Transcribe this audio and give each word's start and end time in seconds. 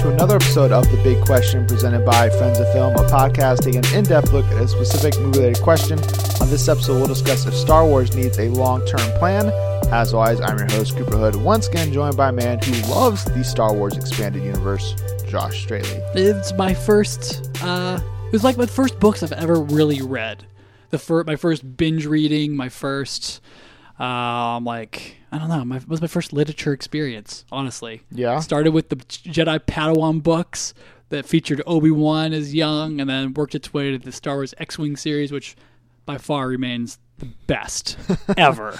to 0.00 0.08
another 0.08 0.36
episode 0.36 0.72
of 0.72 0.90
The 0.90 0.96
Big 1.02 1.22
Question 1.26 1.66
presented 1.66 2.06
by 2.06 2.30
Friends 2.30 2.58
of 2.58 2.72
Film, 2.72 2.94
a 2.94 3.00
podcast 3.00 3.58
taking 3.58 3.84
an 3.84 3.94
in 3.94 4.04
depth 4.04 4.32
look 4.32 4.46
at 4.46 4.56
a 4.56 4.66
specific 4.66 5.18
movie 5.20 5.40
related 5.40 5.62
question. 5.62 5.98
On 6.40 6.48
this 6.48 6.68
episode, 6.68 6.94
we'll 6.94 7.06
discuss 7.06 7.44
if 7.44 7.52
Star 7.52 7.84
Wars 7.84 8.16
needs 8.16 8.38
a 8.38 8.48
long 8.48 8.86
term 8.86 9.00
plan. 9.18 9.52
As 9.92 10.14
always, 10.14 10.40
I'm 10.40 10.56
your 10.56 10.70
host, 10.70 10.96
Cooper 10.96 11.18
Hood, 11.18 11.36
once 11.36 11.68
again 11.68 11.92
joined 11.92 12.16
by 12.16 12.30
a 12.30 12.32
man 12.32 12.62
who 12.62 12.72
loves 12.90 13.26
the 13.26 13.44
Star 13.44 13.74
Wars 13.74 13.94
expanded 13.94 14.42
universe, 14.42 14.94
Josh 15.28 15.64
Straley. 15.64 16.00
It's 16.14 16.54
my 16.54 16.72
first. 16.72 17.50
Uh, 17.62 18.00
it 18.26 18.32
was 18.32 18.42
like 18.42 18.56
my 18.56 18.64
first 18.64 18.98
books 19.00 19.22
I've 19.22 19.32
ever 19.32 19.60
really 19.60 20.00
read. 20.00 20.44
The 20.88 20.98
fir- 20.98 21.24
my 21.24 21.36
first 21.36 21.76
binge 21.76 22.06
reading, 22.06 22.56
my 22.56 22.70
first. 22.70 23.42
Um, 24.00 24.64
like 24.64 25.16
I 25.30 25.38
don't 25.38 25.48
know, 25.48 25.64
my 25.64 25.76
it 25.76 25.88
was 25.88 26.00
my 26.00 26.06
first 26.06 26.32
literature 26.32 26.72
experience. 26.72 27.44
Honestly, 27.52 28.02
Yeah. 28.10 28.40
started 28.40 28.72
with 28.72 28.88
the 28.88 28.96
Jedi 28.96 29.58
Padawan 29.60 30.22
books 30.22 30.72
that 31.10 31.26
featured 31.26 31.60
Obi 31.66 31.90
Wan 31.90 32.32
as 32.32 32.54
young, 32.54 33.00
and 33.00 33.10
then 33.10 33.34
worked 33.34 33.54
its 33.54 33.74
way 33.74 33.90
to 33.90 33.98
the 33.98 34.12
Star 34.12 34.36
Wars 34.36 34.54
X 34.58 34.78
Wing 34.78 34.96
series, 34.96 35.30
which 35.32 35.56
by 36.06 36.16
far 36.18 36.48
remains 36.48 36.98
the 37.18 37.26
best 37.46 37.98
ever. 38.36 38.78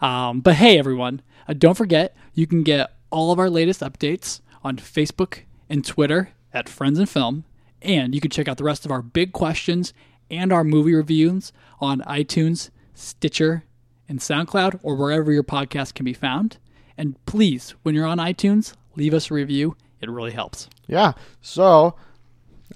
Um, 0.00 0.40
but 0.40 0.54
hey, 0.54 0.78
everyone, 0.78 1.20
uh, 1.46 1.52
don't 1.52 1.76
forget 1.76 2.16
you 2.34 2.46
can 2.46 2.62
get 2.62 2.92
all 3.10 3.32
of 3.32 3.38
our 3.38 3.50
latest 3.50 3.80
updates 3.80 4.40
on 4.62 4.76
Facebook 4.76 5.40
and 5.68 5.84
Twitter 5.84 6.30
at 6.54 6.68
Friends 6.68 6.98
and 6.98 7.08
Film, 7.08 7.44
and 7.82 8.14
you 8.14 8.20
can 8.20 8.30
check 8.30 8.48
out 8.48 8.56
the 8.56 8.64
rest 8.64 8.84
of 8.86 8.90
our 8.90 9.02
big 9.02 9.32
questions 9.32 9.92
and 10.30 10.52
our 10.52 10.64
movie 10.64 10.94
reviews 10.94 11.52
on 11.80 12.00
iTunes, 12.02 12.70
Stitcher, 12.94 13.64
and 14.08 14.18
SoundCloud, 14.20 14.80
or 14.82 14.94
wherever 14.96 15.30
your 15.32 15.44
podcast 15.44 15.94
can 15.94 16.04
be 16.04 16.12
found. 16.12 16.58
And 16.96 17.22
please, 17.26 17.74
when 17.82 17.94
you're 17.94 18.06
on 18.06 18.18
iTunes, 18.18 18.74
leave 18.96 19.14
us 19.14 19.30
a 19.30 19.34
review. 19.34 19.76
It 20.00 20.10
really 20.10 20.32
helps. 20.32 20.68
Yeah. 20.86 21.12
So, 21.40 21.94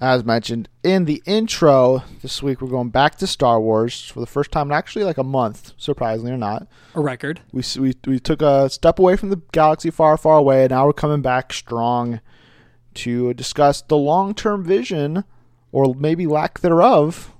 as 0.01 0.23
mentioned 0.23 0.69
in 0.83 1.05
the 1.05 1.21
intro, 1.25 2.03
this 2.21 2.41
week 2.41 2.61
we're 2.61 2.69
going 2.69 2.89
back 2.89 3.15
to 3.17 3.27
Star 3.27 3.59
Wars 3.59 4.05
for 4.05 4.19
the 4.19 4.25
first 4.25 4.51
time 4.51 4.67
in 4.67 4.73
actually 4.73 5.05
like 5.05 5.17
a 5.17 5.23
month, 5.23 5.73
surprisingly 5.77 6.31
or 6.31 6.37
not. 6.37 6.67
A 6.95 7.01
record. 7.01 7.41
We, 7.51 7.63
we, 7.79 7.93
we 8.05 8.19
took 8.19 8.41
a 8.41 8.69
step 8.69 8.99
away 8.99 9.15
from 9.15 9.29
the 9.29 9.41
galaxy 9.51 9.91
far, 9.91 10.17
far 10.17 10.37
away, 10.37 10.63
and 10.63 10.71
now 10.71 10.85
we're 10.85 10.93
coming 10.93 11.21
back 11.21 11.53
strong 11.53 12.21
to 12.95 13.33
discuss 13.33 13.81
the 13.81 13.97
long 13.97 14.33
term 14.33 14.63
vision, 14.63 15.23
or 15.71 15.93
maybe 15.95 16.27
lack 16.27 16.59
thereof, 16.59 17.32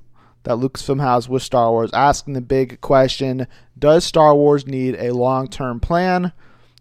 that 0.43 0.57
Lucasfilm 0.57 1.01
has 1.01 1.27
with 1.29 1.41
Star 1.43 1.71
Wars, 1.71 1.91
asking 1.93 2.33
the 2.33 2.41
big 2.41 2.81
question 2.81 3.47
Does 3.77 4.03
Star 4.03 4.35
Wars 4.35 4.67
need 4.67 4.95
a 4.95 5.13
long 5.13 5.47
term 5.47 5.79
plan? 5.79 6.31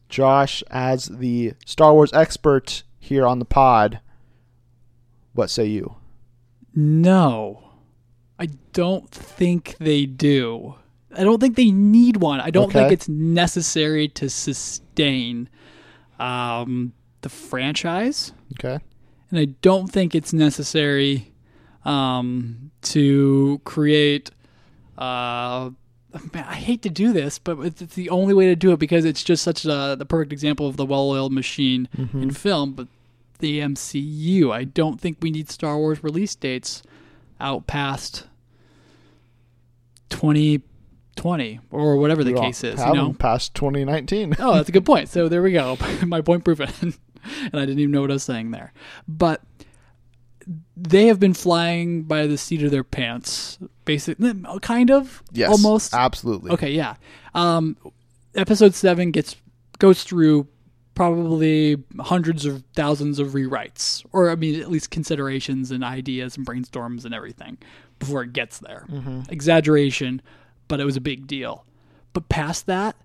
Josh, 0.09 0.63
as 0.71 1.07
the 1.07 1.55
Star 1.65 1.93
Wars 1.95 2.13
expert 2.13 2.83
here 2.99 3.27
on 3.27 3.39
the 3.39 3.45
pod, 3.45 4.01
what 5.33 5.49
say 5.49 5.65
you? 5.67 5.97
No, 6.75 7.71
I 8.39 8.49
don't 8.73 9.11
think 9.11 9.77
they 9.79 10.07
do. 10.07 10.75
I 11.15 11.25
don't 11.25 11.41
think 11.41 11.57
they 11.57 11.71
need 11.71 12.19
one. 12.19 12.41
I 12.41 12.51
don't 12.51 12.73
think 12.73 12.91
it's 12.91 13.09
necessary 13.09 14.09
to 14.09 14.31
sustain 14.31 15.49
um, 16.19 16.93
the 17.21 17.29
franchise, 17.29 18.33
Okay. 18.55 18.79
and 19.31 19.39
I 19.39 19.47
don't 19.61 19.89
think 19.89 20.15
it's 20.15 20.33
necessary 20.33 21.31
um, 21.84 22.70
to 22.83 23.61
create. 23.64 24.30
Uh, 24.97 25.70
man, 26.33 26.44
I 26.47 26.55
hate 26.55 26.83
to 26.83 26.91
do 26.91 27.12
this, 27.12 27.38
but 27.38 27.58
it's 27.61 27.94
the 27.94 28.11
only 28.11 28.34
way 28.34 28.47
to 28.47 28.56
do 28.56 28.72
it 28.72 28.78
because 28.78 29.05
it's 29.05 29.25
just 29.25 29.42
such 29.42 29.64
a, 29.64 29.97
the 29.98 30.06
perfect 30.06 30.33
example 30.33 30.66
of 30.66 30.77
the 30.77 30.84
well-oiled 30.84 31.33
machine 31.33 31.88
in 32.12 32.30
film. 32.30 32.75
But 32.75 32.88
the 33.38 33.60
MCU, 33.60 34.53
I 34.53 34.65
don't 34.65 35.00
think 35.00 35.19
we 35.21 35.31
need 35.31 35.50
Star 35.50 35.76
Wars 35.76 36.03
release 36.03 36.34
dates 36.34 36.82
out 37.41 37.66
past 37.66 38.28
2020 40.10 41.60
or 41.71 41.97
whatever 41.97 42.25
the 42.25 42.34
case 42.34 42.65
is. 42.65 42.81
You 42.81 42.94
know. 42.94 43.12
past 43.12 43.54
2019. 43.54 44.37
Oh, 44.38 44.54
that's 44.54 44.69
a 44.69 44.72
good 44.72 44.87
point. 44.87 45.09
So 45.09 45.28
there 45.31 45.42
we 45.42 45.53
go. 45.53 45.76
My 46.06 46.21
point 46.21 46.44
proven. 46.44 46.71
and 46.82 47.54
I 47.54 47.60
didn't 47.60 47.81
even 47.81 47.91
know 47.91 48.00
what 48.03 48.10
I 48.10 48.15
was 48.15 48.22
saying 48.22 48.53
there. 48.53 48.72
But 49.06 49.42
they 50.76 51.06
have 51.06 51.20
been 51.20 51.34
flying 51.34 52.03
by 52.03 52.26
the 52.26 52.38
seat 52.38 52.62
of 52.62 52.70
their 52.70 52.84
pants, 52.84 53.58
basically, 53.84 54.32
kind 54.60 54.91
of, 54.91 55.22
yes. 55.32 55.50
almost. 55.50 55.94
Absolutely. 55.94 56.50
Okay, 56.53 56.70
yeah. 56.70 56.97
Um, 57.34 57.76
episode 58.34 58.75
seven 58.75 59.10
gets 59.10 59.36
goes 59.78 60.03
through 60.04 60.47
probably 60.94 61.82
hundreds 62.00 62.44
of 62.44 62.62
thousands 62.75 63.19
of 63.19 63.28
rewrites, 63.28 64.04
or 64.12 64.30
I 64.30 64.34
mean, 64.34 64.60
at 64.60 64.70
least 64.70 64.91
considerations 64.91 65.70
and 65.70 65.82
ideas 65.82 66.36
and 66.36 66.47
brainstorms 66.47 67.04
and 67.04 67.14
everything 67.14 67.59
before 67.98 68.22
it 68.22 68.32
gets 68.32 68.59
there. 68.59 68.86
Exaggeration, 69.28 70.22
but 70.69 70.80
it 70.80 70.84
was 70.84 70.97
a 70.97 71.00
big 71.00 71.26
deal. 71.26 71.64
But 72.12 72.28
past 72.28 72.66
that, 72.66 72.97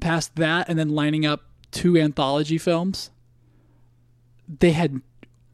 past 0.00 0.36
that, 0.36 0.68
and 0.68 0.78
then 0.78 0.88
lining 0.90 1.26
up 1.26 1.44
two 1.70 1.98
anthology 1.98 2.56
films, 2.58 3.10
they 4.48 4.72
had 4.72 5.02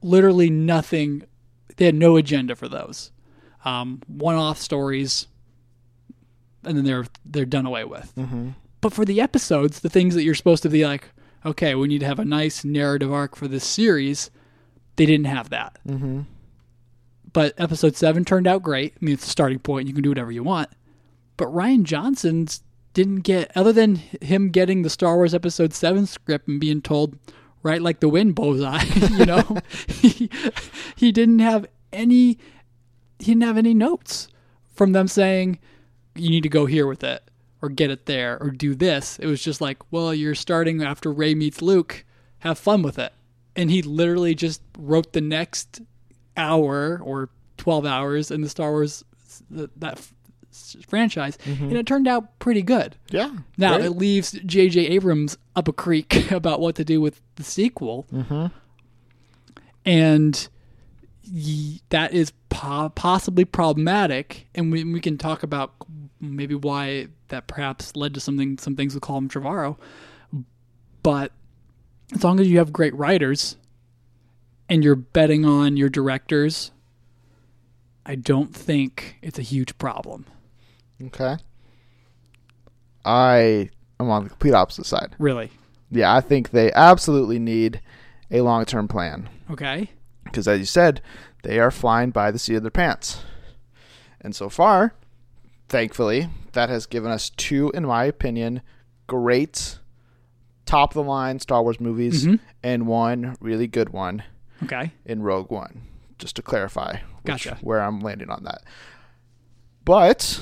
literally 0.03 0.51
nothing. 0.51 1.25
They 1.77 1.87
had 1.87 1.95
no 1.95 2.17
agenda 2.17 2.55
for 2.57 2.69
those. 2.69 3.11
Um, 3.65 4.03
one-off 4.09 4.59
stories, 4.59 5.29
and 6.65 6.77
then 6.77 6.85
they're 6.85 7.07
they're 7.25 7.45
done 7.45 7.67
away 7.67 7.85
with. 7.85 8.13
But 8.81 8.93
for 8.93 9.05
the 9.05 9.21
episodes, 9.21 9.81
the 9.81 9.89
things 9.89 10.15
that 10.17 10.25
you're 10.25 10.35
supposed 10.35 10.65
to 10.65 10.69
be 10.69 10.85
like, 10.85 11.09
okay, 11.47 11.75
we 11.77 11.89
need 11.89 12.01
to 12.01 12.07
have 12.07 12.19
a 12.19 12.25
nice 12.25 12.65
narrative 12.65 13.13
arc 13.13 13.37
for 13.37 13.47
this 13.47 13.65
series, 13.65 14.31
they 14.97 15.07
didn't 15.07 15.27
have 15.27 15.51
that. 15.51 15.79
Mm-hmm. 15.87 16.23
But 17.33 17.55
episode 17.57 17.97
seven 17.97 18.25
turned 18.25 18.47
out 18.47 18.63
great. 18.63 18.95
I 18.95 19.05
mean, 19.05 19.15
it's 19.15 19.27
a 19.27 19.31
starting 19.31 19.61
point. 19.61 19.89
You 19.89 19.95
can 19.95 20.03
do 20.03 20.11
whatever 20.11 20.33
you 20.33 20.43
want. 20.43 20.69
But 21.37 21.49
Rian 21.49 21.85
Johnson's 21.85 22.63
didn't 22.93 23.21
get, 23.21 23.51
other 23.57 23.73
than 23.73 23.97
him 24.21 24.51
getting 24.51 24.83
the 24.83 24.91
Star 24.91 25.17
Wars 25.17 25.35
episode 25.35 25.73
seven 25.73 26.05
script 26.05 26.47
and 26.47 26.61
being 26.61 26.83
told, 26.83 27.17
write 27.63 27.83
like 27.83 28.01
the 28.01 28.09
wind, 28.09 28.35
bullseye, 28.35 28.85
you 29.13 29.27
know, 29.27 29.59
he, 29.89 30.31
he 30.97 31.13
didn't 31.13 31.39
have 31.41 31.67
any, 31.93 32.39
he 33.19 33.27
didn't 33.33 33.43
have 33.43 33.59
any 33.59 33.75
notes 33.75 34.29
from 34.75 34.93
them 34.93 35.09
saying, 35.09 35.59
you 36.15 36.31
need 36.31 36.43
to 36.43 36.49
go 36.49 36.67
here 36.67 36.87
with 36.87 37.05
it 37.05 37.23
or 37.61 37.69
get 37.69 37.91
it 37.91 38.07
there 38.07 38.39
or 38.43 38.51
do 38.51 38.75
this. 38.75 39.19
It 39.19 39.27
was 39.27 39.43
just 39.43 39.61
like, 39.61 39.79
well, 39.91 40.13
you're 40.13 40.35
starting 40.35 40.83
after 40.83 41.13
Rey 41.13 41.35
meets 41.35 41.63
Luke. 41.63 42.05
Have 42.41 42.59
fun 42.59 42.83
with 42.83 42.99
it. 42.99 43.13
And 43.55 43.71
he 43.71 43.83
literally 43.83 44.35
just 44.35 44.61
wrote 44.77 45.13
the 45.13 45.21
next 45.21 45.81
hour 46.37 47.01
or 47.03 47.29
12 47.59 47.87
hours 47.87 48.31
in 48.31 48.41
the 48.41 48.49
Star 48.49 48.73
Wars 48.73 49.05
that, 49.51 50.09
franchise 50.89 51.39
and 51.47 51.73
it 51.73 51.87
turned 51.87 52.07
out 52.09 52.39
pretty 52.39 52.63
good. 52.63 52.97
Yeah. 53.11 53.31
Now 53.57 53.77
great. 53.77 53.87
it 53.87 53.91
leaves 53.93 54.33
J.J. 54.33 54.81
Abrams 54.89 55.37
up 55.57 55.69
a 55.69 55.73
creek 55.73 56.31
about 56.31 56.61
what 56.61 56.75
to 56.77 56.85
do 56.85 57.01
with 57.01 57.21
the 57.37 57.43
sequel, 57.45 58.07
Mm-hmm. 58.13 58.47
and 59.85 60.49
that 61.91 62.13
is 62.13 62.33
po- 62.51 62.91
possibly 62.95 63.45
problematic. 63.45 64.49
And 64.55 64.71
we 64.73 64.85
we 64.85 65.01
can 65.01 65.19
talk 65.19 65.43
about 65.43 65.73
maybe 66.21 66.55
why 66.55 67.09
that 67.29 67.47
perhaps 67.47 67.97
led 67.97 68.15
to 68.15 68.21
something 68.21 68.59
some 68.59 68.77
things 68.77 68.95
with 68.95 69.03
Colin 69.03 69.29
Trevorrow. 69.29 69.77
But 71.03 71.33
as 72.15 72.23
long 72.23 72.39
as 72.41 72.49
you 72.49 72.59
have 72.59 72.73
great 72.73 72.95
writers, 72.95 73.57
and 74.69 74.85
you're 74.85 74.95
betting 74.97 75.45
on 75.45 75.77
your 75.77 75.89
directors, 75.89 76.71
I 78.07 78.15
don't 78.15 78.55
think 78.55 79.17
it's 79.23 79.39
a 79.39 79.43
huge 79.43 79.77
problem. 79.79 80.27
Okay. 81.07 81.37
I 83.05 83.71
am 83.99 84.11
on 84.11 84.25
the 84.25 84.31
complete 84.31 84.55
opposite 84.55 84.87
side. 84.87 85.15
Really. 85.19 85.51
Yeah, 85.91 86.15
I 86.15 86.21
think 86.21 86.51
they 86.51 86.73
absolutely 86.73 87.39
need 87.39 87.81
a 88.31 88.41
long 88.43 88.65
term 88.65 88.89
plan. 88.89 89.29
Okay. 89.51 89.91
Because, 90.25 90.49
as 90.49 90.59
you 90.61 90.65
said, 90.65 91.03
they 91.43 91.59
are 91.59 91.71
flying 91.71 92.11
by 92.11 92.31
the 92.31 92.39
seat 92.39 92.55
of 92.57 92.63
their 92.63 92.71
pants. 92.71 93.23
And 94.21 94.35
so 94.35 94.49
far, 94.49 94.95
thankfully, 95.69 96.29
that 96.53 96.69
has 96.69 96.87
given 96.87 97.11
us 97.11 97.31
two, 97.31 97.71
in 97.75 97.85
my 97.85 98.05
opinion, 98.05 98.63
great 99.09 99.79
top 100.65 100.91
of 100.91 100.95
the 100.95 101.03
line 101.11 101.41
Star 101.41 101.63
Wars 101.63 101.81
movies 101.81 102.25
Mhm. 102.25 102.39
and 102.63 102.87
one 102.87 103.37
really 103.41 103.67
good 103.67 103.91
one 103.91 104.23
Okay. 104.63 104.93
in 105.05 105.23
Rogue 105.23 105.51
One. 105.51 105.83
Just 106.19 106.37
to 106.37 106.43
clarify 106.43 106.93
which- 106.93 107.01
Gotcha. 107.25 107.59
where 107.63 107.81
I'm 107.83 108.01
landing 108.01 108.31
on 108.31 108.45
that. 108.45 108.63
But 109.85 110.41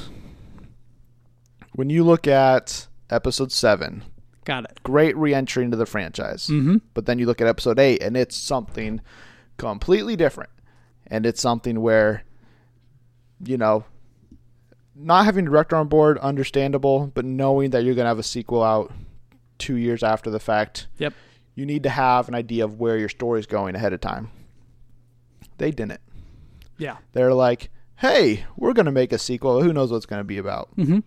when 1.73 1.91
you 1.91 2.05
look 2.05 2.27
at 2.27 2.87
episode 3.11 3.53
seven, 3.53 4.05
Got 4.45 4.65
it. 4.65 4.81
great 4.83 5.17
re-entry 5.17 5.65
into 5.65 5.77
the 5.77 5.87
franchise. 5.87 6.47
Mm-hmm. 6.49 6.79
But 6.95 7.07
then 7.07 7.19
you 7.19 7.27
look 7.27 7.41
at 7.41 7.47
episode 7.47 7.79
eight, 7.79 8.03
and 8.03 8.17
it's 8.17 8.37
something 8.37 9.01
completely 9.57 10.17
different, 10.17 10.51
and 11.07 11.27
it's 11.27 11.41
something 11.41 11.81
where, 11.81 12.25
you 13.45 13.57
know, 13.57 13.85
not 14.97 15.25
having 15.25 15.47
a 15.47 15.51
director 15.51 15.77
on 15.77 15.89
board, 15.89 16.19
understandable, 16.19 17.11
but 17.15 17.25
knowing 17.25 17.71
that 17.71 17.85
you're 17.85 17.95
gonna 17.95 18.09
have 18.09 18.19
a 18.19 18.23
sequel 18.23 18.63
out 18.63 18.93
two 19.59 19.77
years 19.77 20.03
after 20.03 20.31
the 20.31 20.41
fact, 20.41 20.89
Yep. 20.99 21.15
you 21.55 21.67
need 21.67 21.83
to 21.85 21.91
have 21.91 22.29
an 22.29 22.35
idea 22.35 22.65
of 22.65 22.81
where 22.81 22.97
your 22.99 23.09
story's 23.09 23.47
going 23.47 23.75
ahead 23.75 23.93
of 23.93 24.01
time. 24.01 24.31
They 25.59 25.71
didn't. 25.71 26.01
Yeah. 26.79 26.97
They're 27.13 27.35
like, 27.35 27.71
"Hey, 27.97 28.45
we're 28.57 28.73
going 28.73 28.87
to 28.87 28.93
make 28.93 29.13
a 29.13 29.19
sequel. 29.19 29.63
Who 29.63 29.73
knows 29.75 29.91
what 29.91 29.99
it's 29.99 30.07
going 30.07 30.21
to 30.21 30.25
be 30.25 30.39
about?" 30.39 30.71
Mhm. 30.77 31.03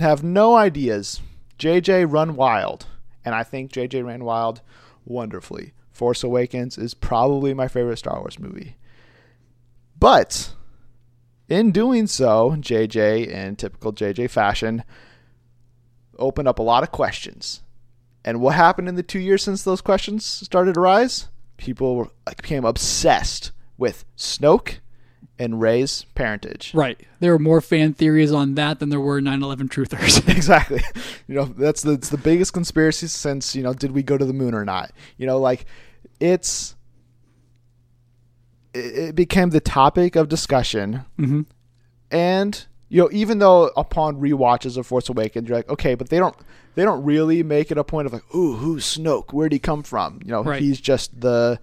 Have 0.00 0.22
no 0.22 0.56
ideas. 0.56 1.20
JJ 1.58 2.10
run 2.10 2.36
wild, 2.36 2.86
and 3.24 3.34
I 3.34 3.42
think 3.42 3.72
JJ 3.72 4.04
ran 4.04 4.24
wild 4.24 4.60
wonderfully. 5.04 5.72
Force 5.90 6.22
Awakens 6.22 6.76
is 6.76 6.92
probably 6.92 7.54
my 7.54 7.68
favorite 7.68 7.96
Star 7.96 8.20
Wars 8.20 8.38
movie. 8.38 8.76
But 9.98 10.54
in 11.48 11.72
doing 11.72 12.06
so, 12.06 12.56
JJ, 12.58 13.28
in 13.28 13.56
typical 13.56 13.92
JJ 13.92 14.28
fashion, 14.30 14.84
opened 16.18 16.48
up 16.48 16.58
a 16.58 16.62
lot 16.62 16.82
of 16.82 16.92
questions. 16.92 17.62
And 18.24 18.40
what 18.40 18.56
happened 18.56 18.88
in 18.88 18.96
the 18.96 19.02
two 19.02 19.20
years 19.20 19.42
since 19.42 19.62
those 19.62 19.80
questions 19.80 20.24
started 20.24 20.74
to 20.74 20.80
rise? 20.80 21.28
People 21.56 22.10
became 22.26 22.64
obsessed 22.64 23.52
with 23.78 24.04
Snoke 24.16 24.78
and 25.38 25.60
Rey's 25.60 26.04
parentage. 26.14 26.72
Right. 26.74 26.98
There 27.20 27.32
were 27.32 27.38
more 27.38 27.60
fan 27.60 27.92
theories 27.94 28.32
on 28.32 28.54
that 28.54 28.78
than 28.80 28.88
there 28.88 29.00
were 29.00 29.20
9/11 29.20 29.68
truthers. 29.68 30.26
exactly. 30.36 30.82
You 31.28 31.34
know, 31.34 31.44
that's 31.44 31.82
the, 31.82 31.92
it's 31.92 32.08
the 32.08 32.16
biggest 32.18 32.52
conspiracy 32.52 33.06
since, 33.08 33.54
you 33.54 33.62
know, 33.62 33.74
did 33.74 33.92
we 33.92 34.02
go 34.02 34.16
to 34.16 34.24
the 34.24 34.32
moon 34.32 34.54
or 34.54 34.64
not? 34.64 34.92
You 35.18 35.26
know, 35.26 35.38
like 35.38 35.66
it's 36.20 36.74
it, 38.74 39.08
it 39.08 39.14
became 39.14 39.50
the 39.50 39.60
topic 39.60 40.16
of 40.16 40.28
discussion 40.28 41.04
hmm 41.16 41.42
and 42.10 42.66
you 42.88 43.02
know, 43.02 43.08
even 43.10 43.40
though 43.40 43.64
upon 43.76 44.20
rewatches 44.20 44.76
of 44.76 44.86
Force 44.86 45.08
Awakens, 45.08 45.48
you're 45.48 45.58
like, 45.58 45.68
okay, 45.68 45.96
but 45.96 46.08
they 46.08 46.18
don't 46.20 46.36
they 46.76 46.84
don't 46.84 47.02
really 47.02 47.42
make 47.42 47.72
it 47.72 47.78
a 47.78 47.82
point 47.82 48.06
of 48.06 48.12
like, 48.12 48.22
ooh, 48.32 48.54
who's 48.54 48.84
Snoke? 48.96 49.32
Where'd 49.32 49.50
he 49.52 49.58
come 49.58 49.82
from? 49.82 50.20
You 50.24 50.30
know, 50.30 50.44
Right. 50.44 50.62
he's 50.62 50.80
just 50.80 51.20
the 51.20 51.58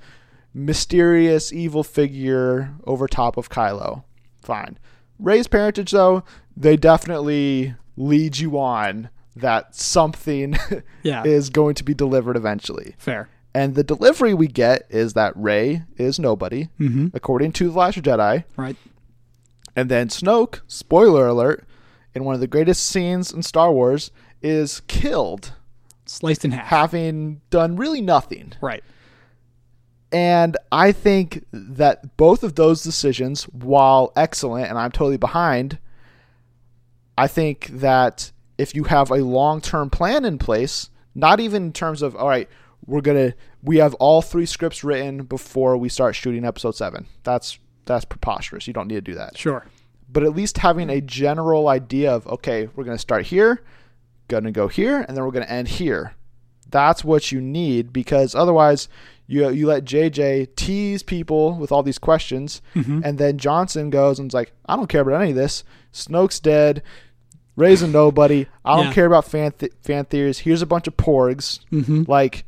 mysterious 0.53 1.51
evil 1.51 1.83
figure 1.83 2.73
over 2.85 3.07
top 3.07 3.37
of 3.37 3.49
Kylo. 3.49 4.03
Fine. 4.41 4.77
Rey's 5.19 5.47
parentage, 5.47 5.91
though, 5.91 6.23
they 6.55 6.75
definitely 6.77 7.75
lead 7.97 8.37
you 8.37 8.57
on 8.59 9.09
that 9.35 9.75
something 9.75 10.55
Yeah. 11.03 11.23
is 11.23 11.49
going 11.49 11.75
to 11.75 11.83
be 11.83 11.93
delivered 11.93 12.35
eventually. 12.37 12.95
Fair. 12.97 13.29
And 13.55 13.75
the 13.75 13.83
delivery 13.83 14.33
we 14.33 14.47
get 14.47 14.83
is 14.89 15.13
that 15.13 15.35
Rey 15.35 15.83
is 15.97 16.19
nobody, 16.19 16.69
hmm 16.77 17.07
according 17.13 17.51
to 17.53 17.69
The 17.69 17.77
Last 17.79 18.01
Jedi. 18.01 18.43
Right. 18.57 18.75
And 19.75 19.89
then 19.89 20.07
Snoke, 20.09 20.61
spoiler 20.67 21.27
alert, 21.27 21.65
in 22.15 22.23
one 22.25 22.35
of 22.35 22.41
the 22.41 22.47
greatest 22.47 22.83
scenes 22.85 23.31
in 23.31 23.41
Star 23.43 23.71
Wars, 23.71 24.11
is 24.41 24.81
killed, 24.87 25.53
Sliced 26.05 26.45
in 26.45 26.51
half. 26.51 26.67
having 26.67 27.41
done 27.49 27.75
really 27.75 28.01
nothing. 28.01 28.53
Right. 28.61 28.83
And 30.13 30.55
I 30.71 30.91
think 30.91 31.43
that 31.51 32.15
both 32.17 32.43
of 32.43 32.53
those 32.55 32.83
decisions, 32.83 33.45
while 33.45 34.13
excellent, 34.15 34.69
and 34.69 34.77
I'm 34.77 34.91
totally 34.91 35.17
behind, 35.17 35.79
I 37.17 37.27
think 37.27 37.67
that 37.67 38.31
if 38.59 38.75
you 38.75 38.83
have 38.85 39.09
a 39.09 39.17
long 39.23 39.59
term 39.59 39.89
plan 39.89 40.23
in 40.23 40.37
place, 40.37 40.91
not 41.15 41.39
even 41.39 41.63
in 41.65 41.73
terms 41.73 42.03
of, 42.03 42.15
all 42.15 42.29
right, 42.29 42.47
we're 42.85 43.01
going 43.01 43.31
to, 43.31 43.37
we 43.63 43.77
have 43.77 43.95
all 43.95 44.21
three 44.21 44.45
scripts 44.45 44.83
written 44.83 45.23
before 45.23 45.77
we 45.77 45.89
start 45.89 46.15
shooting 46.15 46.45
episode 46.45 46.75
seven. 46.75 47.07
That's, 47.23 47.57
that's 47.85 48.05
preposterous. 48.05 48.67
You 48.67 48.73
don't 48.73 48.87
need 48.87 48.95
to 48.95 49.01
do 49.01 49.15
that. 49.15 49.35
Sure. 49.37 49.65
but 50.09 50.23
at 50.23 50.35
least 50.35 50.59
having 50.59 50.89
a 50.89 51.01
general 51.01 51.67
idea 51.67 52.13
of 52.13 52.27
okay, 52.27 52.69
we're 52.75 52.83
going 52.83 52.95
to 52.95 53.01
start 53.01 53.25
here, 53.25 53.63
going 54.27 54.43
to 54.43 54.51
go 54.51 54.67
here, 54.67 55.01
and 55.01 55.17
then 55.17 55.23
we're 55.25 55.31
going 55.31 55.45
to 55.45 55.51
end 55.51 55.67
here. 55.67 56.13
That's 56.69 57.03
what 57.03 57.31
you 57.31 57.41
need 57.41 57.91
because 57.91 58.35
otherwise, 58.35 58.87
you 59.33 59.49
you 59.49 59.67
let 59.67 59.83
JJ 59.85 60.55
tease 60.55 61.03
people 61.03 61.55
with 61.57 61.71
all 61.71 61.83
these 61.83 61.97
questions, 61.99 62.61
and 62.75 63.17
then 63.17 63.37
Johnson 63.37 63.89
goes 63.89 64.19
and's 64.19 64.33
like, 64.33 64.51
I 64.65 64.75
don't 64.75 64.87
care 64.87 65.01
about 65.01 65.21
any 65.21 65.31
of 65.31 65.35
this. 65.37 65.63
Snoke's 65.91 66.39
dead. 66.39 66.83
A 67.57 67.87
nobody. 67.87 68.47
I 68.65 68.75
don't 68.77 68.87
Yeah. 68.87 68.93
care 68.93 69.05
about 69.05 69.25
fan 69.25 69.51
th- 69.51 69.73
fan 69.81 70.05
theories. 70.05 70.39
Here's 70.39 70.61
a 70.63 70.65
bunch 70.65 70.87
of 70.87 70.97
porgs. 70.97 71.59
hmm 71.69 72.03
Like, 72.07 72.45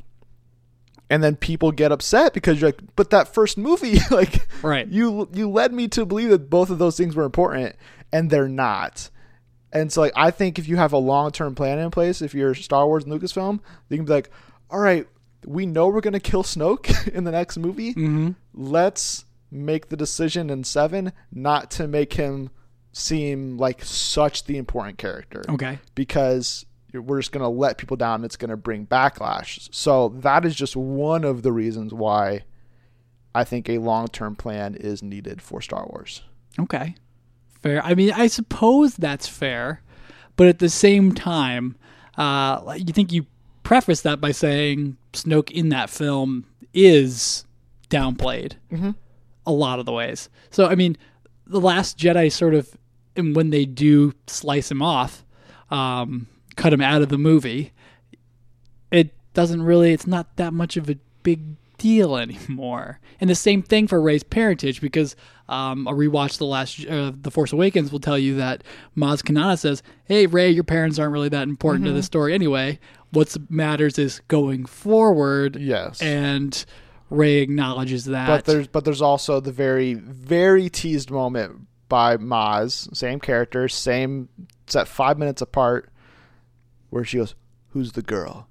and 1.09 1.23
then 1.23 1.35
people 1.35 1.71
get 1.71 1.91
upset 1.91 2.33
because 2.33 2.59
you're 2.59 2.69
like, 2.69 2.79
but 2.95 3.11
that 3.11 3.27
first 3.33 3.57
movie, 3.57 3.99
like, 4.11 4.47
Right. 4.63 4.87
you 4.87 5.29
you 5.33 5.49
led 5.49 5.73
me 5.73 5.87
to 5.89 6.05
believe 6.05 6.29
that 6.29 6.49
both 6.49 6.69
of 6.71 6.79
those 6.79 6.97
things 6.97 7.15
were 7.15 7.23
important, 7.23 7.75
and 8.11 8.29
they're 8.29 8.47
not. 8.49 9.09
And 9.71 9.91
so, 9.91 10.01
like, 10.01 10.13
I 10.15 10.31
think 10.31 10.57
if 10.57 10.67
you 10.67 10.77
have 10.77 10.93
a 10.93 10.97
long 10.97 11.31
term 11.31 11.53
plan 11.53 11.77
in 11.79 11.91
place, 11.91 12.21
if 12.21 12.33
you're 12.33 12.55
Star 12.55 12.87
Wars 12.87 13.03
and 13.03 13.13
Lucasfilm, 13.13 13.59
you 13.89 13.97
can 13.97 14.05
be 14.05 14.11
like, 14.13 14.29
all 14.71 14.79
right, 14.79 15.05
we 15.45 15.65
know 15.65 15.87
we're 15.87 16.01
gonna 16.01 16.19
kill 16.19 16.43
Snoke 16.43 17.07
in 17.13 17.23
the 17.23 17.31
next 17.31 17.57
movie. 17.57 17.91
hmm 17.93 18.31
Let's 18.53 19.25
make 19.51 19.89
the 19.89 19.95
decision 19.97 20.49
in 20.49 20.63
seven 20.63 21.13
not 21.31 21.71
to 21.71 21.87
make 21.87 22.13
him 22.13 22.49
seem 22.91 23.57
like 23.57 23.83
such 23.83 24.45
the 24.45 24.57
important 24.57 24.97
character 24.97 25.43
Okay. 25.49 25.79
because 25.95 26.65
we're 26.93 27.19
just 27.19 27.33
going 27.33 27.43
to 27.43 27.49
let 27.49 27.77
people 27.77 27.97
down. 27.97 28.23
It's 28.23 28.37
going 28.37 28.49
to 28.51 28.55
bring 28.57 28.87
backlash. 28.87 29.67
So 29.73 30.09
that 30.19 30.45
is 30.45 30.55
just 30.55 30.77
one 30.77 31.25
of 31.25 31.41
the 31.43 31.51
reasons 31.51 31.93
why 31.93 32.43
I 33.33 33.43
think 33.43 33.67
a 33.69 33.79
long 33.79 34.07
term 34.07 34.35
plan 34.37 34.75
is 34.75 35.03
needed 35.03 35.41
for 35.41 35.61
Star 35.61 35.85
Wars. 35.89 36.21
Okay. 36.57 36.95
Fair. 37.61 37.83
I 37.83 37.95
mean, 37.95 38.13
I 38.13 38.27
suppose 38.27 38.95
that's 38.95 39.27
fair, 39.27 39.81
but 40.37 40.47
at 40.47 40.59
the 40.59 40.69
same 40.69 41.11
time, 41.13 41.75
uh, 42.17 42.75
you 42.77 42.93
think 42.93 43.11
you 43.11 43.25
preface 43.65 43.99
that 44.01 44.21
by 44.21 44.31
saying 44.31 44.95
Snoke 45.11 45.51
in 45.51 45.67
that 45.69 45.89
film 45.89 46.45
is 46.73 47.43
downplayed 47.89 48.53
Mhm. 48.71 48.95
a 49.45 49.51
lot 49.51 49.79
of 49.79 49.85
the 49.85 49.91
ways. 49.91 50.29
So, 50.51 50.67
I 50.67 50.75
mean, 50.75 50.95
the 51.45 51.59
Last 51.59 51.97
Jedi 51.97 52.31
sort 52.31 52.53
of, 52.53 52.69
and 53.17 53.35
when 53.35 53.49
they 53.49 53.65
do 53.65 54.13
slice 54.27 54.71
him 54.71 54.81
off, 54.81 55.25
um, 55.69 56.27
cut 56.55 56.71
him 56.73 56.81
out 56.81 57.01
of 57.01 57.09
the 57.09 57.17
movie, 57.17 57.71
it 58.91 59.13
doesn't 59.33 59.61
really, 59.63 59.91
it's 59.91 60.07
not 60.07 60.35
that 60.37 60.53
much 60.53 60.77
of 60.77 60.89
a 60.89 60.97
big 61.23 61.41
deal 61.77 62.15
anymore. 62.17 62.99
And 63.19 63.29
the 63.29 63.35
same 63.35 63.61
thing 63.61 63.87
for 63.87 64.01
Rey's 64.01 64.23
parentage, 64.23 64.81
because 64.81 65.15
um, 65.47 65.87
a 65.87 65.91
rewatch 65.91 66.37
the 66.37 66.45
last, 66.45 66.85
uh, 66.85 67.11
the 67.15 67.31
Force 67.31 67.53
Awakens 67.53 67.91
will 67.91 67.99
tell 67.99 68.17
you 68.17 68.35
that 68.35 68.63
Maz 68.97 69.21
Kanata 69.21 69.59
says, 69.59 69.83
"Hey 70.05 70.25
Rey, 70.25 70.49
your 70.49 70.63
parents 70.63 70.99
aren't 70.99 71.13
really 71.13 71.29
that 71.29 71.43
important 71.43 71.85
to 71.85 71.91
the 71.91 72.03
story 72.03 72.33
anyway. 72.33 72.79
What 73.11 73.35
matters 73.49 73.97
is 73.99 74.21
going 74.27 74.65
forward." 74.65 75.55
Yes. 75.55 76.01
And 76.01 76.65
Rey 77.09 77.37
acknowledges 77.37 78.05
that. 78.05 78.27
but 78.27 78.45
there's 78.45 78.67
but 78.67 78.85
there's 78.85 79.01
also 79.01 79.39
the 79.39 79.51
very 79.51 79.93
very 79.93 80.69
teased 80.69 81.11
moment 81.11 81.67
by 81.87 82.17
Maz, 82.17 82.93
same 82.95 83.19
character, 83.19 83.67
same 83.69 84.29
set 84.67 84.87
five 84.87 85.19
minutes 85.19 85.41
apart, 85.41 85.91
where 86.89 87.03
she 87.03 87.17
goes, 87.17 87.35
"Who's 87.69 87.91
the 87.91 88.01
girl?" 88.01 88.47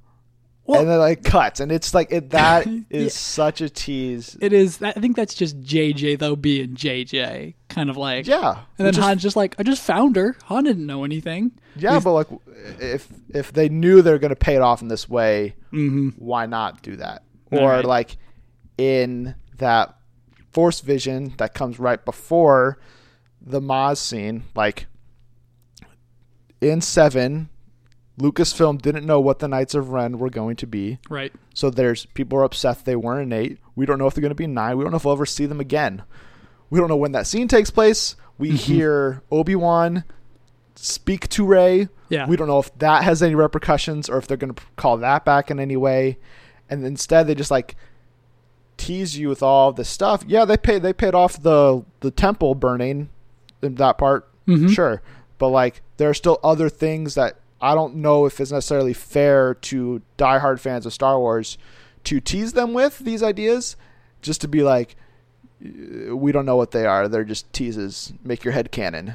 Well- 0.66 0.80
and 0.80 0.88
then 0.88 0.99
like 0.99 1.23
cuts, 1.25 1.61
and 1.61 1.71
it's 1.71 1.92
like 1.92 2.11
it, 2.11 2.30
that 2.30 2.66
is 2.90 3.04
Yeah. 3.04 3.09
such 3.11 3.61
a 3.61 3.68
tease. 3.68 4.37
it 4.40 4.52
is. 4.54 4.80
I 4.83 4.92
think 4.92 5.14
that's 5.16 5.35
just 5.35 5.61
JJ 5.61 6.18
though 6.18 6.37
being 6.37 6.75
JJ, 6.75 7.54
kind 7.68 7.90
of 7.90 7.97
like. 7.99 8.26
yeah, 8.26 8.61
And 8.78 8.87
then 8.87 8.94
Han's 8.94 9.23
just 9.23 9.37
like, 9.37 9.54
I 9.59 9.62
just 9.62 9.83
found 9.83 10.16
her. 10.16 10.37
Han 10.44 10.64
didn't 10.64 10.87
know 10.87 11.04
anything. 11.04 11.52
Yeah, 11.76 12.00
but 12.00 12.12
like 12.12 12.28
if 12.80 13.09
if 13.28 13.52
they 13.52 13.68
knew 13.68 14.00
they're 14.00 14.18
going 14.18 14.30
to 14.30 14.37
pay 14.37 14.54
it 14.54 14.62
off 14.62 14.80
in 14.80 14.88
this 14.88 15.06
way, 15.09 15.54
hmm 15.71 16.11
why 16.16 16.47
not 16.47 16.83
do 16.83 16.97
that? 16.97 17.25
Or 17.50 17.68
right. 17.68 17.85
like 17.85 18.16
in 18.78 19.35
that 19.59 19.97
Force 20.50 20.80
Vision 20.80 21.35
that 21.38 21.52
comes 21.52 21.78
right 21.78 22.02
before 22.04 22.78
the 23.40 23.61
Maz 23.61 23.99
scene, 23.99 24.44
like 24.54 24.87
in 26.61 26.80
Seven, 26.80 27.50
Lucasfilm 28.18 28.80
didn't 28.80 29.06
know 29.06 29.18
what 29.21 29.40
the 29.40 29.49
Knights 29.49 29.75
of 29.75 29.90
Ren 29.90 30.18
were 30.18 30.30
going 30.30 30.56
to 30.56 30.66
be. 30.66 30.99
Right. 31.11 31.33
So 31.52 31.68
there's 31.71 32.06
people 32.06 32.38
are 32.38 32.44
upset 32.44 32.85
they 32.85 32.94
weren't 32.97 33.23
in 33.23 33.38
eight. 33.38 33.59
We 33.75 33.87
don't 33.87 33.99
know 33.99 34.06
if 34.06 34.14
they're 34.14 34.23
going 34.23 34.30
to 34.30 34.35
be 34.37 34.47
nine. 34.47 34.76
We 34.78 34.85
don't 34.85 34.92
know 34.92 34.97
if 34.99 35.04
we'll 35.04 35.14
ever 35.14 35.26
see 35.26 35.47
them 35.47 35.61
again. 35.61 36.02
We 36.71 36.78
don't 36.78 36.88
know 36.88 36.97
when 36.97 37.12
that 37.12 37.26
scene 37.26 37.49
takes 37.49 37.71
place. 37.71 38.14
We 38.38 38.49
Mm-hmm. 38.49 38.56
hear 38.56 39.23
Obi 39.30 39.54
Wan 39.56 40.04
speak 40.76 41.28
to 41.30 41.44
Rey. 41.44 41.88
Yeah. 42.09 42.26
We 42.28 42.37
don't 42.37 42.49
know 42.49 42.59
if 42.61 42.76
that 42.78 43.02
has 43.04 43.23
any 43.23 43.35
repercussions 43.35 44.09
or 44.09 44.18
if 44.18 44.26
they're 44.26 44.37
going 44.37 44.54
to 44.54 44.62
call 44.76 44.97
that 44.99 45.25
back 45.25 45.50
in 45.50 45.59
any 45.59 45.76
way. 45.76 46.18
And 46.71 46.85
instead, 46.85 47.26
they 47.26 47.35
just 47.35 47.50
like 47.50 47.76
tease 48.76 49.16
you 49.16 49.28
with 49.28 49.42
all 49.42 49.73
this 49.73 49.88
stuff. 49.88 50.25
Yeah, 50.26 50.44
they 50.44 50.56
paid 50.56 50.83
they 50.83 50.92
paid 50.92 51.14
off 51.14 51.40
the 51.42 51.85
the 52.00 52.11
temple 52.11 52.54
burning 52.54 53.09
in 53.62 53.76
that 53.76 53.99
part, 53.99 54.28
Mhm. 54.49 54.71
sure. 54.71 55.02
But 55.38 55.49
like, 55.49 55.83
there 55.97 56.11
are 56.11 56.14
still 56.14 56.38
other 56.42 56.68
things 56.68 57.14
that 57.14 57.37
I 57.61 57.75
don't 57.75 57.96
know 57.96 58.26
if 58.26 58.40
it's 58.40 58.52
necessarily 58.52 58.92
fair 58.92 59.54
to 59.54 60.02
diehard 60.18 60.61
fans 60.61 60.87
of 60.87 60.92
Star 60.92 61.18
Wars 61.18 61.56
to 62.04 62.20
tease 62.20 62.52
them 62.52 62.75
with 62.75 62.99
these 62.99 63.23
ideas, 63.23 63.76
just 64.20 64.40
to 64.42 64.49
be 64.49 64.62
like, 64.62 64.96
"Uh, 65.64 66.14
we 66.16 66.32
don't 66.32 66.44
know 66.46 66.56
what 66.56 66.73
they 66.73 66.84
are. 66.87 67.08
They're 67.08 67.25
just 67.25 67.50
teases. 67.52 68.12
Make 68.23 68.44
your 68.44 68.52
head 68.52 68.70
canon. 68.70 69.14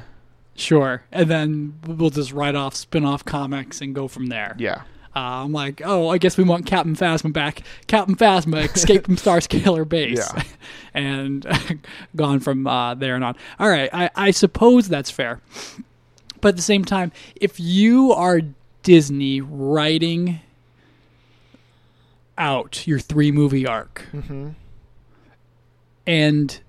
Sure. 0.56 1.02
And 1.12 1.30
then 1.30 1.74
we'll 1.86 2.10
just 2.10 2.32
write 2.32 2.54
off 2.54 2.74
spin 2.74 3.04
off 3.04 3.24
comics 3.24 3.80
and 3.80 3.94
go 3.94 4.08
from 4.08 4.26
there. 4.26 4.56
Yeah. 4.58 4.82
Uh, 5.16 5.42
I'm 5.44 5.52
like, 5.52 5.82
oh, 5.84 6.08
I 6.08 6.18
guess 6.18 6.36
we 6.36 6.44
want 6.44 6.66
Captain 6.66 6.94
Phasma 6.94 7.32
back. 7.32 7.62
Captain 7.88 8.14
Phasma 8.14 8.72
escaped 8.76 9.06
from 9.06 9.16
Starkiller 9.16 9.88
Base, 9.88 10.18
Yeah. 10.18 10.42
and 10.94 11.46
gone 12.16 12.38
from 12.40 12.66
uh, 12.66 12.94
there 12.94 13.16
and 13.16 13.24
on. 13.24 13.36
All 13.58 13.68
right, 13.68 13.90
I, 13.92 14.10
I 14.14 14.30
suppose 14.30 14.88
that's 14.88 15.10
fair, 15.10 15.40
but 16.40 16.50
at 16.50 16.56
the 16.56 16.62
same 16.62 16.84
time, 16.84 17.12
if 17.36 17.58
you 17.60 18.12
are 18.12 18.40
Disney 18.82 19.40
writing 19.40 20.40
out 22.38 22.86
your 22.86 22.98
three 22.98 23.30
movie 23.30 23.66
arc, 23.66 24.06
mm-hmm. 24.12 24.50
and 26.06 26.60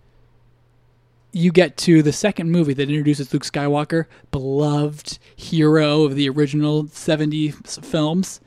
you 1.31 1.51
get 1.51 1.77
to 1.77 2.03
the 2.03 2.11
second 2.11 2.51
movie 2.51 2.73
that 2.73 2.89
introduces 2.89 3.33
Luke 3.33 3.43
Skywalker, 3.43 4.05
beloved 4.31 5.17
hero 5.35 6.03
of 6.03 6.15
the 6.15 6.27
original 6.29 6.87
70 6.87 7.51
films. 7.51 8.41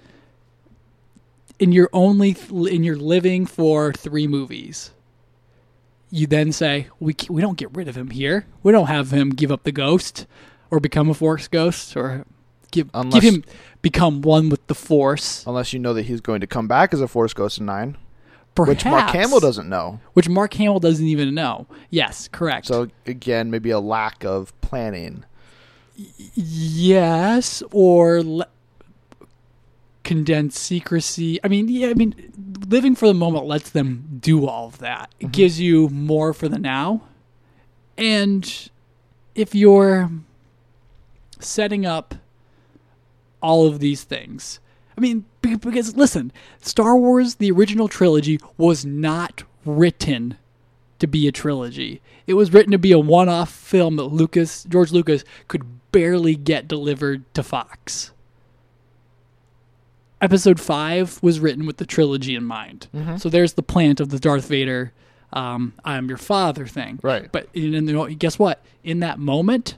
And 1.61 1.73
you're 1.73 1.91
only 1.93 2.37
and 2.51 2.85
you're 2.85 2.97
living 2.97 3.47
for 3.47 3.93
three 3.93 4.27
movies. 4.27 4.91
You 6.11 6.27
then 6.27 6.53
say 6.53 6.89
we 6.99 7.15
we 7.31 7.41
don't 7.41 7.57
get 7.57 7.75
rid 7.75 7.89
of 7.89 7.97
him 7.97 8.11
here. 8.11 8.47
We 8.63 8.73
don't 8.73 8.89
have 8.89 9.13
him 9.13 9.31
give 9.31 9.53
up 9.53 9.63
the 9.63 9.73
ghost 9.73 10.27
or 10.75 10.81
become 10.81 11.09
a 11.09 11.15
force 11.15 11.47
ghost 11.47 11.97
or 11.97 12.25
give 12.73 12.91
Unless- 12.93 13.15
give 13.15 13.35
him 13.35 13.45
become 13.81 14.23
one 14.23 14.49
with 14.49 14.67
the 14.67 14.75
force. 14.75 15.45
Unless 15.47 15.73
you 15.73 15.79
know 15.79 15.95
that 15.95 16.07
he's 16.07 16.21
going 16.21 16.41
to 16.41 16.47
come 16.47 16.67
back 16.67 16.93
as 16.93 17.01
a 17.01 17.07
Force 17.07 17.33
Ghost 17.33 17.59
in 17.59 17.67
nine, 17.67 17.97
Perhaps, 18.55 18.85
which 18.85 18.91
Mark 18.91 19.11
Hamill 19.11 19.41
doesn't 19.41 19.69
know. 19.69 20.01
Which 20.15 20.29
Mark 20.29 20.55
Hamill 20.55 20.81
doesn't 20.81 21.07
even 21.07 21.35
know. 21.35 21.67
Yes, 21.91 22.29
correct. 22.29 22.67
So 22.67 22.89
again, 23.07 23.51
maybe 23.51 23.71
a 23.71 23.79
lack 23.79 24.25
of 24.25 24.59
planning. 24.63 25.25
Yes, 26.35 27.63
or 27.71 28.23
le- 28.23 28.49
condensed 30.03 30.61
secrecy. 30.61 31.39
I 31.45 31.49
mean, 31.49 31.69
yeah, 31.69 31.89
I 31.89 31.95
mean, 31.95 32.15
living 32.67 32.97
for 32.97 33.07
the 33.07 33.15
moment 33.15 33.47
lets 33.47 33.71
them 33.71 34.19
do 34.21 34.47
all 34.47 34.67
of 34.69 34.79
that. 34.79 35.11
It 35.21 35.25
mm-hmm. 35.25 35.33
gives 35.33 35.61
you 35.61 35.89
more 35.91 36.33
for 36.33 36.49
the 36.49 36.59
now. 36.59 37.03
And 37.97 38.71
if 39.35 39.55
you're 39.55 40.11
setting 41.41 41.87
up 41.87 42.15
all 43.43 43.67
of 43.67 43.79
these 43.81 44.05
things, 44.05 44.61
I 44.97 45.01
mean, 45.01 45.25
because 45.41 45.97
listen, 45.97 46.33
Star 46.61 46.97
Wars, 46.97 47.37
the 47.37 47.51
original 47.51 47.89
trilogy, 47.89 48.39
was 48.57 48.85
not 48.85 49.43
written 49.65 50.37
to 50.99 51.07
be 51.07 51.27
a 51.27 51.33
trilogy. 51.33 52.01
It 52.27 52.35
was 52.35 52.53
written 52.53 52.73
to 52.73 52.79
be 52.79 52.93
a 52.93 52.99
one-off 52.99 53.51
film 53.51 53.97
that 53.97 54.05
Lucas, 54.05 54.65
George 54.65 54.93
Lucas, 54.93 55.25
could 55.49 55.65
barely 55.93 56.37
get 56.37 56.69
delivered 56.69 57.25
to 57.35 57.43
Fox. 57.43 58.13
Episode 60.21 60.59
five 60.59 61.23
was 61.23 61.41
written 61.41 61.67
with 61.67 61.77
the 61.77 61.85
trilogy 61.85 62.35
in 62.35 62.45
mind. 62.45 62.89
So 63.19 63.29
there's 63.29 63.55
the 63.55 63.63
plant 63.63 64.01
of 64.01 64.09
the 64.09 64.19
Darth 64.19 64.49
Vader, 64.49 64.93
um, 65.33 65.75
"I 65.85 65.97
am 65.97 66.09
your 66.09 66.17
father" 66.17 66.67
thing. 66.67 66.99
Right. 67.03 67.31
But 67.31 67.49
in, 67.53 67.75
in 67.75 67.85
the, 67.85 68.15
guess 68.15 68.39
what? 68.39 68.65
In 68.83 69.01
that 69.01 69.19
moment, 69.19 69.77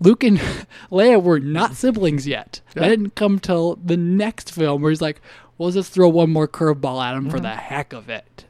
Luke 0.00 0.22
and 0.24 0.38
Leia 0.90 1.22
were 1.22 1.40
not 1.40 1.74
siblings 1.74 2.26
yet. 2.26 2.60
That 2.74 2.88
didn't 2.88 3.14
come 3.14 3.38
till 3.38 3.76
the 3.76 3.96
next 3.96 4.52
film, 4.52 4.82
where 4.82 4.90
he's 4.90 5.00
like, 5.02 5.20
"Well, 5.56 5.66
let's 5.68 5.76
just 5.76 5.92
throw 5.92 6.08
one 6.08 6.30
more 6.30 6.46
curveball 6.48 7.02
at 7.04 7.14
him 7.16 7.30
for 7.30 7.40
the 7.40 7.54
heck 7.54 7.92
of 7.92 8.08
it." 8.08 8.44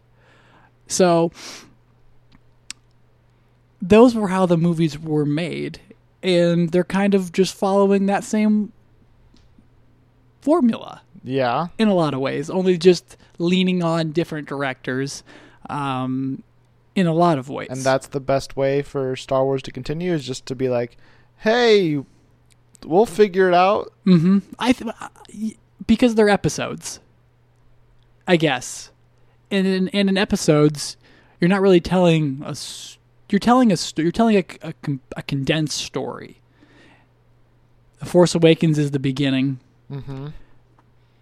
So 0.88 1.30
those 3.80 4.14
were 4.14 4.28
how 4.28 4.46
the 4.46 4.56
movies 4.56 4.98
were 4.98 5.26
made, 5.26 5.80
and 6.22 6.70
they're 6.70 6.84
kind 6.84 7.14
of 7.14 7.32
just 7.32 7.54
following 7.54 8.06
that 8.06 8.24
same 8.24 8.72
formula 10.40 11.02
Yeah. 11.22 11.68
in 11.78 11.88
a 11.88 11.94
lot 11.94 12.14
of 12.14 12.20
ways, 12.20 12.48
only 12.50 12.78
just 12.78 13.16
leaning 13.38 13.82
on 13.82 14.12
different 14.12 14.48
directors 14.48 15.22
um, 15.68 16.42
in 16.94 17.06
a 17.06 17.12
lot 17.12 17.38
of 17.38 17.48
ways. 17.48 17.68
And 17.70 17.80
that's 17.82 18.06
the 18.08 18.20
best 18.20 18.56
way 18.56 18.82
for 18.82 19.16
Star 19.16 19.44
Wars 19.44 19.62
to 19.62 19.72
continue 19.72 20.12
is 20.12 20.24
just 20.26 20.46
to 20.46 20.54
be 20.54 20.68
like, 20.68 20.96
hey, 21.38 22.02
we'll 22.84 23.06
figure 23.06 23.48
it 23.48 23.54
out. 23.54 23.92
Mm-hmm. 24.06 24.38
I 24.58 24.72
th- 24.72 25.56
because 25.86 26.14
they're 26.14 26.28
episodes, 26.28 27.00
I 28.26 28.36
guess, 28.36 28.90
and 29.50 29.66
in 29.66 29.88
and 29.88 30.08
in 30.08 30.16
episodes, 30.18 30.96
you're 31.40 31.48
not 31.48 31.60
really 31.60 31.80
telling 31.80 32.42
us. 32.42 32.98
You're 33.28 33.38
telling 33.40 33.72
us. 33.72 33.92
You're 33.96 34.12
telling 34.12 34.36
a, 34.36 34.44
a, 34.62 34.74
a 35.16 35.22
condensed 35.22 35.78
story. 35.78 36.40
The 37.98 38.06
Force 38.06 38.34
Awakens 38.34 38.78
is 38.78 38.90
the 38.90 38.98
beginning. 38.98 39.58
Mm-hmm. 39.90 40.28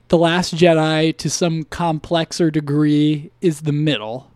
The 0.08 0.18
Last 0.18 0.54
Jedi, 0.54 1.16
to 1.16 1.30
some 1.30 1.64
complexer 1.64 2.52
degree, 2.52 3.30
is 3.40 3.62
the 3.62 3.72
middle. 3.72 4.30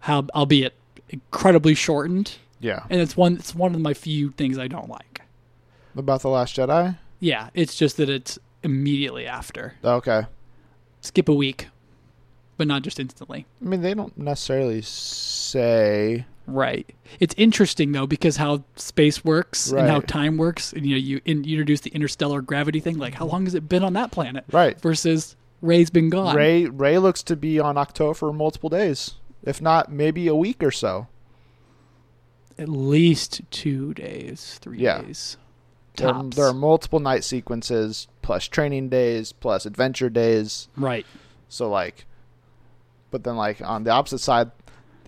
How, 0.00 0.26
albeit 0.34 0.74
incredibly 1.10 1.74
shortened, 1.74 2.36
Yeah. 2.62 2.84
and 2.88 3.00
it's 3.00 3.16
one. 3.16 3.34
It's 3.34 3.54
one 3.54 3.74
of 3.74 3.80
my 3.80 3.92
few 3.92 4.30
things 4.30 4.58
I 4.58 4.68
don't 4.68 4.88
like. 4.88 5.20
About 5.96 6.22
The 6.22 6.28
Last 6.28 6.56
Jedi? 6.56 6.96
Yeah, 7.20 7.50
it's 7.52 7.76
just 7.76 7.98
that 7.98 8.08
it's 8.08 8.38
immediately 8.62 9.26
after. 9.26 9.74
Okay. 9.84 10.22
Skip 11.00 11.28
a 11.28 11.34
week, 11.34 11.68
but 12.56 12.66
not 12.66 12.82
just 12.82 12.98
instantly. 12.98 13.46
I 13.60 13.64
mean, 13.64 13.82
they 13.82 13.92
don't 13.92 14.16
necessarily 14.16 14.80
say. 14.82 16.24
Right. 16.46 16.92
It's 17.20 17.34
interesting 17.36 17.92
though 17.92 18.06
because 18.06 18.36
how 18.36 18.64
space 18.76 19.24
works 19.24 19.70
and 19.70 19.88
how 19.88 20.00
time 20.00 20.36
works, 20.36 20.72
and 20.72 20.86
you 20.86 20.92
know 20.92 20.98
you, 20.98 21.20
in, 21.24 21.44
you 21.44 21.56
introduce 21.56 21.80
the 21.82 21.90
interstellar 21.90 22.40
gravity 22.40 22.80
thing. 22.80 22.98
Like, 22.98 23.14
how 23.14 23.26
long 23.26 23.44
has 23.44 23.54
it 23.54 23.68
been 23.68 23.84
on 23.84 23.92
that 23.92 24.10
planet? 24.10 24.44
Right. 24.50 24.80
Versus 24.80 25.36
Rey's 25.60 25.90
been 25.90 26.10
gone. 26.10 26.34
Rey 26.34 26.66
Rey 26.66 26.98
looks 26.98 27.22
to 27.24 27.36
be 27.36 27.60
on 27.60 27.76
Ahch-To 27.76 28.14
for 28.14 28.32
multiple 28.32 28.70
days, 28.70 29.14
if 29.44 29.60
not 29.60 29.92
maybe 29.92 30.26
a 30.26 30.34
week 30.34 30.62
or 30.62 30.72
so. 30.72 31.06
At 32.62 32.68
least 32.68 33.40
two 33.50 33.92
days, 33.94 34.58
three 34.62 34.78
Yeah. 34.78 35.02
days. 35.02 35.36
There, 35.96 36.12
there 36.34 36.46
are 36.46 36.54
multiple 36.54 37.00
night 37.00 37.24
sequences, 37.24 38.06
plus 38.22 38.46
training 38.48 38.88
days, 38.88 39.32
plus 39.32 39.66
adventure 39.66 40.08
days. 40.08 40.68
right. 40.76 41.04
So 41.48 41.68
like, 41.68 42.06
but 43.10 43.24
then 43.24 43.36
like 43.36 43.60
on 43.60 43.84
the 43.84 43.90
opposite 43.90 44.20
side, 44.20 44.52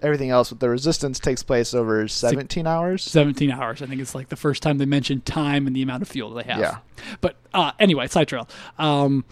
everything 0.02 0.28
else 0.28 0.50
with 0.50 0.60
the 0.60 0.68
resistance 0.68 1.18
takes 1.18 1.42
place 1.42 1.72
over 1.72 2.06
17 2.06 2.66
hours. 2.66 3.02
17 3.04 3.50
hours. 3.50 3.80
I 3.80 3.86
think 3.86 4.02
it's 4.02 4.14
like 4.14 4.28
the 4.28 4.36
first 4.36 4.62
time 4.62 4.76
they 4.76 4.84
mentioned 4.84 5.24
time 5.24 5.66
and 5.66 5.74
the 5.74 5.80
amount 5.80 6.02
of 6.02 6.08
fuel 6.08 6.34
they 6.34 6.42
have. 6.42 6.58
Yeah. 6.58 6.78
But 7.22 7.36
uh, 7.54 7.72
anyway, 7.78 8.08
side 8.08 8.28
trail. 8.28 8.46
Um, 8.78 9.24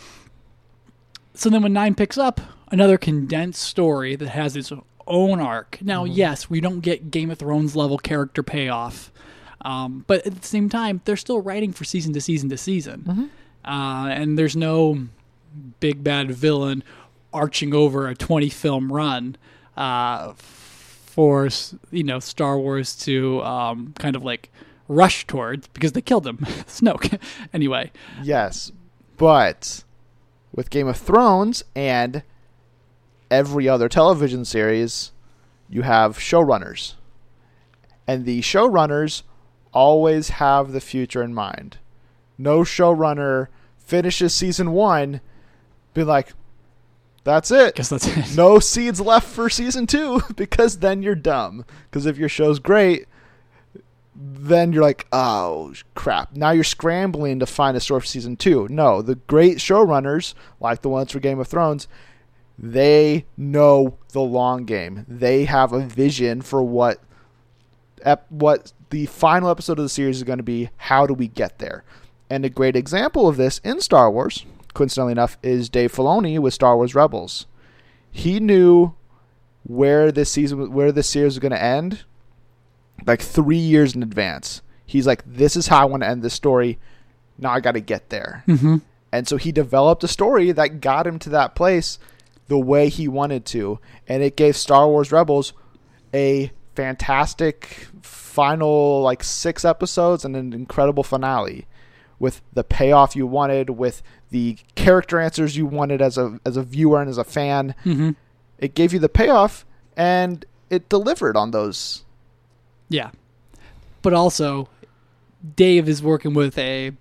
so 1.34 1.50
then 1.50 1.62
when 1.62 1.72
Nine 1.74 1.94
picks 1.94 2.16
up 2.16 2.40
another 2.70 2.96
condensed 2.96 3.60
story 3.60 4.16
that 4.16 4.28
has 4.28 4.56
its 4.56 4.72
own 5.06 5.40
arc. 5.40 5.78
Now, 5.80 6.04
yes, 6.04 6.48
we 6.50 6.60
don't 6.60 6.80
get 6.80 7.10
Game 7.10 7.30
of 7.30 7.38
Thrones 7.38 7.74
level 7.76 7.98
character 7.98 8.42
payoff. 8.42 9.12
Um, 9.64 10.04
but 10.06 10.26
at 10.26 10.40
the 10.40 10.46
same 10.46 10.68
time, 10.68 11.00
they're 11.04 11.16
still 11.16 11.40
writing 11.40 11.72
for 11.72 11.84
season 11.84 12.12
to 12.14 12.20
season 12.20 12.48
to 12.48 12.56
season. 12.56 13.30
Uh, 13.64 14.08
and 14.10 14.36
there's 14.38 14.56
no 14.56 15.06
big 15.80 16.02
bad 16.02 16.30
villain 16.30 16.82
arching 17.32 17.74
over 17.74 18.08
a 18.08 18.14
20 18.14 18.48
film 18.48 18.92
run 18.92 19.36
uh, 19.76 20.32
for 20.34 21.48
you 21.90 22.02
know 22.02 22.18
Star 22.18 22.58
Wars 22.58 22.96
to 22.96 23.42
um, 23.42 23.94
kind 23.98 24.16
of 24.16 24.24
like 24.24 24.50
rush 24.88 25.26
towards 25.26 25.68
because 25.68 25.92
they 25.92 26.02
killed 26.02 26.26
him 26.26 26.38
Snoke 26.66 27.20
anyway 27.52 27.90
Yes, 28.22 28.72
but 29.16 29.84
with 30.54 30.70
Game 30.70 30.88
of 30.88 30.96
Thrones 30.96 31.62
and 31.74 32.22
every 33.32 33.66
other 33.66 33.88
television 33.88 34.44
series, 34.44 35.10
you 35.68 35.82
have 35.82 36.18
showrunners. 36.18 36.94
And 38.06 38.26
the 38.26 38.42
showrunners 38.42 39.22
always 39.72 40.28
have 40.28 40.72
the 40.72 40.80
future 40.80 41.22
in 41.22 41.32
mind. 41.32 41.78
No 42.36 42.60
showrunner 42.60 43.48
finishes 43.78 44.34
season 44.34 44.72
one, 44.72 45.22
be 45.94 46.04
like, 46.04 46.34
that's 47.24 47.50
it. 47.50 47.76
guess 47.76 47.88
that's 47.88 48.06
it 48.06 48.36
No 48.36 48.58
seeds 48.58 49.00
left 49.00 49.28
for 49.28 49.48
season 49.48 49.86
two 49.86 50.20
because 50.36 50.78
then 50.78 51.02
you're 51.02 51.14
dumb. 51.14 51.64
Because 51.90 52.04
if 52.04 52.18
your 52.18 52.28
show's 52.28 52.58
great, 52.58 53.06
then 54.14 54.72
you're 54.72 54.82
like, 54.82 55.06
oh 55.10 55.72
crap. 55.94 56.36
Now 56.36 56.50
you're 56.50 56.64
scrambling 56.64 57.38
to 57.38 57.46
find 57.46 57.76
a 57.76 57.80
story 57.80 58.00
for 58.00 58.06
season 58.06 58.36
two. 58.36 58.66
No, 58.68 59.00
the 59.00 59.14
great 59.14 59.58
showrunners, 59.58 60.34
like 60.60 60.82
the 60.82 60.90
ones 60.90 61.12
for 61.12 61.20
Game 61.20 61.38
of 61.38 61.48
Thrones, 61.48 61.88
they 62.58 63.24
know 63.36 63.98
the 64.12 64.20
long 64.20 64.64
game. 64.64 65.04
They 65.08 65.44
have 65.44 65.72
a 65.72 65.80
vision 65.80 66.42
for 66.42 66.62
what 66.62 66.98
ep- 68.02 68.30
what 68.30 68.72
the 68.90 69.06
final 69.06 69.48
episode 69.48 69.78
of 69.78 69.84
the 69.84 69.88
series 69.88 70.18
is 70.18 70.22
going 70.24 70.38
to 70.38 70.42
be. 70.42 70.70
How 70.76 71.06
do 71.06 71.14
we 71.14 71.28
get 71.28 71.58
there? 71.58 71.84
And 72.30 72.44
a 72.44 72.50
great 72.50 72.76
example 72.76 73.28
of 73.28 73.36
this 73.36 73.58
in 73.58 73.80
Star 73.80 74.10
Wars, 74.10 74.46
coincidentally 74.74 75.12
enough, 75.12 75.38
is 75.42 75.68
Dave 75.68 75.92
Filoni 75.92 76.38
with 76.38 76.54
Star 76.54 76.76
Wars 76.76 76.94
Rebels. 76.94 77.46
He 78.10 78.40
knew 78.40 78.94
where 79.64 80.10
this 80.12 80.30
season, 80.30 80.72
where 80.72 80.92
this 80.92 81.08
series 81.08 81.34
was 81.34 81.38
going 81.38 81.52
to 81.52 81.62
end, 81.62 82.04
like 83.06 83.20
three 83.20 83.56
years 83.56 83.94
in 83.94 84.02
advance. 84.02 84.62
He's 84.84 85.06
like, 85.06 85.22
"This 85.26 85.56
is 85.56 85.68
how 85.68 85.80
I 85.80 85.84
want 85.86 86.02
to 86.02 86.08
end 86.08 86.22
this 86.22 86.34
story. 86.34 86.78
Now 87.38 87.50
I 87.50 87.60
got 87.60 87.72
to 87.72 87.80
get 87.80 88.10
there." 88.10 88.44
hmm 88.46 88.76
And 89.10 89.26
so 89.28 89.36
he 89.36 89.52
developed 89.52 90.04
a 90.04 90.08
story 90.08 90.52
that 90.52 90.80
got 90.80 91.06
him 91.06 91.18
to 91.20 91.30
that 91.30 91.54
place 91.54 91.98
the 92.52 92.58
way 92.58 92.90
he 92.90 93.08
wanted 93.08 93.46
to. 93.46 93.78
And 94.06 94.22
it 94.22 94.36
gave 94.36 94.58
Star 94.58 94.86
Wars 94.86 95.10
Rebels 95.10 95.54
a 96.12 96.52
fantastic 96.74 97.86
final 98.02 99.00
like 99.00 99.24
6 99.24 99.64
episodes 99.64 100.22
and 100.22 100.36
an 100.36 100.52
incredible 100.52 101.02
finale 101.02 101.66
with 102.18 102.42
the 102.52 102.62
payoff 102.62 103.16
you 103.16 103.26
wanted 103.26 103.70
with 103.70 104.02
the 104.30 104.58
character 104.74 105.18
answers 105.18 105.56
you 105.56 105.64
wanted 105.64 106.02
as 106.02 106.18
a 106.18 106.38
as 106.44 106.58
a 106.58 106.62
viewer 106.62 107.00
and 107.00 107.08
as 107.08 107.16
a 107.16 107.24
fan. 107.24 107.74
Mm-hmm. 107.86 108.10
It 108.58 108.74
gave 108.74 108.92
you 108.92 108.98
the 108.98 109.08
payoff 109.08 109.64
and 109.96 110.44
it 110.68 110.90
delivered 110.90 111.38
on 111.38 111.52
those. 111.52 112.04
Yeah. 112.90 113.12
But 114.02 114.12
also, 114.12 114.68
Dave 115.56 115.88
is 115.88 116.02
working 116.02 116.34
with 116.34 116.58
a 116.58 116.92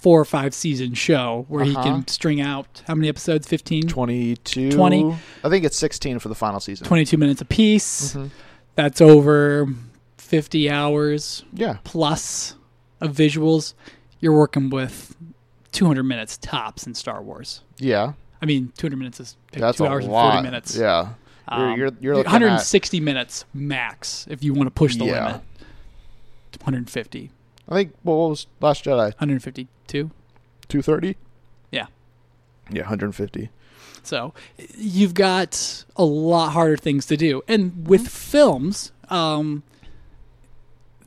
four 0.00 0.20
or 0.20 0.24
five 0.24 0.54
season 0.54 0.94
show 0.94 1.44
where 1.48 1.64
he 1.64 1.72
Uh-huh. 1.74 1.82
can 1.82 2.08
string 2.08 2.40
out 2.40 2.82
how 2.86 2.94
many 2.94 3.08
episodes? 3.08 3.46
15? 3.46 3.86
22 3.88 4.70
20. 4.72 5.14
I 5.44 5.48
think 5.48 5.64
it's 5.64 5.76
16 5.76 6.18
for 6.18 6.28
the 6.28 6.34
final 6.34 6.58
season. 6.60 6.86
22 6.86 7.16
minutes 7.18 7.40
apiece. 7.40 8.14
Mhm. 8.14 8.30
That's 8.76 9.00
over 9.00 9.68
50 10.16 10.70
hours 10.70 11.44
Yeah. 11.52 11.78
plus 11.84 12.54
of 13.00 13.14
visuals. 13.14 13.74
You're 14.20 14.32
working 14.36 14.70
with 14.70 15.14
200 15.72 16.02
minutes 16.04 16.38
tops 16.38 16.86
in 16.86 16.94
Star 16.94 17.22
Wars. 17.22 17.60
Yeah. 17.78 18.12
I 18.42 18.46
mean, 18.46 18.72
200 18.78 18.96
minutes 18.96 19.20
is 19.20 19.36
That's 19.52 19.78
two 19.78 19.84
a 19.84 19.88
hours 19.88 20.06
lot. 20.06 20.24
and 20.26 20.32
40 20.34 20.42
minutes. 20.44 20.76
Yeah. 20.76 21.08
You're, 21.50 21.58
Um, 21.72 21.78
you're, 21.78 21.90
you're 22.00 22.14
looking 22.16 22.30
160 22.32 23.00
minutes 23.00 23.44
max 23.52 24.26
if 24.30 24.42
you 24.44 24.54
want 24.54 24.66
to 24.68 24.70
push 24.70 24.96
the 24.96 25.04
Yeah. 25.06 25.26
limit. 25.26 25.40
150, 26.62 27.24
at, 27.24 27.30
I 27.70 27.74
think, 27.74 27.94
well, 28.04 28.18
what 28.18 28.28
was 28.30 28.46
Last 28.60 28.84
Jedi? 28.84 28.96
152. 29.18 30.10
230? 30.68 31.16
Yeah. 31.70 31.86
Yeah, 32.70 32.82
150. 32.82 33.50
So 34.02 34.32
you've 34.76 35.14
got 35.14 35.84
a 35.96 36.04
lot 36.04 36.50
harder 36.50 36.76
things 36.76 37.06
to 37.06 37.16
do. 37.16 37.42
And 37.46 37.86
with 37.86 38.08
films, 38.08 38.92
um, 39.08 39.62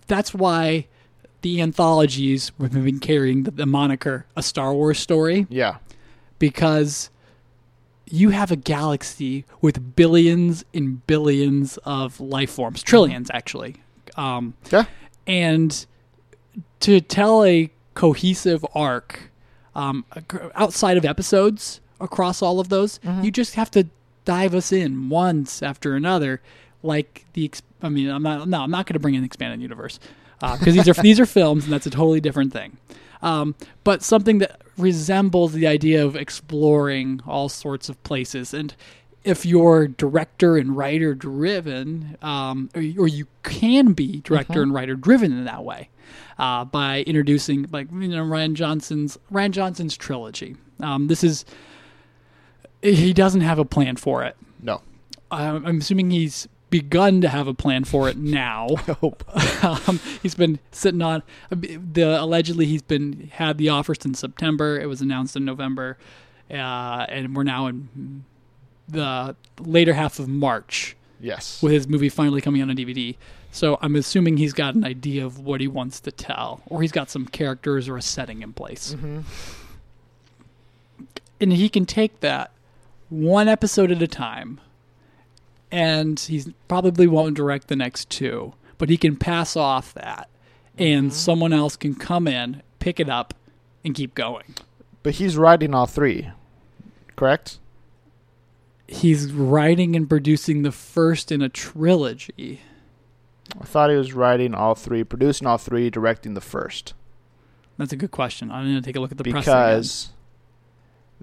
that's 0.07 0.33
why 0.33 0.87
the 1.41 1.61
anthologies 1.61 2.51
have 2.61 2.71
been 2.83 2.99
carrying 2.99 3.43
the, 3.43 3.51
the 3.51 3.65
moniker 3.65 4.25
a 4.35 4.43
Star 4.43 4.73
Wars 4.73 4.99
story 4.99 5.47
Yeah. 5.49 5.77
because 6.39 7.09
you 8.05 8.29
have 8.29 8.51
a 8.51 8.55
galaxy 8.55 9.43
with 9.59 9.95
billions 9.95 10.63
and 10.73 11.05
billions 11.07 11.77
of 11.83 12.19
life 12.19 12.51
forms, 12.51 12.83
trillions 12.83 13.29
actually. 13.33 13.77
Um, 14.15 14.53
Yeah. 14.71 14.85
and 15.25 15.85
to 16.83 16.99
tell 16.99 17.43
a 17.43 17.69
cohesive 17.93 18.65
arc 18.75 19.31
um, 19.75 20.05
outside 20.55 20.97
of 20.97 21.05
episodes 21.05 21.79
across 21.99 22.41
all 22.41 22.59
of 22.59 22.69
those, 22.69 22.99
you 23.21 23.31
just 23.31 23.55
have 23.55 23.71
to 23.71 23.87
dive 24.25 24.53
us 24.53 24.71
in 24.71 25.09
once 25.09 25.63
after 25.63 25.95
another. 25.95 26.41
Like 26.81 27.25
the, 27.33 27.49
I 27.81 27.89
mean, 27.89 28.09
I'm 28.09 28.23
not, 28.23 28.47
no, 28.47 28.61
I'm 28.61 28.71
not 28.71 28.85
going 28.85 28.95
to 28.95 28.99
bring 28.99 29.15
in 29.15 29.23
expanded 29.23 29.61
universe 29.61 29.99
because 30.41 30.75
these 30.75 30.89
are 30.89 30.93
these 31.01 31.19
are 31.19 31.25
films, 31.25 31.63
and 31.63 31.71
that's 31.71 31.85
a 31.85 31.89
totally 31.89 32.19
different 32.19 32.51
thing. 32.51 32.77
Um, 33.21 33.55
but 33.85 34.03
something 34.03 34.39
that 34.39 34.61
resembles 34.77 35.53
the 35.53 35.65
idea 35.65 36.05
of 36.05 36.17
exploring 36.17 37.21
all 37.25 37.47
sorts 37.47 37.87
of 37.87 38.01
places 38.03 38.53
and 38.53 38.75
if 39.23 39.45
you're 39.45 39.87
director 39.87 40.57
and 40.57 40.75
writer 40.75 41.13
driven, 41.15 42.17
um, 42.21 42.69
or, 42.75 42.81
or 42.99 43.07
you 43.07 43.27
can 43.43 43.93
be 43.93 44.21
director 44.21 44.61
and 44.61 44.73
writer 44.73 44.95
driven 44.95 45.31
in 45.31 45.45
that 45.45 45.63
way, 45.63 45.89
uh, 46.37 46.65
by 46.65 47.01
introducing 47.03 47.67
like 47.71 47.87
you 47.91 48.07
know 48.07 48.23
Rian 48.23 48.53
Johnson's 48.53 49.17
Rian 49.31 49.51
Johnson's 49.51 49.95
trilogy. 49.95 50.55
Um, 50.79 51.07
this 51.07 51.23
is 51.23 51.45
he 52.81 53.13
doesn't 53.13 53.41
have 53.41 53.59
a 53.59 53.65
plan 53.65 53.95
for 53.95 54.23
it. 54.23 54.35
No. 54.61 54.81
I'm 55.31 55.65
I'm 55.65 55.77
assuming 55.79 56.11
he's 56.11 56.47
begun 56.69 57.21
to 57.21 57.29
have 57.29 57.47
a 57.47 57.53
plan 57.53 57.83
for 57.83 58.09
it 58.09 58.17
now. 58.17 58.67
I 58.87 58.93
hope. 58.93 59.23
um, 59.87 59.99
he's 60.21 60.35
been 60.35 60.59
sitting 60.71 61.01
on 61.01 61.23
the 61.49 62.17
allegedly 62.19 62.65
he's 62.65 62.81
been 62.81 63.29
had 63.33 63.57
the 63.57 63.69
offer 63.69 63.95
since 63.95 64.19
September. 64.19 64.79
It 64.79 64.87
was 64.87 65.01
announced 65.01 65.35
in 65.35 65.45
November, 65.45 65.97
uh, 66.51 67.05
and 67.09 67.35
we're 67.35 67.43
now 67.43 67.67
in 67.67 68.25
the 68.87 69.35
later 69.59 69.93
half 69.93 70.19
of 70.19 70.27
March 70.27 70.95
Yes. 71.19 71.61
with 71.61 71.71
his 71.71 71.87
movie 71.87 72.09
finally 72.09 72.41
coming 72.41 72.61
out 72.61 72.69
on 72.69 72.75
DVD. 72.75 73.15
So 73.51 73.77
I'm 73.81 73.95
assuming 73.95 74.37
he's 74.37 74.53
got 74.53 74.75
an 74.75 74.83
idea 74.83 75.25
of 75.25 75.39
what 75.39 75.61
he 75.61 75.67
wants 75.67 75.99
to 76.01 76.11
tell, 76.11 76.61
or 76.67 76.81
he's 76.81 76.91
got 76.91 77.09
some 77.09 77.25
characters 77.25 77.87
or 77.87 77.97
a 77.97 78.01
setting 78.01 78.41
in 78.41 78.51
place, 78.51 78.95
mm-hmm. 78.95 79.21
and 81.39 81.53
he 81.53 81.69
can 81.69 81.85
take 81.85 82.19
that 82.21 82.51
one 83.09 83.47
episode 83.47 83.91
at 83.91 84.01
a 84.01 84.07
time 84.07 84.59
and 85.73 86.19
he 86.19 86.53
probably 86.67 87.07
won't 87.07 87.35
direct 87.35 87.67
the 87.67 87.75
next 87.75 88.07
two, 88.11 88.53
but 88.77 88.89
he 88.89 88.97
can 88.97 89.15
pass 89.15 89.55
off 89.55 89.91
that, 89.95 90.29
and 90.77 91.07
mm-hmm. 91.07 91.15
someone 91.15 91.51
else 91.51 91.75
can 91.75 91.95
come 91.95 92.27
in, 92.27 92.61
pick 92.77 92.99
it 92.99 93.09
up, 93.09 93.33
and 93.83 93.95
keep 93.95 94.13
going. 94.13 94.53
but 95.01 95.15
he's 95.15 95.35
writing 95.35 95.73
all 95.73 95.87
three, 95.87 96.29
correct? 97.15 97.57
He's 98.87 99.31
writing 99.31 99.95
and 99.95 100.09
producing 100.09 100.63
the 100.63 100.71
first 100.71 101.31
in 101.31 101.41
a 101.41 101.49
trilogy. 101.49 102.61
I 103.59 103.65
thought 103.65 103.89
he 103.89 103.95
was 103.95 104.13
writing 104.13 104.53
all 104.53 104.75
three, 104.75 105.03
producing 105.03 105.47
all 105.47 105.57
three, 105.57 105.89
directing 105.89 106.33
the 106.33 106.41
first. 106.41 106.93
That's 107.77 107.93
a 107.93 107.95
good 107.95 108.11
question. 108.11 108.51
I'm 108.51 108.65
going 108.65 108.75
to 108.75 108.81
take 108.81 108.95
a 108.95 108.99
look 108.99 109.11
at 109.11 109.17
the 109.17 109.23
press 109.23 109.45
because 109.45 110.09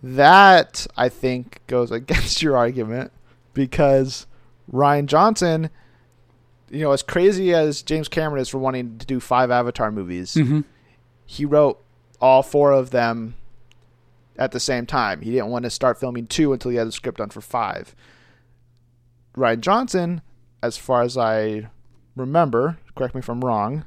that 0.02 0.86
I 0.96 1.08
think 1.08 1.60
goes 1.66 1.90
against 1.90 2.42
your 2.42 2.56
argument 2.56 3.12
because 3.54 4.26
Rian 4.72 5.06
Johnson, 5.06 5.70
you 6.70 6.80
know, 6.80 6.92
as 6.92 7.02
crazy 7.02 7.52
as 7.54 7.82
James 7.82 8.08
Cameron 8.08 8.40
is 8.40 8.48
for 8.48 8.58
wanting 8.58 8.98
to 8.98 9.06
do 9.06 9.20
five 9.20 9.50
Avatar 9.50 9.90
movies, 9.90 10.36
again. 10.36 10.46
hmm 10.46 10.60
he 11.26 11.44
wrote 11.44 11.80
all 12.20 12.42
four 12.42 12.72
of 12.72 12.90
them 12.90 13.34
at 14.40 14.52
the 14.52 14.58
same 14.58 14.86
time. 14.86 15.20
He 15.20 15.30
didn't 15.30 15.48
want 15.48 15.64
to 15.64 15.70
start 15.70 16.00
filming 16.00 16.26
two 16.26 16.52
until 16.52 16.70
he 16.70 16.78
had 16.78 16.88
the 16.88 16.92
script 16.92 17.18
done 17.18 17.28
for 17.28 17.42
five. 17.42 17.94
Rian 19.36 19.60
Johnson, 19.60 20.22
as 20.62 20.76
far 20.76 21.02
as 21.02 21.16
I 21.16 21.68
remember, 22.16 22.78
correct 22.96 23.14
me 23.14 23.20
if 23.20 23.28
I'm 23.28 23.44
wrong. 23.44 23.84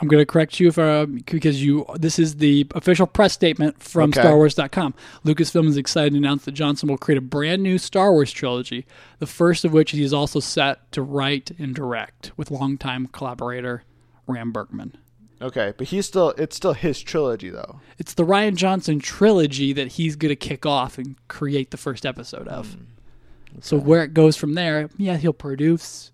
I'm 0.00 0.06
going 0.06 0.20
to 0.20 0.26
correct 0.26 0.60
you 0.60 0.68
if, 0.68 0.78
uh, 0.78 1.06
because 1.06 1.62
you. 1.64 1.84
This 1.96 2.20
is 2.20 2.36
the 2.36 2.66
official 2.74 3.06
press 3.06 3.32
statement 3.32 3.82
from 3.82 4.10
Okay. 4.10 4.20
StarWars.com. 4.20 4.94
Lucasfilm 5.24 5.66
is 5.66 5.76
excited 5.76 6.12
to 6.12 6.18
announce 6.18 6.44
that 6.44 6.52
Johnson 6.52 6.88
will 6.88 6.98
create 6.98 7.18
a 7.18 7.22
brand 7.22 7.64
new 7.64 7.78
Star 7.78 8.12
Wars 8.12 8.30
trilogy, 8.30 8.86
the 9.18 9.26
first 9.26 9.64
of 9.64 9.72
which 9.72 9.90
he 9.90 10.04
is 10.04 10.12
also 10.12 10.38
set 10.38 10.92
to 10.92 11.02
write 11.02 11.50
and 11.58 11.74
direct 11.74 12.30
with 12.36 12.52
longtime 12.52 13.08
collaborator 13.08 13.82
Ram 14.28 14.52
Bergman. 14.52 14.96
Okay, 15.40 15.72
but 15.76 15.86
he's 15.88 16.04
still 16.06 16.30
it's 16.38 16.56
still 16.56 16.72
his 16.72 17.00
trilogy 17.00 17.48
though. 17.50 17.80
It's 17.98 18.14
the 18.14 18.24
Rian 18.24 18.56
Johnson 18.56 18.98
trilogy 18.98 19.72
that 19.72 19.88
he's 19.92 20.16
going 20.16 20.30
to 20.30 20.36
kick 20.36 20.66
off 20.66 20.98
and 20.98 21.14
create 21.28 21.70
the 21.70 21.76
first 21.76 22.04
episode 22.04 22.48
of. 22.48 22.76
So 23.60 23.76
where 23.78 24.02
it 24.02 24.14
goes 24.14 24.36
from 24.36 24.54
there, 24.54 24.90
yeah, 24.96 25.16
he'll 25.16 25.32
produce. 25.32 26.10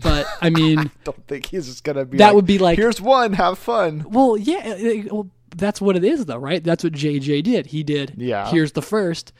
But 0.00 0.26
I 0.40 0.50
mean, 0.50 0.78
I 0.78 0.90
don't 1.04 1.26
think 1.26 1.46
he's 1.46 1.66
just 1.66 1.84
gonna 1.84 2.04
be. 2.04 2.18
That 2.18 2.26
like, 2.28 2.34
would 2.36 2.46
be 2.46 2.58
like- 2.58 2.78
here's 2.78 3.00
one, 3.00 3.32
have 3.34 3.58
fun. 3.58 4.04
well, 4.08 4.36
yeah, 4.36 4.74
it- 4.76 5.12
well, 5.12 5.28
that's 5.56 5.80
what 5.80 5.96
it 5.96 6.04
is, 6.04 6.26
though, 6.26 6.36
right? 6.36 6.62
That's 6.62 6.84
what 6.84 6.92
JJ 6.92 7.42
did. 7.42 7.66
He 7.66 7.82
did. 7.82 8.14
Yeah. 8.16 8.50
Here's 8.50 8.72
the 8.72 8.82
first. 8.82 9.32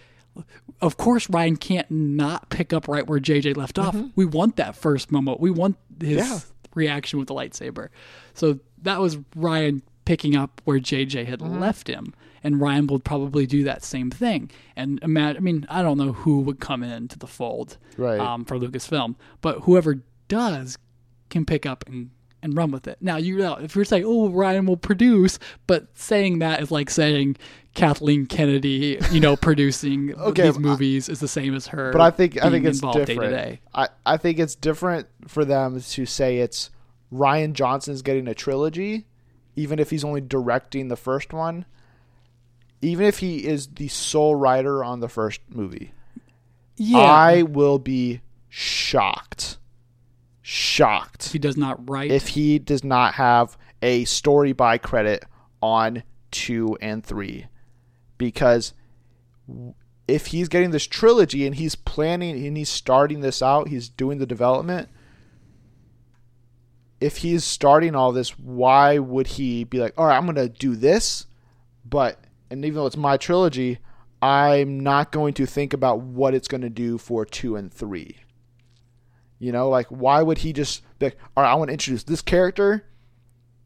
Of 0.80 0.96
course, 0.96 1.26
Rian 1.28 1.58
can't 1.58 1.90
not 1.90 2.48
pick 2.50 2.72
up 2.72 2.88
right 2.88 3.06
where 3.06 3.18
JJ 3.20 3.56
left 3.56 3.78
off. 3.78 3.96
We 4.16 4.24
want 4.24 4.56
that 4.56 4.74
first 4.76 5.10
moment. 5.12 5.40
We 5.40 5.50
want 5.50 5.76
his 6.00 6.18
Mm-hmm. 6.18 6.32
Yeah. 6.32 6.40
reaction 6.74 7.18
with 7.18 7.28
the 7.28 7.34
lightsaber. 7.34 7.88
So 8.34 8.58
that 8.82 9.00
was 9.00 9.16
Rian 9.36 9.82
picking 10.04 10.34
up 10.36 10.60
where 10.64 10.78
JJ 10.78 11.26
had 11.26 11.40
Mm-hmm. 11.40 11.60
left 11.60 11.88
him, 11.88 12.14
and 12.42 12.56
Rian 12.56 12.88
will 12.90 13.00
probably 13.00 13.46
do 13.46 13.64
that 13.64 13.82
same 13.84 14.10
thing. 14.10 14.50
And 14.76 14.98
imagine, 15.02 15.36
I 15.36 15.40
mean, 15.40 15.66
I 15.68 15.82
don't 15.82 15.98
know 15.98 16.12
who 16.12 16.40
would 16.40 16.60
come 16.60 16.82
into 16.82 17.18
the 17.18 17.26
fold 17.26 17.76
Right. 17.96 18.18
um, 18.18 18.44
for 18.44 18.58
Lucasfilm, 18.58 19.16
but 19.40 19.60
whoever 19.60 20.00
does 20.28 20.78
can 21.30 21.44
pick 21.44 21.66
up 21.66 21.84
and, 21.86 22.10
and 22.42 22.56
run 22.56 22.70
with 22.70 22.86
it. 22.88 22.96
Now, 23.00 23.16
you 23.16 23.36
know, 23.38 23.54
if 23.54 23.74
you're 23.76 23.84
saying, 23.84 24.04
"Oh, 24.06 24.30
Rian 24.30 24.66
will 24.66 24.76
produce," 24.76 25.38
but 25.66 25.88
saying 25.94 26.38
that 26.38 26.62
is 26.62 26.70
like 26.70 26.88
saying 26.88 27.36
Kathleen 27.74 28.26
Kennedy, 28.26 28.98
you 29.10 29.20
know, 29.20 29.36
producing 29.48 30.14
Okay, 30.14 30.44
these 30.44 30.52
but 30.56 30.60
I- 30.60 30.70
movies 30.70 31.08
is 31.08 31.20
the 31.20 31.28
same 31.28 31.54
as 31.54 31.66
her. 31.68 31.92
but 31.92 32.00
I 32.00 32.10
think 32.10 32.42
I 32.42 32.48
think 32.50 32.64
it's 32.64 32.80
different. 32.80 33.06
day-to-day. 33.08 33.60
I 33.74 33.88
I 34.06 34.16
think 34.16 34.38
it's 34.38 34.54
different 34.54 35.06
for 35.26 35.44
them 35.44 35.80
to 35.80 36.06
say 36.06 36.38
it's 36.38 36.70
Rian 37.12 37.52
Johnson 37.54 37.94
is 37.94 38.02
getting 38.02 38.28
a 38.28 38.34
trilogy, 38.34 39.06
even 39.56 39.78
if 39.78 39.90
he's 39.90 40.04
only 40.04 40.20
directing 40.20 40.88
the 40.88 40.96
first 40.96 41.32
one. 41.32 41.64
Even 42.80 43.06
if 43.06 43.18
he 43.18 43.44
is 43.46 43.66
the 43.68 43.88
sole 43.88 44.34
writer 44.36 44.84
on 44.84 45.00
the 45.00 45.08
first 45.08 45.40
movie, 45.48 45.92
Yeah, 46.76 46.98
I 46.98 47.42
will 47.42 47.78
be 47.78 48.20
shocked. 48.48 49.58
Shocked. 50.42 51.26
if 51.26 51.32
he 51.32 51.38
does 51.38 51.56
not 51.56 51.88
write. 51.90 52.10
if 52.10 52.28
he 52.28 52.58
does 52.58 52.82
not 52.84 53.14
have 53.14 53.58
a 53.82 54.04
story 54.04 54.52
by 54.52 54.78
credit 54.78 55.24
on 55.60 56.02
two 56.30 56.76
and 56.80 57.04
three. 57.04 57.46
because 58.16 58.72
if 60.06 60.26
he's 60.26 60.48
getting 60.48 60.70
this 60.70 60.86
trilogy 60.86 61.46
and 61.46 61.56
he's 61.56 61.74
planning 61.74 62.46
and 62.46 62.56
he's 62.56 62.68
starting 62.70 63.20
this 63.20 63.42
out, 63.42 63.68
he's 63.68 63.88
doing 63.90 64.18
the 64.18 64.26
development. 64.26 64.88
If 67.00 67.18
he's 67.18 67.44
starting 67.44 67.94
all 67.94 68.12
this, 68.12 68.38
why 68.38 68.98
would 68.98 69.26
he 69.28 69.64
be 69.64 69.78
like, 69.78 69.94
all 69.96 70.06
right, 70.06 70.16
I'm 70.16 70.24
going 70.24 70.34
to 70.36 70.48
do 70.48 70.74
this, 70.74 71.26
but, 71.84 72.18
and 72.50 72.64
even 72.64 72.74
though 72.76 72.86
it's 72.86 72.96
my 72.96 73.16
trilogy, 73.16 73.78
I'm 74.20 74.80
not 74.80 75.12
going 75.12 75.34
to 75.34 75.46
think 75.46 75.72
about 75.72 76.00
what 76.00 76.34
it's 76.34 76.48
going 76.48 76.62
to 76.62 76.70
do 76.70 76.98
for 76.98 77.24
two 77.24 77.54
and 77.54 77.72
three. 77.72 78.16
You 79.38 79.52
know, 79.52 79.68
like, 79.68 79.86
why 79.88 80.22
would 80.22 80.38
he 80.38 80.52
just 80.52 80.82
be 80.98 81.06
like, 81.06 81.18
all 81.36 81.44
right, 81.44 81.52
I 81.52 81.54
want 81.54 81.68
to 81.68 81.72
introduce 81.74 82.02
this 82.02 82.22
character 82.22 82.84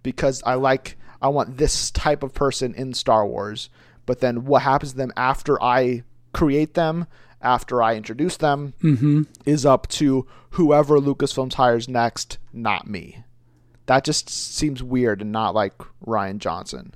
because 0.03 0.42
I 0.45 0.55
like, 0.55 0.99
I 1.23 1.29
want 1.29 1.57
this 1.57 1.90
type 1.90 2.23
of 2.23 2.35
person 2.35 2.75
in 2.75 2.92
Star 2.92 3.27
Wars. 3.27 3.71
But 4.05 4.21
then 4.21 4.45
what 4.45 4.62
happens 4.62 4.92
to 4.92 4.99
them 4.99 5.12
after 5.16 5.62
I 5.62 6.03
create 6.35 6.75
them, 6.75 7.07
after 7.40 7.83
I 7.83 7.95
introduce 7.97 8.37
them, 8.37 8.75
Mm-hmm. 8.83 9.23
is 9.47 9.64
up 9.64 9.88
to 9.88 10.27
whoever 10.52 10.98
Lucasfilms 10.98 11.54
hires 11.54 11.88
next, 11.88 12.38
not 12.52 12.86
me. 12.86 13.24
That 13.86 14.04
just 14.04 14.28
seems 14.30 14.82
weird 14.82 15.22
and 15.22 15.32
not 15.32 15.54
like 15.54 15.74
Rian 16.06 16.38
Johnson. 16.38 16.94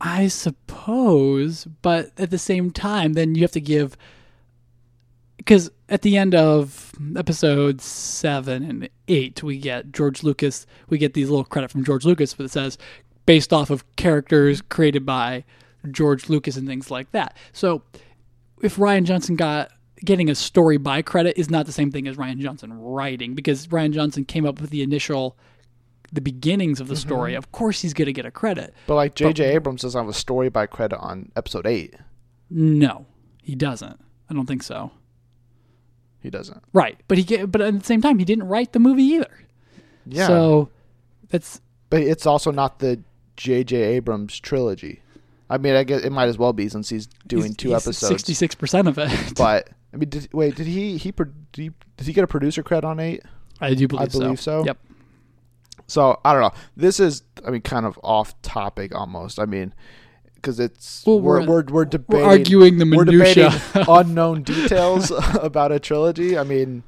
I 0.00 0.28
suppose, 0.28 1.64
but 1.64 2.10
at 2.18 2.30
the 2.30 2.38
same 2.38 2.70
time, 2.70 3.12
then 3.12 3.34
you 3.34 3.42
have 3.42 3.52
to 3.52 3.60
give 3.60 3.96
because 5.36 5.70
at 5.88 6.02
the 6.02 6.16
end 6.16 6.34
of 6.34 6.92
episode 7.16 7.80
seven 7.80 8.62
and 8.62 8.88
eight, 9.08 9.42
we 9.42 9.58
get 9.58 9.92
George 9.92 10.22
Lucas. 10.22 10.66
We 10.88 10.98
get 10.98 11.14
these 11.14 11.28
little 11.28 11.44
credit 11.44 11.70
from 11.70 11.84
George 11.84 12.04
Lucas 12.04 12.32
that 12.34 12.50
says 12.50 12.78
based 13.26 13.52
off 13.52 13.70
of 13.70 13.84
characters 13.96 14.62
created 14.62 15.04
by 15.04 15.44
George 15.90 16.28
Lucas 16.28 16.56
and 16.56 16.66
things 16.66 16.90
like 16.90 17.10
that. 17.12 17.36
So 17.52 17.82
if 18.62 18.76
Rian 18.76 19.04
Johnson 19.04 19.36
got 19.36 19.70
getting 20.04 20.30
a 20.30 20.34
story 20.34 20.76
by 20.76 21.02
credit 21.02 21.38
is 21.38 21.50
not 21.50 21.66
the 21.66 21.72
same 21.72 21.90
thing 21.90 22.06
as 22.06 22.16
Rian 22.16 22.38
Johnson 22.38 22.72
writing 22.72 23.34
because 23.34 23.66
Rian 23.68 23.92
Johnson 23.92 24.24
came 24.24 24.46
up 24.46 24.60
with 24.60 24.70
the 24.70 24.82
initial 24.82 25.36
the 26.12 26.20
beginnings 26.20 26.80
of 26.80 26.88
the 26.88 26.94
mm-hmm. 26.94 27.08
story. 27.08 27.34
Of 27.34 27.50
course 27.50 27.82
he's 27.82 27.92
going 27.92 28.06
to 28.06 28.12
get 28.12 28.24
a 28.24 28.30
credit. 28.30 28.72
But 28.86 28.94
like 28.94 29.14
J.J. 29.14 29.44
Abrams 29.54 29.82
doesn't 29.82 30.00
have 30.00 30.08
a 30.08 30.16
story 30.16 30.48
by 30.48 30.66
credit 30.66 30.98
on 30.98 31.32
episode 31.36 31.66
eight. 31.66 31.94
No, 32.48 33.06
he 33.42 33.54
doesn't. 33.54 34.00
I 34.30 34.34
don't 34.34 34.46
think 34.46 34.62
so. 34.62 34.92
He 36.20 36.30
doesn't. 36.30 36.62
Right, 36.72 36.98
but 37.08 37.18
he 37.18 37.24
get, 37.24 37.50
but 37.50 37.60
at 37.60 37.78
the 37.78 37.84
same 37.84 38.00
time 38.00 38.18
he 38.18 38.24
didn't 38.24 38.48
write 38.48 38.72
the 38.72 38.78
movie 38.78 39.02
either. 39.02 39.40
Yeah. 40.06 40.26
So 40.26 40.70
that's 41.28 41.60
but 41.90 42.00
it's 42.00 42.26
also 42.26 42.50
not 42.50 42.78
the 42.78 43.00
J.J. 43.36 43.76
Abrams 43.76 44.38
trilogy. 44.38 45.02
I 45.50 45.58
mean, 45.58 45.74
I 45.74 45.84
guess 45.84 46.02
it 46.02 46.10
might 46.10 46.28
as 46.28 46.38
well 46.38 46.52
be 46.52 46.68
since 46.68 46.88
he's 46.88 47.08
doing 47.26 47.54
two 47.54 47.74
episodes. 47.74 48.08
Sixty 48.08 48.34
six 48.34 48.54
percent 48.54 48.88
of 48.88 48.98
it. 48.98 49.34
But 49.36 49.68
I 49.94 49.96
mean, 49.96 50.08
did, 50.08 50.28
wait, 50.32 50.56
did 50.56 50.66
he 50.66 50.96
he 50.96 51.12
did 51.12 51.72
he, 52.02 52.12
get 52.12 52.24
a 52.24 52.26
producer 52.26 52.62
credit 52.62 52.86
on 52.86 52.98
eight? 53.00 53.22
I 53.60 53.74
do 53.74 53.86
believe, 53.86 54.02
I 54.02 54.06
believe 54.10 54.40
so. 54.40 54.64
Yep. 54.64 54.78
So 55.86 56.20
I 56.24 56.32
don't 56.32 56.42
know. 56.42 56.52
This 56.76 56.98
is, 56.98 57.22
I 57.46 57.50
mean, 57.50 57.60
kind 57.62 57.86
of 57.86 57.98
off 58.02 58.40
topic 58.42 58.94
almost. 58.94 59.38
I 59.38 59.44
mean, 59.46 59.72
because 60.34 60.58
it's 60.58 61.04
Well, 61.06 61.20
we're, 61.20 61.40
we're- 61.40 61.46
we're 61.46 61.64
we're 61.72 61.84
debating 61.84 62.26
arguing 62.26 62.78
the 62.78 62.84
we're 62.96 63.04
minutia. 63.04 63.50
debating 63.50 63.84
unknown 63.88 64.42
details 64.42 65.12
about 65.40 65.70
a 65.72 65.78
trilogy. 65.78 66.36
I 66.36 66.42
mean, 66.42 66.82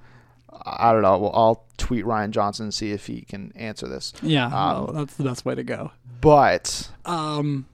I 0.64 0.92
don't 0.92 1.02
know. 1.02 1.18
Well, 1.18 1.32
I'll 1.34 1.64
tweet 1.76 2.04
Rian 2.04 2.30
Johnson 2.30 2.64
and 2.64 2.74
see 2.74 2.90
if 2.90 3.06
he 3.06 3.20
can 3.22 3.52
answer 3.54 3.86
this. 3.86 4.12
Yeah, 4.22 4.46
Um, 4.46 4.50
well, 4.52 4.92
that's 4.94 5.14
the 5.14 5.24
best 5.24 5.44
way 5.44 5.54
to 5.54 5.62
go. 5.62 5.92
But 6.20 6.90
Um, 7.04 7.66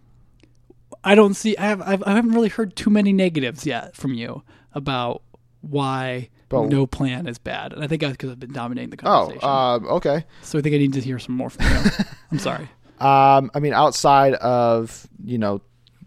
I 1.05 1.15
don't 1.15 1.35
see. 1.35 1.57
I 1.57 1.63
have. 1.63 1.81
I've, 1.83 2.03
I 2.05 2.13
haven't 2.13 2.33
really 2.33 2.49
heard 2.51 2.77
too 2.77 2.91
many 2.91 3.13
negatives 3.13 3.65
yet 3.65 3.97
from 3.97 4.13
you 4.15 4.43
about 4.75 5.23
why 5.61 6.29
But- 6.49 6.69
no 6.69 6.87
plan 6.87 7.27
is 7.27 7.39
bad, 7.39 7.73
and 7.73 7.83
I 7.85 7.87
think 7.87 8.01
that's 8.03 8.13
because 8.13 8.31
I've 8.31 8.41
been 8.41 8.53
dominating 8.53 8.91
the 8.91 8.97
oh, 9.05 9.27
conversation. 9.27 9.49
um, 9.49 9.87
okay. 9.97 10.25
so 10.43 10.59
I 10.59 10.63
think 10.63 10.75
I 10.75 10.79
need 10.79 10.93
to 10.95 11.01
hear 11.01 11.19
some 11.19 11.37
more 11.37 11.51
from 11.51 11.67
you. 11.67 11.91
I'm 12.33 12.39
sorry. 12.39 12.69
Um, 13.01 13.51
I 13.55 13.59
mean, 13.61 13.73
outside 13.73 14.35
of 14.35 15.07
you 15.25 15.39
know, 15.39 15.61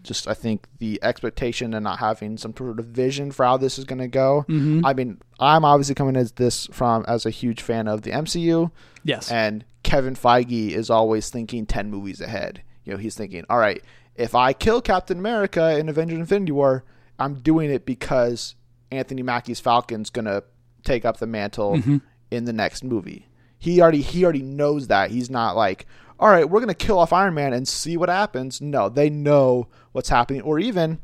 just 0.03 0.27
I 0.27 0.33
think 0.33 0.67
the 0.79 0.99
expectation 1.03 1.73
and 1.73 1.83
not 1.83 1.99
having 1.99 2.37
some 2.37 2.55
sort 2.55 2.79
of 2.79 2.85
vision 2.85 3.31
for 3.31 3.43
how 3.45 3.57
this 3.57 3.79
is 3.79 3.85
going 3.85 3.99
to 3.99 4.07
go. 4.07 4.45
Mhm. 4.47 4.81
I 4.85 4.93
mean, 4.93 5.19
I'm 5.39 5.65
obviously 5.65 5.95
coming 5.95 6.15
as 6.15 6.33
this 6.33 6.67
from 6.71 7.03
as 7.07 7.25
a 7.25 7.29
huge 7.31 7.61
fan 7.61 7.87
of 7.87 8.03
the 8.03 8.11
MCU, 8.11 8.71
Yes. 9.03 9.31
and 9.31 9.65
Kevin 9.83 10.15
Feige 10.15 10.71
is 10.71 10.89
always 10.89 11.29
thinking 11.29 11.65
ten 11.65 11.89
movies 11.89 12.21
ahead. 12.21 12.61
You 12.83 12.93
know, 12.93 12.97
he's 12.97 13.15
thinking, 13.15 13.45
all 13.49 13.57
right, 13.57 13.81
if 14.15 14.35
I 14.35 14.53
kill 14.53 14.79
Captain 14.81 15.17
America 15.17 15.77
in 15.77 15.89
Avengers: 15.89 16.19
Infinity 16.19 16.51
War, 16.51 16.83
I'm 17.19 17.35
doing 17.35 17.71
it 17.71 17.85
because 17.85 18.55
Anthony 18.91 19.23
Mackie's 19.23 19.59
Falcon's 19.59 20.09
going 20.09 20.25
to 20.25 20.43
take 20.83 21.03
up 21.03 21.17
the 21.17 21.27
mantle 21.27 21.73
mm-hmm. 21.73 21.97
in 22.31 22.45
the 22.45 22.53
next 22.53 22.83
movie. 22.83 23.27
He 23.57 23.81
already 23.81 24.01
he 24.01 24.23
already 24.23 24.43
knows 24.43 24.87
that. 24.87 25.11
He's 25.11 25.29
not 25.29 25.55
like, 25.55 25.87
all 26.19 26.29
right, 26.29 26.47
we're 26.47 26.59
gonna 26.59 26.73
kill 26.73 26.99
off 26.99 27.11
Iron 27.11 27.33
Man 27.33 27.51
and 27.51 27.67
see 27.67 27.97
what 27.97 28.09
happens. 28.09 28.61
No, 28.61 28.89
they 28.89 29.09
know 29.09 29.67
what's 29.91 30.09
happening, 30.09 30.41
or 30.41 30.59
even 30.59 30.99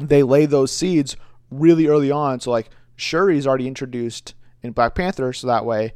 they 0.00 0.22
lay 0.22 0.46
those 0.46 0.72
seeds 0.72 1.16
really 1.50 1.86
early 1.86 2.10
on. 2.10 2.40
So 2.40 2.50
like 2.50 2.70
Shuri's 2.96 3.46
already 3.46 3.68
introduced 3.68 4.34
in 4.62 4.72
Black 4.72 4.94
Panther, 4.94 5.32
so 5.32 5.46
that 5.46 5.64
way 5.64 5.92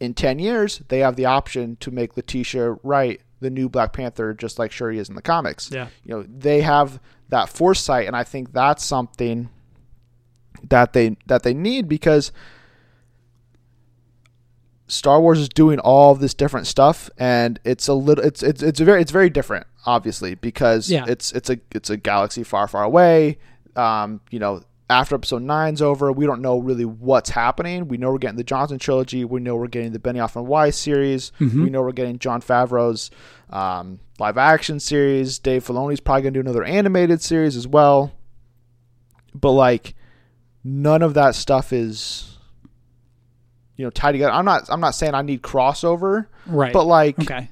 in 0.00 0.14
ten 0.14 0.38
years 0.38 0.82
they 0.88 0.98
have 0.98 1.16
the 1.16 1.26
option 1.26 1.76
to 1.76 1.90
make 1.90 2.16
Letitia 2.16 2.78
Wright 2.82 3.20
the 3.40 3.50
new 3.50 3.68
Black 3.68 3.92
Panther, 3.92 4.34
just 4.34 4.58
like 4.58 4.72
Shuri 4.72 4.98
is 4.98 5.08
in 5.08 5.14
the 5.14 5.22
comics. 5.22 5.70
Yeah. 5.70 5.88
You 6.04 6.16
know, 6.16 6.22
they 6.22 6.60
have 6.62 7.00
that 7.30 7.48
foresight, 7.48 8.06
and 8.06 8.16
I 8.16 8.24
think 8.24 8.52
that's 8.52 8.84
something 8.84 9.48
that 10.68 10.92
they 10.92 11.16
that 11.26 11.42
they 11.42 11.54
need 11.54 11.88
because 11.88 12.32
Star 14.86 15.20
Wars 15.20 15.38
is 15.38 15.48
doing 15.50 15.78
all 15.78 16.14
this 16.14 16.32
different 16.32 16.66
stuff, 16.66 17.10
and 17.18 17.60
it's 17.64 17.88
a 17.88 17.94
little 17.94 18.24
it's 18.24 18.42
it's 18.42 18.62
it's 18.62 18.80
very 18.80 19.02
it's 19.02 19.10
very 19.12 19.28
different, 19.28 19.66
obviously, 19.84 20.34
because 20.34 20.90
Yeah. 20.90 21.04
it's 21.06 21.30
it's 21.32 21.50
a 21.50 21.58
it's 21.72 21.90
a 21.90 21.96
galaxy 21.98 22.42
far 22.42 22.66
far 22.66 22.84
away. 22.84 23.38
Um, 23.76 24.20
you 24.30 24.38
know, 24.38 24.62
after 24.90 25.14
Episode 25.14 25.42
Nine's 25.42 25.82
over, 25.82 26.10
we 26.10 26.24
don't 26.26 26.40
know 26.40 26.58
really 26.58 26.84
what's 26.84 27.30
happening. 27.30 27.88
We 27.88 27.98
know 27.98 28.10
we're 28.10 28.18
getting 28.18 28.38
the 28.38 28.44
Johnson 28.44 28.78
trilogy. 28.78 29.24
We 29.24 29.40
know 29.40 29.56
we're 29.56 29.66
getting 29.66 29.92
the 29.92 29.98
Benioff 29.98 30.36
and 30.36 30.46
Weiss 30.46 30.76
series. 30.76 31.32
We 31.64 31.70
know 31.70 31.82
we're 31.82 31.92
getting 31.92 32.18
Jon 32.18 32.40
Favreau's 32.40 33.10
um, 33.50 34.00
live 34.18 34.38
action 34.38 34.80
series. 34.80 35.38
Dave 35.38 35.64
Filoni's 35.64 36.00
probably 36.00 36.22
gonna 36.22 36.32
do 36.32 36.40
another 36.40 36.64
animated 36.64 37.20
series 37.20 37.56
as 37.56 37.66
well. 37.66 38.12
But 39.34 39.52
like, 39.52 39.94
none 40.64 41.02
of 41.02 41.14
that 41.14 41.34
stuff 41.34 41.72
is 41.72 42.38
you 43.76 43.84
know 43.84 43.90
tied 43.90 44.12
together. 44.12 44.32
I'm 44.32 44.44
not 44.44 44.68
I'm 44.70 44.80
not 44.80 44.94
saying 44.94 45.14
I 45.14 45.22
need 45.22 45.42
crossover, 45.42 46.26
right. 46.46 46.72
but 46.72 46.84
like 46.84 47.18
okay. 47.20 47.48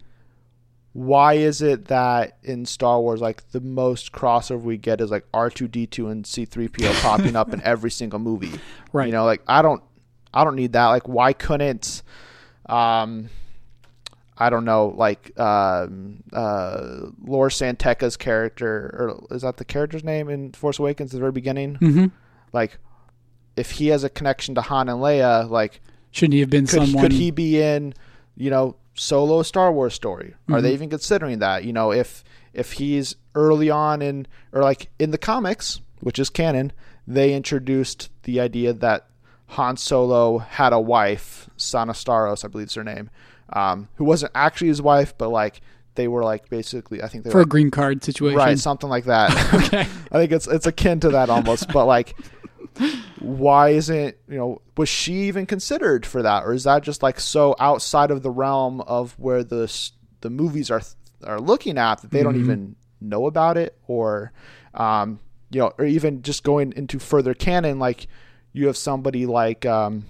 Why 0.97 1.35
is 1.35 1.61
it 1.61 1.89
that 1.89 2.39
in 2.43 2.65
Star 2.65 2.99
Wars 3.03 3.21
like 3.21 3.47
the 3.51 3.61
most 3.61 4.13
crossover 4.13 4.63
we 4.63 4.79
get 4.79 5.03
is 5.03 5.11
like 5.11 5.31
R2D2 5.33 6.11
and 6.11 6.25
C3PO 6.25 7.03
popping 7.03 7.37
up 7.37 7.53
in 7.53 7.61
every 7.61 7.91
single 7.91 8.19
movie. 8.19 8.59
Right. 8.95 9.05
You 9.05 9.13
know, 9.13 9.27
like 9.27 9.43
I 9.47 9.61
don't 9.61 9.83
I 10.33 10.43
don't 10.43 10.57
need 10.57 10.73
that. 10.73 10.87
Like 10.87 11.07
why 11.07 11.35
couldn't 11.35 12.03
um 12.65 13.29
I 14.39 14.49
don't 14.49 14.65
know, 14.65 14.95
like 14.97 15.39
um 15.39 16.23
uh 16.33 17.09
Lor 17.23 17.51
San 17.51 17.77
Tekka's 17.77 18.17
character 18.17 19.21
or 19.31 19.37
is 19.37 19.43
that 19.43 19.59
the 19.59 19.67
character's 19.67 20.03
name 20.03 20.31
in 20.31 20.53
Force 20.53 20.79
Awakens 20.79 21.11
at 21.13 21.17
the 21.17 21.21
very 21.21 21.33
beginning? 21.33 21.75
hmm 21.75 22.07
Like 22.55 22.79
if 23.55 23.73
he 23.73 23.89
has 23.89 24.03
a 24.03 24.09
connection 24.09 24.55
to 24.55 24.63
Han 24.63 24.89
and 24.89 25.01
Leia, 25.01 25.51
like 25.51 25.83
Shouldn't 26.11 26.33
he 26.33 26.41
have 26.41 26.49
been 26.49 26.67
could, 26.67 26.87
someone? 26.87 27.03
could 27.03 27.13
he 27.13 27.31
be 27.31 27.61
in 27.61 27.93
you 28.35 28.49
know 28.49 28.77
solo 28.97 29.43
Star 29.43 29.73
Wars 29.73 29.95
story 29.95 30.35
are 30.49 30.55
Mm-hmm. 30.57 30.63
they 30.63 30.73
even 30.73 30.91
considering 30.91 31.39
that 31.41 31.65
you 31.65 31.73
know 31.73 31.93
if 31.93 32.25
if 32.55 32.73
he's 32.73 33.17
early 33.35 33.69
on 33.71 34.01
in 34.03 34.27
or 34.53 34.63
like 34.63 34.89
in 34.99 35.11
the 35.11 35.19
comics 35.19 35.81
which 36.01 36.19
is 36.19 36.31
canon 36.31 36.73
they 37.07 37.35
introduced 37.35 38.11
the 38.25 38.41
idea 38.41 38.73
that 38.73 39.07
Han 39.49 39.77
Solo 39.77 40.39
had 40.39 40.73
a 40.73 40.81
wife 40.81 41.49
Sana 41.57 41.93
Starros 41.93 42.45
I 42.45 42.49
believe 42.49 42.69
is 42.69 42.75
her 42.75 42.85
name 42.85 43.11
um, 43.53 43.89
who 43.97 44.05
wasn't 44.05 44.33
actually 44.35 44.69
his 44.69 44.83
wife 44.83 45.17
but 45.17 45.29
like 45.29 45.61
they 45.95 46.09
were 46.09 46.25
like 46.25 46.49
basically 46.51 47.03
I 47.03 47.09
think 47.09 47.25
they 47.25 47.29
were 47.29 47.33
for 47.33 47.39
were 47.39 47.43
a 47.43 47.47
green 47.47 47.71
card 47.71 48.03
situation? 48.05 48.37
right 48.37 48.59
something 48.59 48.89
like 48.91 49.05
that 49.05 49.31
Okay. 49.55 49.81
I 50.13 50.19
think 50.19 50.33
it's 50.33 50.47
it's 50.47 50.67
akin 50.67 51.01
to 51.01 51.11
that 51.11 51.31
almost, 51.31 51.69
but 51.73 51.87
like, 51.87 52.15
why 53.21 53.71
isn't 53.71 54.17
you 54.29 54.37
know 54.37 54.61
was 54.77 54.89
she 54.89 55.15
even 55.29 55.47
considered 55.47 56.05
for 56.07 56.23
that, 56.23 56.45
or 56.45 56.53
is 56.53 56.65
that 56.65 56.83
just 56.83 57.03
like 57.03 57.19
so 57.21 57.55
outside 57.59 58.11
of 58.11 58.23
the 58.23 58.31
realm 58.31 58.81
of 58.83 59.13
where 59.19 59.43
the 59.45 59.73
the 60.21 60.31
movies 60.31 60.71
are 60.71 60.83
are 61.25 61.41
looking 61.41 61.79
at 61.79 62.03
that 62.03 62.11
they 62.11 62.23
don't 62.23 62.37
even 62.37 62.77
know 63.01 63.27
about 63.27 63.57
it, 63.57 63.79
or 63.87 64.33
um, 64.75 65.19
you 65.51 65.61
know, 65.61 65.73
or 65.79 65.85
even 65.87 66.23
just 66.23 66.43
going 66.45 66.73
into 66.77 66.99
further 66.99 67.35
canon, 67.35 67.79
like 67.79 68.07
you 68.53 68.67
have 68.67 68.77
somebody 68.77 69.27
like 69.27 69.65
um, 69.67 70.05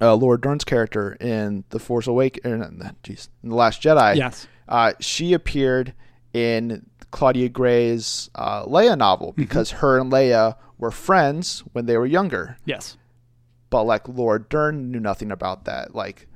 uh, 0.00 0.14
Laura 0.14 0.40
Dern's 0.40 0.64
character 0.64 1.12
in 1.20 1.64
the 1.70 1.78
Force 1.78 2.06
Awakens, 2.06 2.82
jeez, 3.02 3.28
in 3.42 3.50
the 3.50 3.54
Last 3.54 3.82
Jedi, 3.82 4.16
Yes. 4.16 4.46
uh, 4.68 4.92
she 5.00 5.32
appeared 5.34 5.92
in 6.32 6.84
Claudia 7.14 7.48
Gray's 7.48 8.28
uh, 8.34 8.64
Leia 8.64 8.98
novel 8.98 9.32
because 9.36 9.70
her 9.70 10.00
and 10.00 10.10
Leia 10.10 10.56
were 10.78 10.90
friends 10.90 11.60
when 11.72 11.86
they 11.86 11.96
were 11.96 12.06
younger. 12.06 12.56
Yes. 12.64 12.96
But 13.70 13.84
like 13.84 14.08
Laura 14.08 14.42
Dern 14.42 14.90
knew 14.90 14.98
nothing 14.98 15.30
about 15.30 15.64
that. 15.64 15.94
Like 15.94 16.26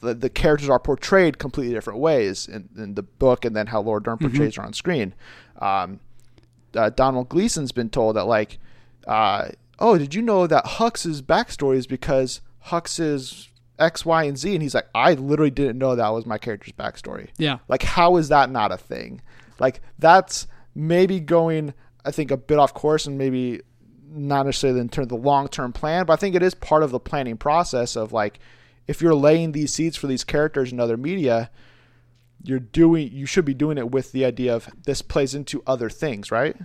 the, 0.00 0.14
the 0.14 0.28
characters 0.28 0.68
are 0.68 0.80
portrayed 0.80 1.38
completely 1.38 1.72
different 1.72 2.00
ways 2.00 2.48
in, 2.48 2.68
in 2.76 2.96
the 2.96 3.04
book 3.04 3.44
and 3.44 3.54
then 3.54 3.68
how 3.68 3.80
Laura 3.80 4.02
Dern 4.02 4.18
portrays 4.18 4.56
her 4.56 4.64
on 4.64 4.72
screen. 4.72 5.14
Um, 5.60 6.00
uh, 6.74 6.90
Donald 6.90 7.28
Gleeson's 7.28 7.70
been 7.70 7.88
told 7.88 8.16
that 8.16 8.24
like, 8.24 8.58
uh, 9.06 9.50
oh, 9.78 9.98
did 9.98 10.16
you 10.16 10.22
know 10.22 10.48
that 10.48 10.66
Hux's 10.66 11.22
backstory 11.22 11.76
is 11.76 11.86
because 11.86 12.40
Hux 12.66 12.98
is 12.98 13.50
X, 13.78 14.04
Y, 14.04 14.24
and 14.24 14.36
Z? 14.36 14.52
And 14.52 14.62
he's 14.62 14.74
like, 14.74 14.88
I 14.96 15.14
literally 15.14 15.52
didn't 15.52 15.78
know 15.78 15.94
that 15.94 16.08
was 16.08 16.26
my 16.26 16.38
character's 16.38 16.72
backstory. 16.72 17.28
Yeah. 17.38 17.58
Like, 17.68 17.84
how 17.84 18.16
is 18.16 18.30
that 18.30 18.50
not 18.50 18.72
a 18.72 18.76
thing? 18.76 19.22
Like, 19.58 19.80
that's 19.98 20.46
maybe 20.74 21.20
going, 21.20 21.74
I 22.04 22.10
think, 22.10 22.30
a 22.30 22.36
bit 22.36 22.58
off 22.58 22.74
course 22.74 23.06
and 23.06 23.18
maybe 23.18 23.60
not 24.10 24.46
necessarily 24.46 24.80
in 24.80 24.88
terms 24.88 25.06
of 25.06 25.08
the 25.10 25.16
long 25.16 25.48
term 25.48 25.72
plan, 25.72 26.06
but 26.06 26.14
I 26.14 26.16
think 26.16 26.34
it 26.34 26.42
is 26.42 26.54
part 26.54 26.82
of 26.82 26.90
the 26.90 27.00
planning 27.00 27.36
process 27.36 27.96
of 27.96 28.12
like, 28.12 28.38
if 28.86 29.02
you're 29.02 29.14
laying 29.14 29.52
these 29.52 29.72
seeds 29.72 29.96
for 29.96 30.06
these 30.06 30.24
characters 30.24 30.72
in 30.72 30.80
other 30.80 30.96
media, 30.96 31.50
you're 32.42 32.58
doing, 32.58 33.10
you 33.12 33.26
should 33.26 33.44
be 33.44 33.54
doing 33.54 33.76
it 33.78 33.90
with 33.90 34.12
the 34.12 34.24
idea 34.24 34.54
of 34.54 34.68
this 34.84 35.02
plays 35.02 35.34
into 35.34 35.62
other 35.66 35.90
things, 35.90 36.30
right? 36.30 36.56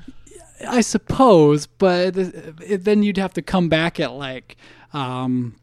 I 0.65 0.82
suppose, 0.82 1.67
but 1.67 2.13
then 2.13 3.03
you'd 3.03 3.17
have 3.17 3.34
to 3.34 3.41
come 3.41 3.69
back 3.69 3.99
at 3.99 4.13
like 4.13 4.56
um, 4.93 5.56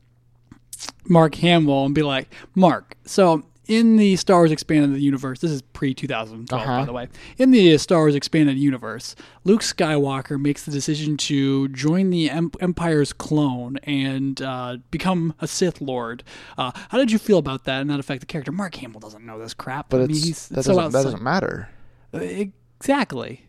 Mark 1.08 1.36
Hamill 1.36 1.86
and 1.86 1.94
be 1.94 2.02
like, 2.02 2.34
Mark, 2.54 2.96
so 3.04 3.44
in 3.70 3.96
the 3.96 4.16
Star 4.16 4.38
Wars 4.40 4.50
Expanded 4.50 5.00
Universe, 5.00 5.38
this 5.40 5.50
is 5.50 5.62
pre 5.62 5.94
2012, 5.94 6.48
by 6.48 6.72
Uh-huh. 6.72 6.84
the 6.84 6.92
way. 6.92 7.08
In 7.38 7.50
the 7.52 7.78
Star 7.78 7.98
Wars 8.00 8.14
Expanded 8.14 8.58
Universe, 8.58 9.14
Luke 9.44 9.62
Skywalker 9.62 10.40
makes 10.40 10.64
the 10.64 10.70
decision 10.72 11.16
to 11.18 11.68
join 11.68 12.10
the 12.10 12.28
em- 12.28 12.50
Empire's 12.60 13.12
clone 13.12 13.76
and 13.84 14.42
uh, 14.42 14.78
become 14.90 15.34
a 15.40 15.46
Sith 15.46 15.80
Lord. 15.80 16.22
Uh, 16.58 16.72
how 16.90 16.98
did 16.98 17.12
you 17.12 17.18
feel 17.18 17.38
about 17.38 17.64
that 17.64 17.80
and 17.80 17.88
that 17.90 18.00
affect 18.00 18.20
the 18.20 18.26
character? 18.26 18.52
Mark 18.52 18.74
Hamill 18.74 19.00
doesn't 19.00 19.24
know 19.24 19.38
this 19.38 19.54
crap. 19.54 19.88
But 19.88 19.98
I 20.02 20.06
mean, 20.06 20.16
he's 20.16 20.48
that, 20.48 20.64
so 20.64 20.74
doesn't, 20.74 20.92
that 20.92 21.02
doesn't 21.04 21.22
matter. 21.22 21.68
Exactly. 22.12 23.46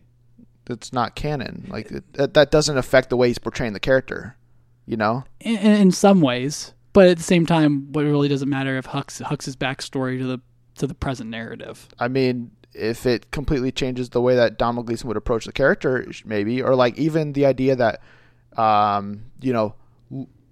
It's 0.70 0.92
not 0.92 1.16
canon. 1.16 1.66
Like, 1.68 1.90
it, 1.90 2.12
that, 2.14 2.34
that 2.34 2.50
doesn't 2.50 2.78
affect 2.78 3.10
the 3.10 3.16
way 3.16 3.28
he's 3.28 3.38
portraying 3.38 3.72
the 3.72 3.80
character, 3.80 4.36
you 4.86 4.96
know? 4.96 5.24
in, 5.40 5.56
in 5.58 5.90
some 5.92 6.20
ways, 6.20 6.72
but 6.92 7.08
at 7.08 7.16
the 7.16 7.22
same 7.22 7.46
time, 7.46 7.92
what 7.92 8.04
really 8.04 8.28
doesn't 8.28 8.48
matter 8.48 8.76
if 8.78 8.86
Hux 8.86 9.22
Hux's 9.22 9.56
backstory 9.56 10.18
to 10.18 10.26
the 10.26 10.40
to 10.76 10.86
the 10.86 10.94
present 10.94 11.30
narrative. 11.30 11.88
I 11.98 12.08
mean, 12.08 12.50
if 12.74 13.06
it 13.06 13.30
completely 13.30 13.72
changes 13.72 14.10
the 14.10 14.20
way 14.20 14.36
that 14.36 14.58
Donald 14.58 14.86
Gleeson 14.86 15.08
would 15.08 15.16
approach 15.16 15.44
the 15.44 15.52
character, 15.52 16.06
maybe, 16.24 16.62
or 16.62 16.74
like 16.74 16.98
even 16.98 17.32
the 17.34 17.46
idea 17.46 17.76
that, 17.76 18.00
um, 18.56 19.24
you 19.40 19.52
know, 19.52 19.74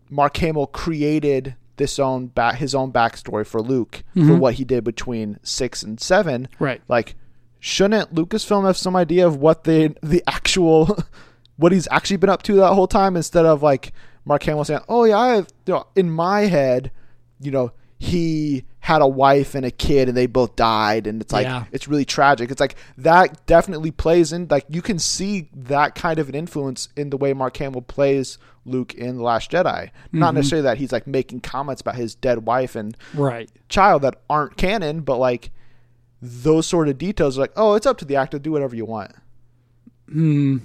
Mark 0.09 0.37
Hamill 0.37 0.67
created 0.67 1.57
this 1.77 1.99
own 1.99 2.27
back 2.27 2.57
his 2.57 2.75
own 2.75 2.93
backstory 2.93 3.47
for 3.47 3.63
Luke 3.63 4.03
for 4.15 4.37
what 4.37 4.55
he 4.55 4.65
did 4.65 4.85
between 4.85 5.39
six 5.43 5.83
and 5.83 5.99
seven. 5.99 6.49
Right. 6.59 6.83
Like, 6.89 7.15
shouldn't 7.59 8.15
Lucasfilm 8.15 8.67
have 8.67 8.77
some 8.77 8.97
idea 8.97 9.27
of 9.27 9.37
what 9.37 9.65
the 9.65 9.95
the 10.03 10.23
actual 10.27 10.99
what 11.57 11.73
he's 11.73 11.89
actually 11.91 12.19
been 12.19 12.31
up 12.31 12.43
to 12.43 12.55
that 12.55 12.75
whole 12.75 12.87
time 12.87 13.17
instead 13.17 13.47
of 13.47 13.63
like 13.63 13.93
Mark 14.31 14.45
Hamill 14.45 14.65
saying, 14.65 14.81
"Oh 14.89 15.03
yeah, 15.05 15.19
I, 15.19 15.37
you 15.39 15.45
know, 15.67 15.87
in 15.97 16.09
my 16.09 16.43
head, 16.43 16.93
you 17.41 17.51
know, 17.51 17.73
he 17.99 18.65
had 18.79 19.03
a 19.03 19.07
wife 19.07 19.55
and 19.57 19.67
a 19.67 19.71
kid 19.73 20.09
and 20.09 20.17
they 20.17 20.27
both 20.27 20.55
died 20.57 21.07
and 21.07 21.21
it's 21.21 21.33
like 21.33 21.45
Yeah. 21.47 21.65
it's 21.73 21.89
really 21.89 22.05
tragic." 22.05 22.49
It's 22.51 22.61
like 22.61 22.77
that 22.97 23.45
definitely 23.47 23.91
plays 23.91 24.33
in 24.33 24.47
like 24.49 24.65
you 24.69 24.83
can 24.83 25.01
see 25.01 25.49
that 25.53 25.97
kind 25.97 26.21
of 26.21 26.29
an 26.29 26.37
influence 26.37 26.89
in 26.97 27.11
the 27.11 27.17
way 27.17 27.33
Mark 27.35 27.57
Hamill 27.57 27.83
plays 27.83 28.39
Luke 28.65 28.95
in 28.95 29.17
The 29.17 29.23
Last 29.25 29.51
Jedi. 29.51 29.91
Not 30.13 30.35
necessarily 30.35 30.63
that 30.63 30.79
he's 30.79 30.93
like 30.93 31.09
making 31.09 31.41
comments 31.41 31.81
about 31.81 31.97
his 31.97 32.15
dead 32.15 32.47
wife 32.47 32.77
and 32.77 32.97
Right. 33.15 33.51
child 33.69 34.03
that 34.03 34.21
aren't 34.31 34.57
canon, 34.57 35.01
but 35.01 35.17
like 35.17 35.51
those 36.23 36.67
sort 36.69 36.89
of 36.89 36.99
details 36.99 37.37
are 37.37 37.41
like, 37.41 37.53
oh, 37.57 37.75
it's 37.75 37.87
up 37.87 37.99
to 37.99 38.05
the 38.05 38.15
actor, 38.15 38.39
do 38.39 38.53
whatever 38.53 38.77
you 38.77 38.85
want. 38.85 39.11
Hmm 40.09 40.59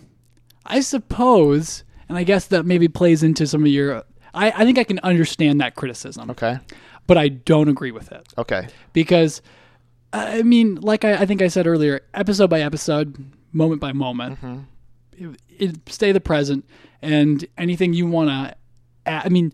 i 0.67 0.79
suppose, 0.81 1.83
and 2.09 2.17
I 2.17 2.23
guess 2.23 2.47
that 2.47 2.65
maybe 2.65 2.87
plays 2.87 3.23
into 3.23 3.47
some 3.47 3.61
of 3.61 3.67
your. 3.67 4.03
I, 4.33 4.51
I 4.51 4.65
think 4.65 4.77
I 4.77 4.83
can 4.83 4.99
understand 4.99 5.61
that 5.61 5.75
criticism, 5.75 6.29
Okay. 6.31 6.59
but 7.07 7.17
I 7.17 7.29
don't 7.29 7.69
agree 7.69 7.91
with 7.91 8.11
it 8.11 8.27
Okay. 8.37 8.67
because, 8.91 9.41
I 10.11 10.43
mean, 10.43 10.75
like 10.75 11.05
I, 11.05 11.21
I 11.21 11.25
think 11.25 11.41
I 11.41 11.47
said 11.47 11.67
earlier, 11.67 12.01
episode 12.13 12.49
by 12.49 12.61
episode, 12.61 13.31
moment 13.53 13.79
by 13.79 13.93
moment, 13.93 14.41
mm-hmm. 14.41 14.59
it, 15.13 15.39
it, 15.57 15.89
stay 15.89 16.11
the 16.11 16.19
present, 16.19 16.65
and 17.01 17.45
anything 17.57 17.93
you 17.93 18.07
want 18.07 18.29
to. 18.29 18.55
I 19.09 19.29
mean, 19.29 19.53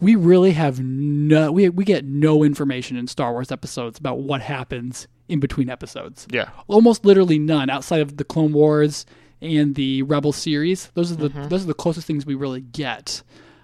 we 0.00 0.14
really 0.14 0.52
have 0.52 0.80
no 0.80 1.52
we 1.52 1.68
we 1.68 1.84
get 1.84 2.04
no 2.04 2.42
information 2.42 2.96
in 2.96 3.06
Star 3.06 3.32
Wars 3.32 3.52
episodes 3.52 3.98
about 3.98 4.20
what 4.20 4.40
happens 4.40 5.06
in 5.28 5.40
between 5.40 5.68
episodes. 5.70 6.26
Yeah. 6.30 6.50
Almost 6.66 7.04
literally 7.04 7.38
none 7.38 7.70
outside 7.70 8.00
of 8.00 8.16
the 8.16 8.24
Clone 8.24 8.52
Wars 8.52 9.06
and 9.42 9.74
the 9.74 10.02
Rebel 10.02 10.32
series. 10.32 10.90
Those 10.94 11.12
are 11.12 11.16
the 11.16 11.30
Mm-hmm. 11.30 11.48
those 11.48 11.64
are 11.64 11.68
the 11.68 11.74
closest 11.74 12.06
things 12.06 12.26
we 12.26 12.34
really 12.34 12.60
get 12.60 13.22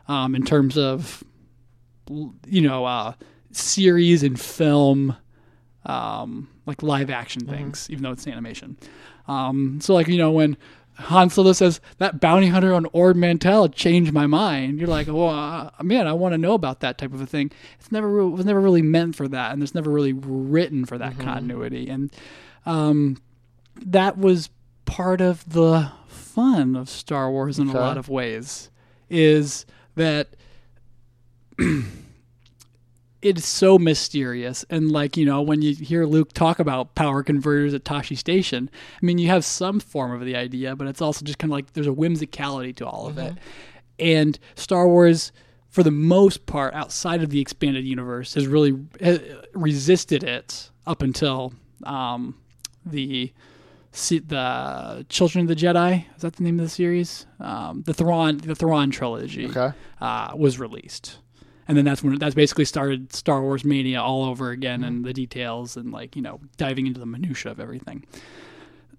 um, 0.08 0.34
in 0.34 0.44
terms 0.44 0.76
of 0.78 1.22
you 2.08 2.60
know 2.62 2.84
uh, 2.84 3.12
series 3.52 4.22
and 4.22 4.38
film 4.40 5.16
um, 5.84 6.48
like 6.66 6.82
live 6.82 7.10
action 7.10 7.42
Mm-hmm. 7.42 7.50
things, 7.54 7.88
even 7.90 8.02
though 8.02 8.12
it's 8.12 8.26
animation. 8.26 8.76
Um, 9.28 9.80
so 9.80 9.94
like 9.94 10.08
you 10.08 10.18
know 10.18 10.30
when 10.30 10.56
Han 10.98 11.28
Solo 11.28 11.52
says 11.52 11.80
that 11.98 12.20
bounty 12.20 12.46
hunter 12.46 12.72
on 12.72 12.86
Ord 12.92 13.16
Mantell 13.16 13.68
changed 13.68 14.12
my 14.14 14.26
mind. 14.26 14.78
You're 14.78 14.88
like, 14.88 15.08
well, 15.08 15.28
uh, 15.28 15.70
man, 15.82 16.06
I 16.06 16.14
want 16.14 16.32
to 16.32 16.38
know 16.38 16.54
about 16.54 16.80
that 16.80 16.96
type 16.96 17.12
of 17.12 17.20
a 17.20 17.26
thing. 17.26 17.50
It's 17.78 17.92
never 17.92 18.08
re- 18.08 18.24
was 18.30 18.46
never 18.46 18.60
really 18.60 18.80
meant 18.82 19.14
for 19.14 19.28
that, 19.28 19.52
and 19.52 19.62
it's 19.62 19.74
never 19.74 19.90
really 19.90 20.14
written 20.14 20.84
for 20.86 20.96
that 20.96 21.18
continuity. 21.18 21.88
And 21.90 22.10
um, 22.64 23.18
that 23.84 24.16
was 24.16 24.48
part 24.87 25.20
of 25.20 25.53
the 25.53 25.90
fun 26.09 26.75
of 26.77 26.88
Star 26.88 27.31
Wars 27.31 27.59
in 27.59 27.68
Okay. 27.68 27.79
a 27.79 27.81
lot 27.81 27.99
of 27.99 28.09
ways. 28.09 28.70
Is 29.11 29.66
that 29.94 30.29
it's 33.22 33.46
so 33.46 33.79
mysterious 33.79 34.64
and 34.70 34.90
like 34.92 35.16
you 35.16 35.25
know 35.25 35.40
when 35.42 35.62
you 35.62 35.75
hear 35.75 36.05
luke 36.05 36.33
talk 36.33 36.59
about 36.59 36.94
power 36.94 37.22
converters 37.22 37.72
at 37.72 37.83
Tosche 37.83 38.16
station 38.16 38.70
i 39.03 39.05
mean 39.07 39.16
you 39.18 39.29
have 39.29 39.44
some 39.44 39.81
form 39.81 40.12
of 40.12 40.20
the 40.25 40.37
idea 40.37 40.77
but 40.77 40.87
it's 40.87 41.01
also 41.01 41.25
just 41.25 41.38
kind 41.38 41.51
of 41.51 41.55
like 41.57 41.72
there's 41.72 41.87
a 41.87 41.90
whimsicality 41.90 42.77
to 42.77 42.87
all 42.87 43.07
of 43.07 43.16
it 43.18 43.35
and 43.99 44.38
star 44.55 44.87
wars 44.87 45.33
for 45.70 45.83
the 45.83 45.90
most 45.90 46.44
part 46.46 46.75
outside 46.75 47.22
of 47.22 47.31
the 47.31 47.40
expanded 47.40 47.85
universe 47.87 48.35
has 48.35 48.46
really 48.46 48.79
uh, 49.03 49.16
resisted 49.55 50.22
it 50.22 50.70
up 50.87 51.01
until 51.03 51.55
um, 51.85 52.37
the 52.85 53.33
se- 53.96 54.20
the 54.20 55.04
children 55.09 55.42
of 55.42 55.48
the 55.48 55.56
jedi 55.56 56.04
is 56.16 56.22
that 56.22 56.37
the 56.37 56.42
name 56.44 56.59
of 56.61 56.66
the 56.66 56.70
series 56.70 57.26
um, 57.40 57.82
the 57.87 57.94
Thrawn 57.94 58.38
the 58.38 58.54
Thrawn 58.54 58.90
trilogy 58.90 59.46
Okay. 59.48 59.70
uh, 60.00 60.32
was 60.37 60.59
released. 60.59 61.18
And 61.68 61.76
then 61.76 61.85
that's 61.85 62.00
when 62.02 62.16
that's 62.18 62.35
basically 62.37 62.64
started 62.64 63.12
Star 63.12 63.42
Wars 63.42 63.64
mania 63.64 64.00
all 64.00 64.24
over 64.24 64.50
again 64.52 64.85
and 64.85 65.04
the 65.04 65.12
details 65.12 65.76
and 65.76 65.90
like, 65.90 66.14
you 66.14 66.22
know, 66.22 66.38
diving 66.56 66.87
into 66.87 67.00
the 67.00 67.06
minutia 67.06 67.50
of 67.50 67.59
everything. 67.59 68.04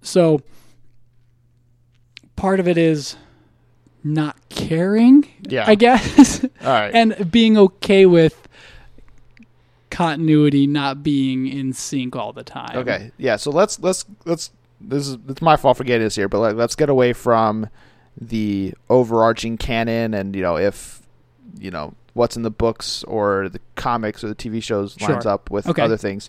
So 0.02 0.42
part 2.36 2.60
of 2.60 2.68
it 2.68 2.76
is 2.76 3.16
not 4.04 4.36
caring, 4.50 5.26
Yeah. 5.48 5.64
I 5.66 5.76
guess. 5.76 6.44
All 6.62 6.66
right. 6.66 6.94
and 6.94 7.30
being 7.30 7.56
okay 7.56 8.04
with 8.04 8.46
continuity 9.90 10.66
not 10.66 11.02
being 11.02 11.46
in 11.46 11.72
sync 11.72 12.14
all 12.14 12.32
the 12.32 12.44
time. 12.44 12.76
okay. 12.76 13.10
Yeah. 13.16 13.36
So 13.36 13.50
let's 13.50 13.80
let's 13.80 14.04
let's. 14.24 14.50
This 14.80 15.08
is 15.08 15.18
it's 15.28 15.42
my 15.42 15.56
fault 15.56 15.76
for 15.76 15.84
getting 15.84 16.04
this 16.06 16.14
here, 16.16 16.28
but 16.28 16.38
like, 16.38 16.54
let's 16.56 16.74
get 16.76 16.88
away 16.88 17.12
from 17.12 17.68
the 18.20 18.74
overarching 18.90 19.56
canon 19.56 20.12
and 20.14 20.34
you 20.34 20.42
know 20.42 20.56
if 20.56 21.02
you 21.58 21.70
know 21.70 21.94
what's 22.14 22.36
in 22.36 22.42
the 22.42 22.50
books 22.50 23.04
or 23.04 23.48
the 23.48 23.60
comics 23.76 24.22
or 24.24 24.28
the 24.28 24.34
TV 24.34 24.60
shows 24.62 25.00
lines 25.00 25.22
Sure. 25.22 25.32
up 25.32 25.50
with 25.50 25.68
Okay. 25.68 25.82
other 25.82 25.96
things. 25.96 26.28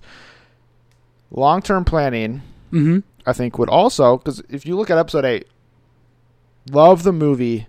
Long 1.32 1.62
term 1.62 1.86
planning, 1.86 2.42
Mhm. 2.72 3.04
I 3.26 3.34
think, 3.34 3.58
would 3.60 3.70
also 3.70 4.18
because 4.18 4.42
if 4.50 4.66
you 4.66 4.76
look 4.76 4.90
at 4.90 4.98
episode 4.98 5.26
eight, 5.26 5.48
love 6.72 7.04
the 7.04 7.12
movie, 7.14 7.68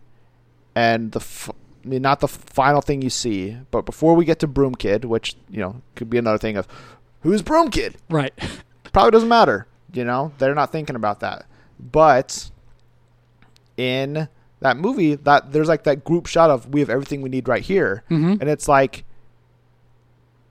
and 0.74 1.12
the 1.12 1.20
f- 1.20 1.50
I 1.84 1.88
mean 1.88 2.02
not 2.02 2.20
the 2.20 2.28
final 2.28 2.80
thing 2.82 3.00
you 3.02 3.10
see, 3.10 3.56
but 3.70 3.86
before 3.86 4.14
we 4.14 4.24
get 4.26 4.38
to 4.40 4.46
Broom 4.46 4.74
Kid, 4.74 5.04
which 5.04 5.34
you 5.50 5.60
know 5.60 5.80
could 5.94 6.10
be 6.10 6.18
another 6.18 6.38
thing 6.38 6.56
of 6.56 6.66
who's 7.22 7.42
Broom 7.42 7.70
Kid, 7.70 7.96
Right. 8.10 8.32
probably 8.92 9.10
doesn't 9.12 9.28
matter. 9.28 9.66
You 9.92 10.04
know, 10.04 10.32
they're 10.38 10.54
not 10.54 10.72
thinking 10.72 10.96
about 10.96 11.20
that. 11.20 11.46
But 11.78 12.50
in 13.76 14.28
that 14.60 14.76
movie, 14.76 15.14
that 15.14 15.52
there's 15.52 15.68
like 15.68 15.84
that 15.84 16.04
group 16.04 16.26
shot 16.26 16.50
of 16.50 16.68
we 16.72 16.80
have 16.80 16.90
everything 16.90 17.22
we 17.22 17.28
need 17.30 17.48
right 17.48 17.62
here, 17.62 18.04
Mhm. 18.10 18.40
and 18.40 18.48
it's 18.50 18.68
like 18.68 19.04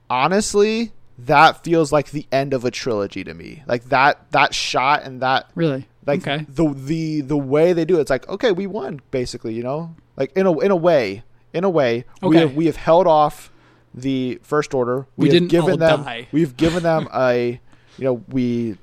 honestly 0.08 0.92
that 1.18 1.62
feels 1.62 1.92
like 1.92 2.10
the 2.10 2.26
end 2.32 2.54
of 2.54 2.64
a 2.64 2.70
trilogy 2.70 3.22
to 3.24 3.34
me. 3.34 3.62
Like 3.66 3.84
that 3.90 4.30
that 4.32 4.54
shot 4.54 5.02
and 5.04 5.20
that 5.20 5.50
Really? 5.54 5.86
like 6.06 6.26
okay. 6.26 6.46
the 6.48 6.72
the 6.74 7.20
the 7.20 7.36
way 7.36 7.72
they 7.72 7.84
do 7.84 7.98
it, 7.98 8.00
it's 8.02 8.10
like 8.10 8.28
okay, 8.28 8.52
we 8.52 8.66
won 8.66 9.00
basically. 9.10 9.54
You 9.54 9.62
know, 9.62 9.94
like 10.16 10.32
in 10.36 10.46
a 10.46 10.58
in 10.60 10.70
a 10.70 10.76
way, 10.76 11.22
in 11.52 11.64
a 11.64 11.70
way, 11.70 12.04
we 12.22 12.36
have 12.38 12.54
we 12.54 12.66
have 12.66 12.76
held 12.76 13.06
off 13.06 13.52
the 13.94 14.40
first 14.42 14.72
order. 14.74 15.06
We 15.16 15.26
have 15.26 15.32
didn't 15.34 15.48
given 15.48 15.78
them 15.78 16.02
die. 16.04 16.28
we've 16.32 16.56
given 16.56 16.82
them 16.82 17.06
a 17.14 17.60
you 17.98 18.04
know 18.04 18.24
we 18.28 18.76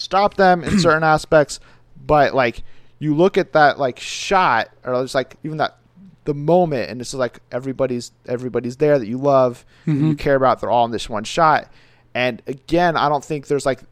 stopped 0.00 0.36
them 0.36 0.64
in 0.64 0.78
certain 0.78 1.04
aspects, 1.04 1.60
but 2.04 2.34
like 2.34 2.62
you 2.98 3.14
look 3.14 3.36
at 3.36 3.52
that 3.52 3.78
like 3.78 3.98
shot 3.98 4.68
or 4.84 5.02
just 5.02 5.14
like 5.14 5.36
even 5.44 5.58
that 5.58 5.78
the 6.24 6.34
moment 6.34 6.90
and 6.90 7.00
it's 7.00 7.14
like 7.14 7.40
everybody's 7.52 8.12
everybody's 8.26 8.76
there 8.76 8.98
that 8.98 9.06
you 9.06 9.16
love 9.16 9.64
and 9.86 9.96
you 9.96 10.02
mm-hmm. 10.02 10.14
care 10.14 10.34
about 10.34 10.60
they're 10.60 10.70
all 10.70 10.84
in 10.84 10.90
this 10.90 11.08
one 11.08 11.24
shot. 11.24 11.70
And 12.14 12.42
again 12.46 12.96
i 12.96 13.08
don't 13.08 13.24
think 13.24 13.46
there's 13.46 13.66
like 13.66 13.82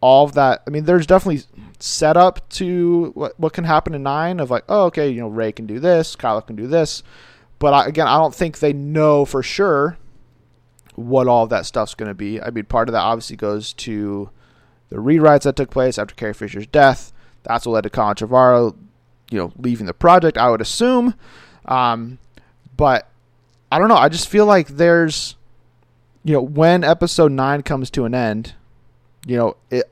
all 0.00 0.24
of 0.24 0.32
that 0.34 0.62
i 0.66 0.70
mean 0.70 0.84
there's 0.84 1.06
definitely 1.06 1.42
setup 1.78 2.48
to 2.48 3.10
what, 3.14 3.38
what 3.38 3.52
can 3.52 3.64
happen 3.64 3.94
in 3.94 4.02
nine 4.02 4.40
of 4.40 4.50
like 4.50 4.64
oh 4.68 4.86
okay 4.86 5.10
you 5.10 5.20
know 5.20 5.28
Rey 5.28 5.52
can 5.52 5.66
do 5.66 5.78
this 5.78 6.16
kylo 6.16 6.44
can 6.46 6.56
do 6.56 6.66
this. 6.66 7.02
But 7.58 7.74
I, 7.74 7.86
again 7.86 8.06
i 8.06 8.16
don't 8.16 8.34
think 8.34 8.58
they 8.58 8.72
know 8.72 9.24
for 9.24 9.42
sure 9.42 9.98
what 10.94 11.28
all 11.28 11.44
of 11.44 11.50
that 11.50 11.64
stuff's 11.64 11.94
going 11.94 12.08
to 12.08 12.14
be. 12.14 12.40
I 12.40 12.50
mean 12.50 12.64
part 12.64 12.88
of 12.88 12.92
that 12.92 13.02
obviously 13.02 13.36
goes 13.36 13.72
to 13.74 14.30
the 14.90 14.96
rewrites 14.96 15.42
that 15.42 15.56
took 15.56 15.70
place 15.70 15.98
after 15.98 16.14
carrie 16.14 16.34
fisher's 16.34 16.66
death 16.66 17.12
that's 17.42 17.66
what 17.66 17.72
led 17.72 17.82
to 17.82 17.90
colin 17.90 18.14
trevorrow 18.14 18.74
you 19.30 19.38
know 19.38 19.52
leaving 19.58 19.86
the 19.86 19.94
project 19.94 20.36
i 20.38 20.48
would 20.50 20.60
assume 20.60 21.14
um, 21.66 22.18
but 22.76 23.06
I 23.70 23.78
don't 23.78 23.88
know. 23.88 23.96
I 23.96 24.08
just 24.08 24.30
feel 24.30 24.46
like 24.46 24.68
there's, 24.68 25.36
you 26.24 26.32
know, 26.32 26.40
when 26.40 26.82
episode 26.82 27.30
nine 27.32 27.62
comes 27.62 27.90
to 27.90 28.06
an 28.06 28.14
end, 28.14 28.54
you 29.26 29.36
know, 29.36 29.56
it 29.70 29.90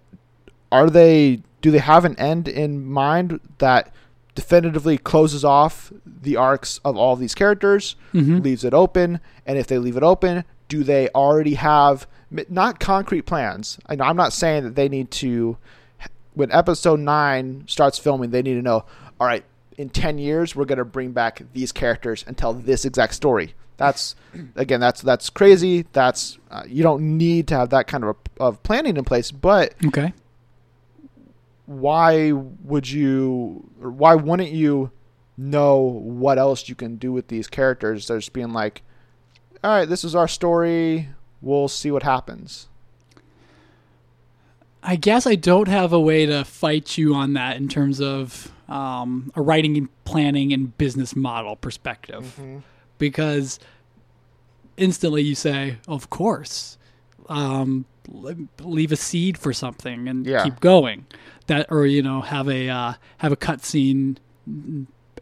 are 0.73 0.89
they 0.89 1.43
do 1.61 1.71
they 1.71 1.77
have 1.81 2.07
an 2.07 2.19
end 2.19 2.49
in 2.49 2.87
mind 2.87 3.39
that 3.59 3.93
definitively 4.35 4.97
closes 4.97 5.45
off 5.45 5.93
the 6.07 6.37
arcs 6.37 6.81
of 6.87 6.97
all 6.97 7.17
these 7.17 7.35
characters, 7.35 7.97
Mhm. 8.15 8.43
leaves 8.43 8.65
it 8.65 8.73
open, 8.73 9.21
and 9.45 9.59
if 9.59 9.67
they 9.67 9.77
leave 9.77 9.99
it 9.99 10.03
open, 10.03 10.45
do 10.68 10.83
they 10.85 11.09
already 11.11 11.55
have 11.55 12.07
not 12.48 12.81
concrete 12.81 13.22
plans? 13.22 13.79
I 13.87 13.94
know 13.96 14.05
I'm 14.05 14.16
not 14.16 14.33
saying 14.33 14.64
that 14.64 14.74
they 14.74 14.88
need 14.88 15.11
to 15.12 15.57
when 16.35 16.52
episode 16.52 17.00
9 17.00 17.64
starts 17.66 17.98
filming, 17.98 18.31
they 18.31 18.42
need 18.42 18.55
to 18.55 18.62
know, 18.62 18.85
all 19.18 19.26
right, 19.26 19.44
in 19.79 19.88
10 19.88 20.18
years 20.18 20.55
we're 20.55 20.64
going 20.66 20.79
to 20.79 20.85
bring 20.85 21.12
back 21.12 21.42
these 21.55 21.72
characters 21.72 22.24
and 22.26 22.37
tell 22.37 22.52
this 22.52 22.85
exact 22.85 23.14
story. 23.14 23.55
That's 23.79 24.14
again 24.55 24.81
that's 24.81 25.02
that's 25.02 25.29
crazy. 25.29 25.85
That's 25.92 26.38
uh, 26.50 26.62
you 26.66 26.83
don't 26.83 27.18
need 27.18 27.48
to 27.48 27.57
have 27.57 27.68
that 27.70 27.87
kind 27.87 28.05
of 28.05 28.16
of 28.40 28.62
planning 28.62 28.96
in 28.96 29.05
place, 29.05 29.31
but 29.31 29.74
Okay. 29.87 30.14
why 31.66 32.33
would 32.33 32.88
you 32.88 33.68
or 33.83 33.90
why 33.90 34.14
wouldn't 34.14 34.50
you 34.50 34.90
know 35.37 35.76
what 35.79 36.38
else 36.38 36.68
you 36.68 36.74
can 36.74 36.96
do 36.96 37.12
with 37.12 37.29
these 37.29 37.46
characters 37.48 38.09
they're 38.09 38.20
being 38.33 38.52
like 38.52 38.83
all 39.64 39.71
right 39.71 39.88
this 39.88 40.05
is 40.05 40.14
our 40.14 40.29
story. 40.29 41.09
We'll 41.40 41.69
see 41.69 41.90
what 41.90 42.03
happens. 42.03 42.69
I 44.83 44.97
guess 44.97 45.27
I 45.27 45.35
don't 45.35 45.69
have 45.69 45.92
a 45.92 46.01
way 46.01 46.27
to 46.27 46.45
fight 46.45 46.97
you 46.97 47.14
on 47.14 47.33
that 47.33 47.57
in 47.57 47.69
terms 47.69 48.01
of 48.01 48.53
um, 48.69 49.33
a 49.35 49.42
writing 49.42 49.77
and 49.77 49.88
planning 50.05 50.53
and 50.53 50.77
business 50.79 51.16
model 51.16 51.57
perspective, 51.57 52.38
because 52.99 53.59
instantly 54.77 55.23
you 55.23 55.35
say, 55.35 55.79
"Of 55.88 56.09
course, 56.11 56.79
um, 57.29 57.85
leave 58.61 58.92
a 58.92 58.97
seed 58.97 59.37
for 59.38 59.53
something 59.53 60.09
and 60.09 60.25
Yeah. 60.27 60.45
keep 60.45 60.61
going." 60.61 61.07
That, 61.49 61.66
or 61.71 61.87
you 61.87 62.03
know, 62.03 62.21
have 62.23 62.49
a 62.49 62.69
uh, 62.69 62.95
have 63.19 63.33
a 63.33 63.37
cutscene 63.37 64.16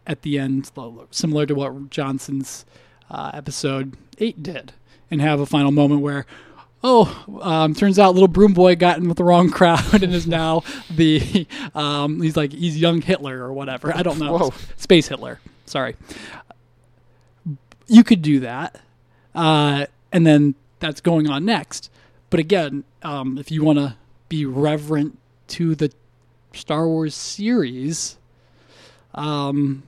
at 0.07 0.21
the 0.21 0.37
end, 0.39 0.71
similar 1.11 1.45
to 1.47 1.55
what 1.55 1.89
Johnson's 1.89 2.65
uh, 3.09 3.31
episode 3.33 3.95
eight 4.17 4.41
did, 4.41 4.73
and 5.11 5.21
have 5.21 5.39
a 5.39 5.45
final 5.45 5.71
moment 5.71 6.01
where, 6.01 6.25
oh, 6.83 7.39
um, 7.41 7.73
turns 7.73 7.99
out 7.99 8.13
little 8.13 8.27
broom 8.27 8.53
boy 8.53 8.75
got 8.75 8.97
in 8.97 9.07
with 9.07 9.17
the 9.17 9.23
wrong 9.23 9.49
crowd 9.49 10.03
and 10.03 10.13
is 10.13 10.27
now 10.27 10.63
the 10.89 11.47
um, 11.75 12.21
he's 12.21 12.37
like 12.37 12.51
he's 12.51 12.77
young 12.77 13.01
Hitler 13.01 13.43
or 13.43 13.53
whatever. 13.53 13.95
I 13.95 14.03
don't 14.03 14.19
know, 14.19 14.37
Whoa. 14.37 14.53
space 14.77 15.07
Hitler. 15.07 15.39
Sorry, 15.65 15.95
you 17.87 18.03
could 18.03 18.21
do 18.21 18.41
that, 18.41 18.79
uh, 19.33 19.85
and 20.11 20.25
then 20.25 20.55
that's 20.79 21.01
going 21.01 21.29
on 21.29 21.45
next. 21.45 21.89
But 22.29 22.39
again, 22.39 22.83
um, 23.03 23.37
if 23.37 23.51
you 23.51 23.63
want 23.63 23.79
to 23.79 23.95
be 24.29 24.45
reverent 24.45 25.17
to 25.49 25.75
the 25.75 25.91
Star 26.53 26.87
Wars 26.87 27.15
series, 27.15 28.17
um, 29.13 29.83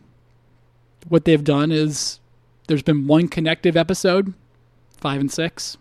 what 1.08 1.26
they've 1.26 1.44
done 1.44 1.72
is 1.72 2.20
there's 2.68 2.84
been 2.84 3.08
one 3.08 3.28
connective 3.28 3.76
episode, 3.78 4.34
five 4.98 5.20
and 5.22 5.32
6 5.32 5.78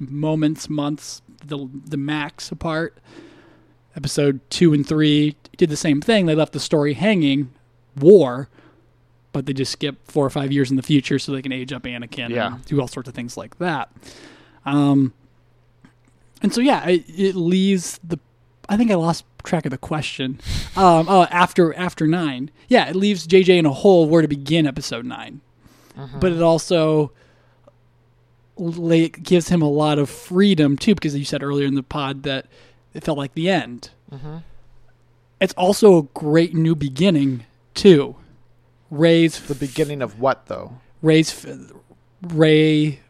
moments, 0.00 0.68
months, 0.70 1.22
the 1.44 1.68
the 1.84 1.96
max 1.96 2.50
apart. 2.50 2.96
Episode 3.94 4.40
two 4.48 4.72
and 4.72 4.86
three 4.86 5.36
did 5.58 5.68
the 5.68 5.76
same 5.76 6.00
thing. 6.00 6.24
They 6.26 6.34
left 6.34 6.54
the 6.54 6.60
story 6.60 6.94
hanging, 6.94 7.52
war, 8.00 8.48
but 9.32 9.44
they 9.44 9.52
just 9.52 9.72
skip 9.72 9.96
four 10.10 10.24
or 10.24 10.30
five 10.30 10.50
years 10.50 10.70
in 10.70 10.76
the 10.78 10.82
future 10.82 11.18
so 11.18 11.32
they 11.32 11.42
can 11.42 11.52
age 11.52 11.72
up 11.74 11.82
Anakin 11.82 12.30
Yeah. 12.30 12.54
and 12.54 12.64
do 12.64 12.80
all 12.80 12.88
sorts 12.88 13.08
of 13.10 13.14
things 13.14 13.36
like 13.36 13.58
that. 13.58 13.90
Um, 14.64 15.12
and 16.40 16.54
so 16.54 16.62
yeah, 16.62 16.86
it, 16.88 17.04
it 17.08 17.34
leaves 17.36 18.00
the. 18.02 18.18
I 18.68 18.78
think 18.78 18.90
I 18.90 18.94
lost 18.94 19.24
track 19.44 19.66
of 19.66 19.70
the 19.70 19.76
question. 19.78 20.40
Um, 20.76 21.06
oh, 21.08 21.24
after 21.30 21.74
after 21.74 22.06
nine, 22.06 22.50
yeah, 22.68 22.88
it 22.88 22.96
leaves 22.96 23.26
JJ 23.26 23.58
in 23.58 23.66
a 23.66 23.72
hole 23.72 24.08
where 24.08 24.22
to 24.22 24.28
begin 24.28 24.66
episode 24.66 25.04
9 25.96 26.10
but 26.20 26.32
it 26.32 26.42
also 26.42 27.12
la- 28.56 29.08
gives 29.22 29.48
him 29.48 29.62
a 29.62 29.68
lot 29.68 29.98
of 29.98 30.08
freedom 30.10 30.76
too, 30.76 30.94
because 30.94 31.16
you 31.16 31.24
said 31.24 31.42
earlier 31.42 31.66
in 31.66 31.74
the 31.74 31.82
pod 31.82 32.22
that 32.24 32.46
it 32.94 33.04
felt 33.04 33.18
like 33.18 33.34
the 33.34 33.48
end. 33.48 33.90
Mm-hmm. 34.10 34.38
It's 35.40 35.54
also 35.54 35.98
a 35.98 36.02
great 36.14 36.54
new 36.54 36.74
beginning 36.74 37.44
too. 37.74 38.16
Rey's 38.90 39.40
the 39.46 39.54
beginning 39.54 40.02
of 40.02 40.20
what 40.20 40.46
though 40.46 40.78
Rey's 41.00 41.32
f- 41.46 41.72
Rey, 42.22 43.00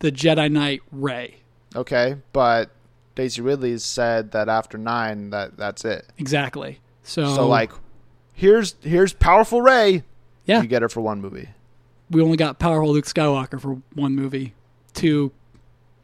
the 0.00 0.10
Jedi 0.10 0.50
Knight 0.50 0.82
Rey. 0.90 1.36
okay 1.76 2.16
but 2.32 2.70
daisy 3.14 3.42
ridley's 3.42 3.84
said 3.84 4.32
that 4.32 4.48
after 4.48 4.78
nine 4.78 5.30
that 5.30 5.56
that's 5.56 5.84
it 5.84 6.06
Exactly. 6.18 6.80
So, 7.02 7.34
so 7.34 7.46
like 7.46 7.70
here's 8.32 8.74
here's 8.80 9.12
powerful 9.12 9.60
Rey 9.60 10.02
yeah, 10.44 10.62
you 10.62 10.68
get 10.68 10.82
her 10.82 10.88
for 10.88 11.00
one 11.00 11.20
movie 11.20 11.48
we 12.10 12.20
only 12.20 12.36
got 12.36 12.58
powerful 12.58 12.92
Luke 12.92 13.04
Skywalker 13.04 13.60
for 13.60 13.80
one 13.94 14.16
movie, 14.16 14.54
two, 14.94 15.30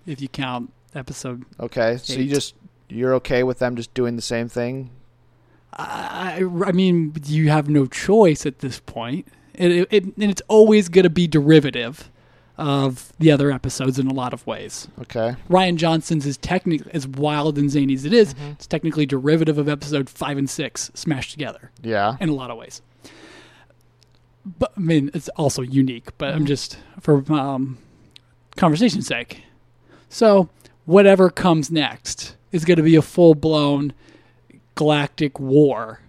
if 0.07 0.21
you 0.21 0.29
count 0.29 0.73
episode 0.95 1.45
okay 1.61 1.99
so 1.99 2.15
you 2.15 2.27
just 2.27 2.55
you're 2.89 3.15
okay 3.15 3.43
with 3.43 3.59
them 3.59 3.77
just 3.77 3.93
doing 3.93 4.17
the 4.17 4.23
same 4.23 4.49
thing 4.49 4.91
I, 5.79 6.43
I 6.65 6.73
mean, 6.73 7.15
you 7.27 7.51
have 7.51 7.69
no 7.69 7.85
choice 7.87 8.47
at 8.47 8.61
this 8.61 8.81
point. 8.81 9.29
It, 9.55 9.71
it, 9.71 9.89
it, 9.91 10.05
and 10.05 10.31
it's 10.31 10.41
always 10.49 10.89
going 10.89 11.03
to 11.03 11.11
be 11.11 11.27
derivative 11.27 12.11
of 12.57 13.13
the 13.19 13.31
other 13.31 13.51
episodes 13.51 13.99
in 13.99 14.07
a 14.07 14.15
lot 14.15 14.33
of 14.33 14.47
ways. 14.47 14.89
okay 15.03 15.37
Rian 15.51 15.77
Johnson's 15.77 16.25
is 16.25 16.39
technically 16.39 16.91
as 16.95 17.07
wild 17.07 17.59
and 17.59 17.71
zany 17.71 17.93
as 17.93 18.07
it 18.07 18.15
is, 18.15 18.33
Mm-hmm. 18.33 18.53
It's 18.53 18.67
technically 18.67 19.05
derivative 19.05 19.59
of 19.59 19.69
episode 19.69 20.09
five 20.09 20.39
and 20.39 20.49
six 20.49 20.91
smashed 20.95 21.33
together 21.33 21.71
yeah 21.83 22.17
in 22.21 22.31
a 22.31 22.35
lot 22.35 22.51
of 22.51 22.57
ways. 22.57 22.81
But 24.59 24.73
I 24.77 24.81
mean, 24.81 25.11
it's 25.13 25.29
also 25.31 25.63
unique. 25.63 26.17
But 26.19 26.29
Mm-hmm. 26.29 26.37
I'm 26.37 26.47
just 26.47 26.79
for 27.01 27.25
um, 27.33 27.79
conversation's 28.57 29.07
sake. 29.07 29.43
So 30.09 30.49
whatever 30.85 31.31
comes 31.31 31.71
next 31.71 32.37
is 32.53 32.65
going 32.65 32.77
to 32.77 32.83
be 32.83 32.95
a 32.97 33.03
full 33.03 33.35
blown 33.35 33.93
galactic 34.77 35.41
war 35.41 36.01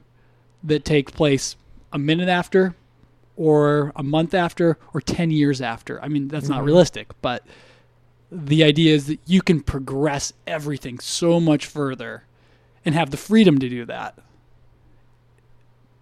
that 0.63 0.85
takes 0.85 1.11
place 1.11 1.55
a 1.91 1.97
minute 1.97 2.29
after, 2.29 2.75
or 3.35 3.91
a 3.95 4.03
month 4.03 4.33
after, 4.33 4.77
or 4.93 5.01
ten 5.01 5.31
years 5.31 5.61
after. 5.61 6.01
I 6.03 6.07
mean, 6.07 6.27
that's 6.27 6.47
not 6.49 6.63
realistic, 6.63 7.09
but 7.21 7.43
the 8.31 8.63
idea 8.63 8.93
is 8.93 9.07
that 9.07 9.19
you 9.25 9.41
can 9.41 9.61
progress 9.61 10.33
everything 10.45 10.99
so 10.99 11.39
much 11.39 11.65
further 11.65 12.23
and 12.83 12.93
have 12.93 13.09
the 13.09 13.17
freedom 13.17 13.57
to 13.59 13.69
do 13.69 13.85
that 13.85 14.19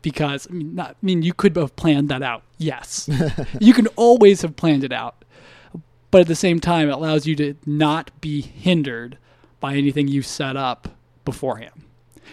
because 0.06 0.46
I 0.48 0.54
mean, 0.54 0.76
not, 0.76 0.92
I 0.92 0.96
mean, 1.02 1.24
you 1.24 1.34
could 1.34 1.56
have 1.56 1.76
planned 1.76 2.10
that 2.10 2.22
out. 2.22 2.44
Yes, 2.60 3.10
you 3.60 3.74
can 3.74 3.88
always 3.96 4.44
have 4.44 4.56
planned 4.56 4.84
it 4.84 4.92
out, 4.92 5.26
but 6.12 6.22
at 6.22 6.28
the 6.28 6.36
same 6.36 6.60
time, 6.60 6.90
it 6.90 6.92
allows 6.92 7.26
you 7.26 7.36
to 7.38 7.56
not 7.66 8.12
be 8.22 8.40
hindered 8.40 9.18
by 9.60 9.74
anything 9.74 10.08
you 10.08 10.22
set 10.22 10.56
up 10.56 10.90
beforehand. 11.26 11.82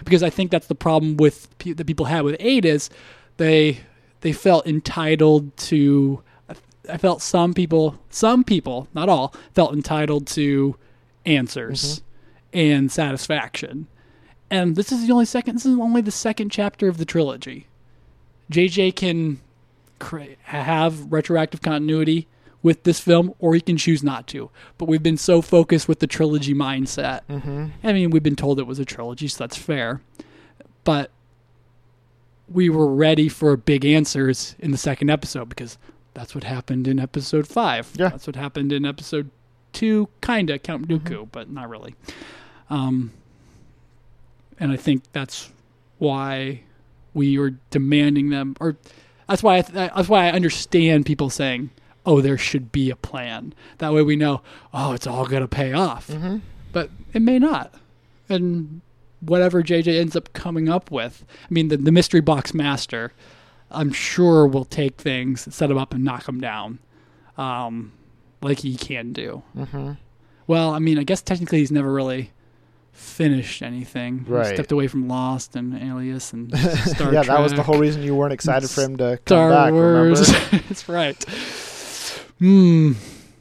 Because 0.05 0.23
I 0.23 0.29
think 0.29 0.51
that's 0.51 0.67
the 0.67 0.75
problem 0.75 1.17
with 1.17 1.49
pe- 1.59 1.73
that 1.73 1.87
people 1.87 2.05
had 2.05 2.25
with 2.25 2.37
aid 2.41 2.67
is 2.67 2.91
they 3.39 3.81
they 4.21 4.33
felt 4.33 4.67
entitled 4.67 5.57
to 5.57 6.23
I 6.91 6.99
felt 6.99 7.23
some 7.23 7.55
people, 7.55 7.99
some 8.11 8.45
people, 8.45 8.87
not 8.93 9.09
all, 9.09 9.35
felt 9.55 9.73
entitled 9.73 10.27
to 10.29 10.77
answers 11.25 12.01
mm-hmm. 12.53 12.59
and 12.59 12.93
satisfaction. 12.93 13.87
And 14.53 14.77
this 14.77 14.93
is 14.93 15.07
the 15.07 15.13
only 15.13 15.25
second. 15.25 15.55
This 15.57 15.65
is 15.65 15.79
only 15.79 16.03
the 16.03 16.11
second 16.11 16.51
chapter 16.51 16.87
of 16.87 16.99
the 16.99 17.07
trilogy. 17.07 17.69
JJ 18.51 18.95
can 18.95 19.41
cra- 19.99 20.37
have 20.43 21.11
retroactive 21.11 21.63
continuity 21.63 22.29
with 22.63 22.83
this 22.83 23.01
film, 23.01 23.35
or 23.39 23.55
he 23.55 23.63
can 23.63 23.79
choose 23.79 24.03
not 24.03 24.27
to. 24.29 24.51
But 24.77 24.89
we've 24.89 25.03
been 25.03 25.17
so 25.17 25.41
focused 25.41 25.89
with 25.89 26.01
the 26.01 26.07
trilogy 26.07 26.53
mindset. 26.55 27.23
Mm-hmm. 27.31 27.67
I 27.83 27.93
mean, 27.95 28.11
we've 28.11 28.23
been 28.23 28.37
told 28.37 28.61
it 28.61 28.67
was 28.67 28.79
a 28.79 28.85
trilogy, 28.85 29.27
so 29.27 29.39
that's 29.39 29.57
fair. 29.57 30.03
But 30.85 31.11
we 32.47 32.69
were 32.69 32.93
ready 32.95 33.31
for 33.31 33.57
big 33.57 33.87
answers 33.87 34.55
in 34.59 34.71
the 34.71 34.77
second 34.77 35.09
episode 35.09 35.49
because 35.49 35.79
that's 36.13 36.35
what 36.35 36.45
happened 36.45 36.87
in 36.87 37.01
episode 37.01 37.49
five. 37.49 37.91
Yeah. 37.97 38.11
That's 38.11 38.27
what 38.27 38.37
happened 38.37 38.71
in 38.71 38.85
episode 38.85 39.31
two, 39.73 40.11
kinda 40.21 40.59
Count 40.59 40.89
Dooku, 40.89 41.29
but 41.33 41.51
not 41.51 41.71
really. 41.71 41.95
Um, 42.69 43.13
and 44.63 44.73
I 44.73 44.77
think 44.77 45.03
that's 45.13 45.51
why 45.99 46.63
we 47.15 47.39
are 47.39 47.51
demanding 47.71 48.31
them, 48.31 48.57
or 48.61 48.77
that's 49.29 49.43
why 49.43 49.59
I 49.59 49.63
th- 49.63 49.91
that's 49.95 50.09
why 50.09 50.27
I 50.27 50.33
understand 50.33 51.05
people 51.07 51.31
saying, 51.31 51.71
"Oh, 52.07 52.21
there 52.21 52.39
should 52.39 52.73
be 52.73 52.91
a 52.91 52.97
plan." 52.97 53.55
That 53.79 53.93
way 53.93 54.03
we 54.03 54.17
know, 54.17 54.41
oh, 54.73 54.93
it's 54.93 55.07
all 55.07 55.27
gonna 55.27 55.49
pay 55.49 55.73
off 55.73 56.09
Mm-hmm. 56.09 56.39
but 56.73 56.91
it 57.13 57.23
may 57.23 57.39
not. 57.39 57.75
And 58.29 58.81
whatever 59.21 59.63
JJ 59.63 60.01
ends 60.01 60.17
up 60.17 60.33
coming 60.33 60.69
up 60.69 60.91
with, 60.91 61.25
I 61.45 61.53
mean, 61.53 61.69
the, 61.69 61.77
the 61.77 61.93
mystery 61.93 62.21
box 62.21 62.55
master, 62.55 63.13
I'm 63.71 63.93
sure 63.93 64.47
will 64.47 64.65
take 64.65 64.97
things, 65.01 65.55
set 65.55 65.69
them 65.69 65.79
up, 65.79 65.93
and 65.95 66.03
knock 66.03 66.25
them 66.25 66.41
down, 66.41 66.79
um, 67.37 67.93
like 68.41 68.61
he 68.61 68.77
can 68.77 69.13
do. 69.13 69.43
Mm-hmm. 69.57 69.93
Well, 70.47 70.71
I 70.71 70.79
mean, 70.81 70.99
I 70.99 71.05
guess 71.05 71.23
technically 71.23 71.59
he's 71.59 71.71
never 71.71 71.93
really 71.93 72.31
finished 72.93 73.63
anything. 73.63 74.25
He 74.27 74.33
Right. 74.33 74.55
stepped 74.55 74.71
away 74.73 74.87
from 74.87 75.09
Lost 75.09 75.57
and 75.57 75.75
Alias 75.83 76.33
and 76.33 76.57
Star 76.59 77.13
yeah, 77.13 77.23
Trek. 77.23 77.27
that 77.27 77.41
was 77.41 77.53
the 77.53 77.63
whole 77.63 77.79
reason 77.79 78.03
you 78.03 78.15
weren't 78.15 78.33
excited 78.33 78.69
for 78.71 78.83
him 78.83 78.97
to 78.99 79.19
come 79.25 79.37
Star 79.37 79.51
back. 79.51 79.73
Wars. 79.73 80.29
Remember? 80.29 80.59
That's 80.69 80.89
right. 80.89 81.25
Hmm. 82.39 82.93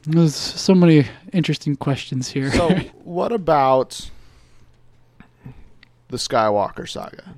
There's 0.04 0.34
so 0.34 0.74
many 0.74 1.06
interesting 1.32 1.76
questions 1.76 2.28
here. 2.30 2.50
So, 2.50 2.70
what 3.04 3.30
about 3.30 4.10
the 6.08 6.16
Skywalker 6.16 6.88
saga? 6.88 7.34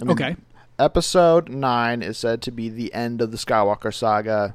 I 0.00 0.04
mean, 0.04 0.12
okay. 0.12 0.36
Episode 0.78 1.48
nine 1.48 2.02
is 2.02 2.18
said 2.18 2.42
to 2.42 2.50
be 2.52 2.68
the 2.68 2.92
end 2.94 3.20
of 3.22 3.30
the 3.32 3.36
Skywalker 3.38 3.92
saga. 3.92 4.54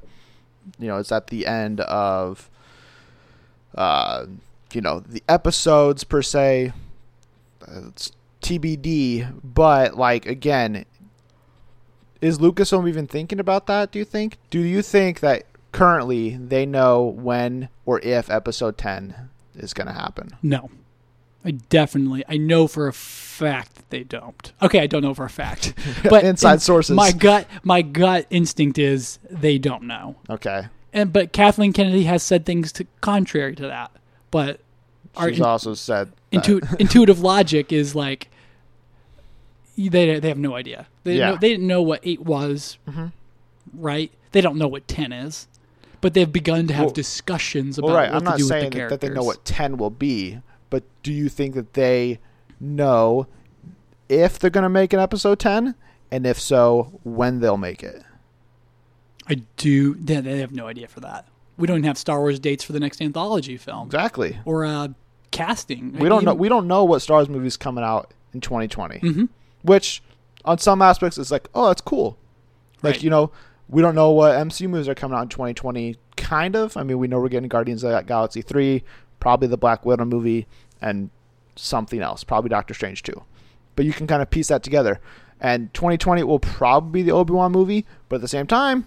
You 0.80 0.88
know, 0.88 0.98
it's 0.98 1.12
at 1.12 1.28
the 1.28 1.46
end 1.48 1.82
of, 1.82 2.50
uh, 3.76 4.28
you 4.72 4.82
know, 4.82 5.00
the 5.00 5.24
episodes 5.28 6.04
per 6.04 6.22
se. 6.22 6.72
It's 7.68 8.12
TBD, 8.42 9.40
but 9.44 9.98
like 9.98 10.26
again, 10.26 10.86
is 12.22 12.40
Lucasfilm 12.40 12.88
even 12.88 13.08
thinking 13.08 13.40
about 13.40 13.68
that? 13.68 13.92
Do 13.92 14.00
you 14.00 14.06
think? 14.06 14.38
Do 14.50 14.60
you 14.60 14.82
think 14.82 15.20
that 15.22 15.44
currently 15.72 16.38
they 16.38 16.66
know 16.66 17.04
when 17.04 17.70
or 17.86 18.00
if 18.02 18.30
Episode 18.30 18.78
ten 18.78 19.30
is 19.56 19.74
going 19.74 19.88
to 19.88 19.94
happen? 19.94 20.30
No. 20.42 20.70
I 21.44 21.52
definitely 21.52 22.24
I 22.30 22.38
know 22.38 22.68
for 22.68 22.88
a 22.88 22.94
fact 22.94 23.76
that 23.76 23.90
they 23.90 24.04
don't. 24.04 24.54
Okay, 24.62 24.80
I 24.80 24.86
don't 24.88 25.02
know 25.02 25.16
for 25.16 25.26
a 25.26 25.30
fact. 25.30 25.74
But 26.10 26.24
Inside 26.24 26.54
in- 26.56 26.60
sources. 26.60 26.96
My 26.96 27.12
gut 27.12 27.48
my 27.64 27.82
gut 27.82 28.28
instinct 28.30 28.78
is 28.78 29.18
they 29.30 29.58
don't 29.58 29.84
know. 29.84 30.18
Okay. 30.30 30.68
And 30.94 31.12
but 31.12 31.32
Kathleen 31.34 31.74
Kennedy 31.74 32.04
has 32.04 32.22
said 32.22 32.46
things 32.46 32.72
to 32.74 32.86
contrary 33.02 33.56
to 33.56 33.64
that. 33.68 33.92
But 34.30 34.60
She's 35.20 35.40
in- 35.40 35.44
also 35.46 35.74
said 35.74 36.12
intu- 36.32 36.62
intuitive 36.80 37.20
logic 37.22 37.72
is 37.72 37.96
like 37.96 38.30
they 39.78 40.20
they 40.20 40.28
have 40.28 40.38
no 40.38 40.56
idea. 40.56 40.88
They 41.04 41.18
Yeah. 41.18 41.32
know, 41.32 41.38
they 41.38 41.50
didn't 41.50 41.68
know 41.68 41.82
what 41.82 42.00
8 42.04 42.22
was. 42.22 42.78
Mhm. 42.90 43.12
Right? 43.74 44.12
They 44.32 44.42
don't 44.42 44.58
know 44.58 44.68
what 44.68 44.88
10 44.88 45.12
is. 45.12 45.48
But 46.02 46.14
they've 46.14 46.32
begun 46.32 46.68
to 46.68 46.74
have 46.74 46.86
Well- 46.86 46.94
discussions 46.94 47.78
about 47.78 47.88
Well, 47.88 47.96
right. 47.96 48.10
what 48.10 48.16
I'm 48.16 48.20
to 48.22 48.26
not 48.26 48.38
do 48.38 48.44
with 48.46 48.50
saying 48.50 48.64
the 48.66 48.70
that, 48.70 48.76
characters. 48.78 49.00
that 49.00 49.08
they 49.08 49.14
know 49.14 49.24
what 49.24 49.46
10 49.46 49.78
will 49.78 49.90
be, 49.90 50.40
but 50.70 50.84
do 51.04 51.12
you 51.14 51.30
think 51.30 51.54
that 51.56 51.74
they 51.74 52.20
know 52.60 53.28
if 54.10 54.40
they're 54.40 54.50
going 54.50 54.64
to 54.64 54.70
make 54.70 54.94
an 54.94 55.00
episode 55.00 55.40
10? 55.40 55.76
And 56.12 56.26
if 56.26 56.40
so, 56.40 57.00
when 57.04 57.40
they'll 57.40 57.56
make 57.58 57.84
it? 57.84 58.04
I 59.28 59.42
do. 59.58 59.94
They, 59.96 60.20
they 60.22 60.40
have 60.40 60.52
no 60.52 60.68
idea 60.68 60.88
for 60.88 61.00
that. 61.02 61.28
We 61.58 61.68
don't 61.68 61.78
even 61.78 61.88
have 61.88 61.98
Star 61.98 62.20
Wars 62.20 62.40
dates 62.40 62.64
for 62.64 62.74
the 62.74 62.80
next 62.80 63.02
anthology 63.02 63.56
film 63.56 63.86
Exactly. 63.88 64.40
or 64.46 64.66
uh, 64.66 64.90
casting. 65.32 65.94
We 65.94 66.10
don't 66.10 66.24
know. 66.26 66.34
We 66.34 66.50
don't 66.50 66.68
know 66.68 66.84
what 66.84 67.02
Star 67.02 67.18
Wars 67.18 67.30
movie's 67.30 67.58
coming 67.58 67.84
out 67.84 68.14
in 68.34 68.42
2020. 68.42 69.00
hmm 69.00 69.26
Which, 69.64 70.02
on 70.46 70.58
some 70.58 70.82
aspects, 70.82 71.18
is 71.18 71.32
like, 71.32 71.48
oh, 71.56 71.68
that's 71.68 71.82
cool. 71.82 72.18
Like 72.84 72.96
Right. 72.96 73.04
you 73.04 73.10
know, 73.10 73.32
we 73.70 73.82
don't 73.82 73.96
know 73.96 74.12
what 74.12 74.36
MCU 74.36 74.70
movies 74.70 74.88
are 74.90 74.96
coming 74.96 75.18
out 75.18 75.24
in 75.24 75.30
2020. 75.30 75.96
Kind 76.18 76.56
of. 76.56 76.76
I 76.78 76.84
mean, 76.84 76.98
we 77.00 77.08
know 77.08 77.20
we're 77.20 77.30
getting 77.30 77.50
Guardians 77.50 77.84
of 77.84 77.92
the 77.92 78.02
Galaxy 78.02 78.42
3, 78.42 78.84
probably 79.20 79.48
the 79.48 79.58
Black 79.58 79.86
Widow 79.86 80.06
movie, 80.06 80.48
and 80.82 81.10
something 81.56 82.02
else, 82.02 82.24
probably 82.24 82.50
Doctor 82.50 82.74
Strange 82.74 83.04
too. 83.04 83.24
But 83.76 83.86
you 83.86 83.94
can 83.94 84.08
kind 84.08 84.22
of 84.22 84.30
piece 84.30 84.48
that 84.50 84.64
together. 84.64 85.00
And 85.40 85.74
2020 85.74 86.24
will 86.24 86.40
probably 86.40 87.02
be 87.02 87.04
the 87.10 87.16
Obi 87.16 87.34
Wan 87.34 87.52
movie, 87.52 87.86
but 88.10 88.18
at 88.18 88.22
the 88.22 88.28
same 88.28 88.46
time, 88.48 88.86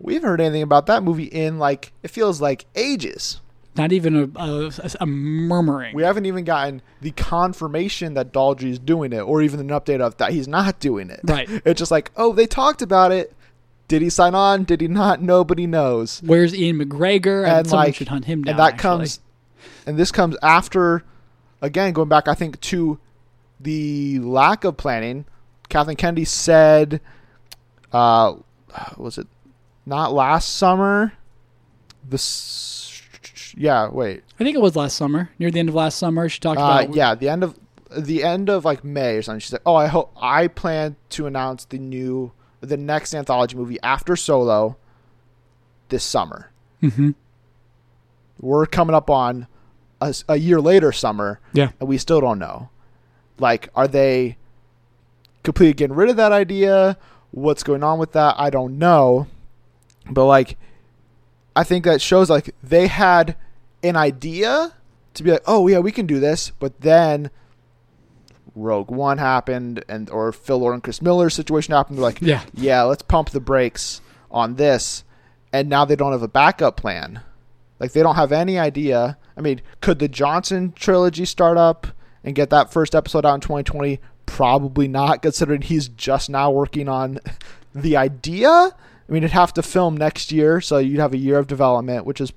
we 0.00 0.14
haven't 0.14 0.28
heard 0.28 0.40
anything 0.40 0.62
about 0.62 0.86
that 0.86 1.02
movie 1.04 1.24
in 1.24 1.58
like 1.58 1.92
it 2.02 2.08
feels 2.10 2.40
like 2.40 2.66
ages. 2.74 3.40
Not 3.76 3.92
even 3.92 4.32
a, 4.36 4.40
a, 4.40 4.72
a 5.00 5.06
murmuring. 5.06 5.94
We 5.94 6.04
haven't 6.04 6.26
even 6.26 6.44
gotten 6.44 6.80
the 7.00 7.10
confirmation 7.10 8.14
that 8.14 8.32
Daldry 8.32 8.70
is 8.70 8.78
doing 8.78 9.12
it, 9.12 9.20
or 9.20 9.42
even 9.42 9.58
an 9.58 9.68
update 9.68 10.00
of 10.00 10.16
that 10.18 10.32
he's 10.32 10.46
not 10.46 10.78
doing 10.78 11.10
it. 11.10 11.20
Right. 11.24 11.48
It's 11.64 11.78
just 11.78 11.90
like, 11.90 12.10
oh, 12.16 12.32
they 12.32 12.46
talked 12.46 12.82
about 12.82 13.10
it. 13.10 13.34
Did 13.88 14.00
he 14.00 14.10
sign 14.10 14.34
on? 14.34 14.64
Did 14.64 14.80
he 14.80 14.88
not? 14.88 15.20
Nobody 15.20 15.66
knows. 15.66 16.22
Where's 16.24 16.56
Ewan 16.56 16.88
McGregor? 16.88 17.46
And 17.46 17.66
someone 17.66 17.86
like, 17.86 17.94
should 17.94 18.08
hunt 18.08 18.24
him 18.26 18.42
down. 18.42 18.52
and 18.52 18.58
that 18.58 18.74
actually. 18.74 18.82
comes, 18.82 19.20
and 19.86 19.96
this 19.98 20.10
comes 20.12 20.36
after, 20.42 21.04
again, 21.60 21.92
going 21.92 22.08
back, 22.08 22.28
I 22.28 22.34
think 22.34 22.60
to 22.62 22.98
the 23.60 24.20
lack 24.20 24.64
of 24.64 24.76
planning. 24.76 25.26
Kathleen 25.68 25.96
Kennedy 25.96 26.24
said, 26.24 27.00
uh, 27.92 28.34
was 28.96 29.18
it 29.18 29.26
not 29.86 30.12
last 30.12 30.54
summer? 30.54 31.12
This, 32.08 32.93
yeah, 33.56 33.88
wait. 33.88 34.22
I 34.38 34.44
think 34.44 34.56
it 34.56 34.60
was 34.62 34.76
last 34.76 34.96
summer, 34.96 35.30
near 35.38 35.50
the 35.50 35.58
end 35.60 35.68
of 35.68 35.74
last 35.74 35.98
summer. 35.98 36.28
She 36.28 36.40
talked 36.40 36.60
Uh, 36.60 36.64
about 36.64 36.94
yeah, 36.94 37.14
the 37.14 37.28
end 37.28 37.44
of 37.44 37.58
the 37.96 38.24
end 38.24 38.48
of 38.50 38.64
like 38.64 38.82
May 38.84 39.16
or 39.16 39.22
something. 39.22 39.40
She's 39.40 39.52
like, 39.52 39.62
"Oh, 39.66 39.76
I 39.76 39.86
hope 39.86 40.12
I 40.20 40.48
plan 40.48 40.96
to 41.10 41.26
announce 41.26 41.64
the 41.64 41.78
new 41.78 42.32
the 42.60 42.76
next 42.76 43.14
anthology 43.14 43.56
movie 43.56 43.78
after 43.82 44.16
Solo 44.16 44.76
this 45.90 46.02
summer. 46.02 46.50
hmm 46.80 47.10
We're 48.40 48.66
coming 48.66 48.94
up 48.94 49.10
on 49.10 49.46
a 50.28 50.36
year 50.36 50.60
later 50.60 50.90
summer, 50.92 51.40
Yeah. 51.52 51.70
and 51.80 51.88
we 51.88 51.98
still 51.98 52.20
don't 52.20 52.38
know. 52.38 52.68
Like, 53.38 53.68
are 53.74 53.88
they 53.88 54.36
completely 55.42 55.72
getting 55.74 55.96
rid 55.96 56.10
of 56.10 56.16
that 56.16 56.32
idea? 56.32 56.96
What's 57.30 57.62
going 57.62 57.82
on 57.82 57.98
with 57.98 58.12
that? 58.12 58.34
I 58.38 58.50
don't 58.50 58.78
know. 58.78 59.26
But 60.10 60.26
like, 60.26 60.58
I 61.56 61.64
think 61.64 61.84
that 61.84 62.00
shows 62.02 62.28
like 62.30 62.54
they 62.62 62.86
had 62.88 63.36
an 63.82 63.96
idea 63.96 64.72
to 65.14 65.22
be 65.22 65.30
like, 65.32 65.42
oh 65.46 65.66
yeah, 65.68 65.78
we 65.78 65.92
can 65.92 66.06
do 66.06 66.18
this, 66.20 66.50
but 66.58 66.80
then 66.80 67.30
Rogue 68.54 68.90
One 68.90 69.18
happened, 69.18 69.84
and 69.88 70.08
or 70.10 70.32
Phil 70.32 70.58
Lord 70.58 70.74
and 70.74 70.82
Chris 70.82 71.02
Miller's 71.02 71.34
situation 71.34 71.74
happened. 71.74 71.98
They're 71.98 72.02
like, 72.04 72.20
Yeah. 72.22 72.42
yeah, 72.54 72.82
let's 72.82 73.02
pump 73.02 73.30
the 73.30 73.40
brakes 73.40 74.00
on 74.30 74.54
this, 74.56 75.04
and 75.52 75.68
now 75.68 75.84
they 75.84 75.96
don't 75.96 76.12
have 76.12 76.22
a 76.22 76.28
backup 76.28 76.76
plan. 76.76 77.20
Like 77.80 77.92
they 77.92 78.02
don't 78.02 78.14
have 78.16 78.32
any 78.32 78.58
idea. 78.58 79.18
I 79.36 79.40
mean, 79.40 79.60
could 79.80 79.98
the 79.98 80.08
Johnson 80.08 80.72
trilogy 80.76 81.24
start 81.24 81.58
up 81.58 81.88
and 82.22 82.34
get 82.36 82.50
that 82.50 82.72
first 82.72 82.94
episode 82.94 83.26
out 83.26 83.34
in 83.34 83.40
2020? 83.40 84.00
Probably 84.26 84.88
not, 84.88 85.22
considering 85.22 85.62
he's 85.62 85.88
just 85.88 86.30
now 86.30 86.50
working 86.50 86.88
on 86.88 87.18
the 87.74 87.96
idea. 87.96 88.74
I 89.08 89.12
mean, 89.12 89.22
it'd 89.22 89.32
have 89.32 89.52
to 89.54 89.62
film 89.62 89.96
next 89.96 90.32
year, 90.32 90.60
so 90.60 90.78
you'd 90.78 90.98
have 91.00 91.12
a 91.12 91.18
year 91.18 91.38
of 91.38 91.46
development, 91.46 92.06
which 92.06 92.20
is 92.20 92.32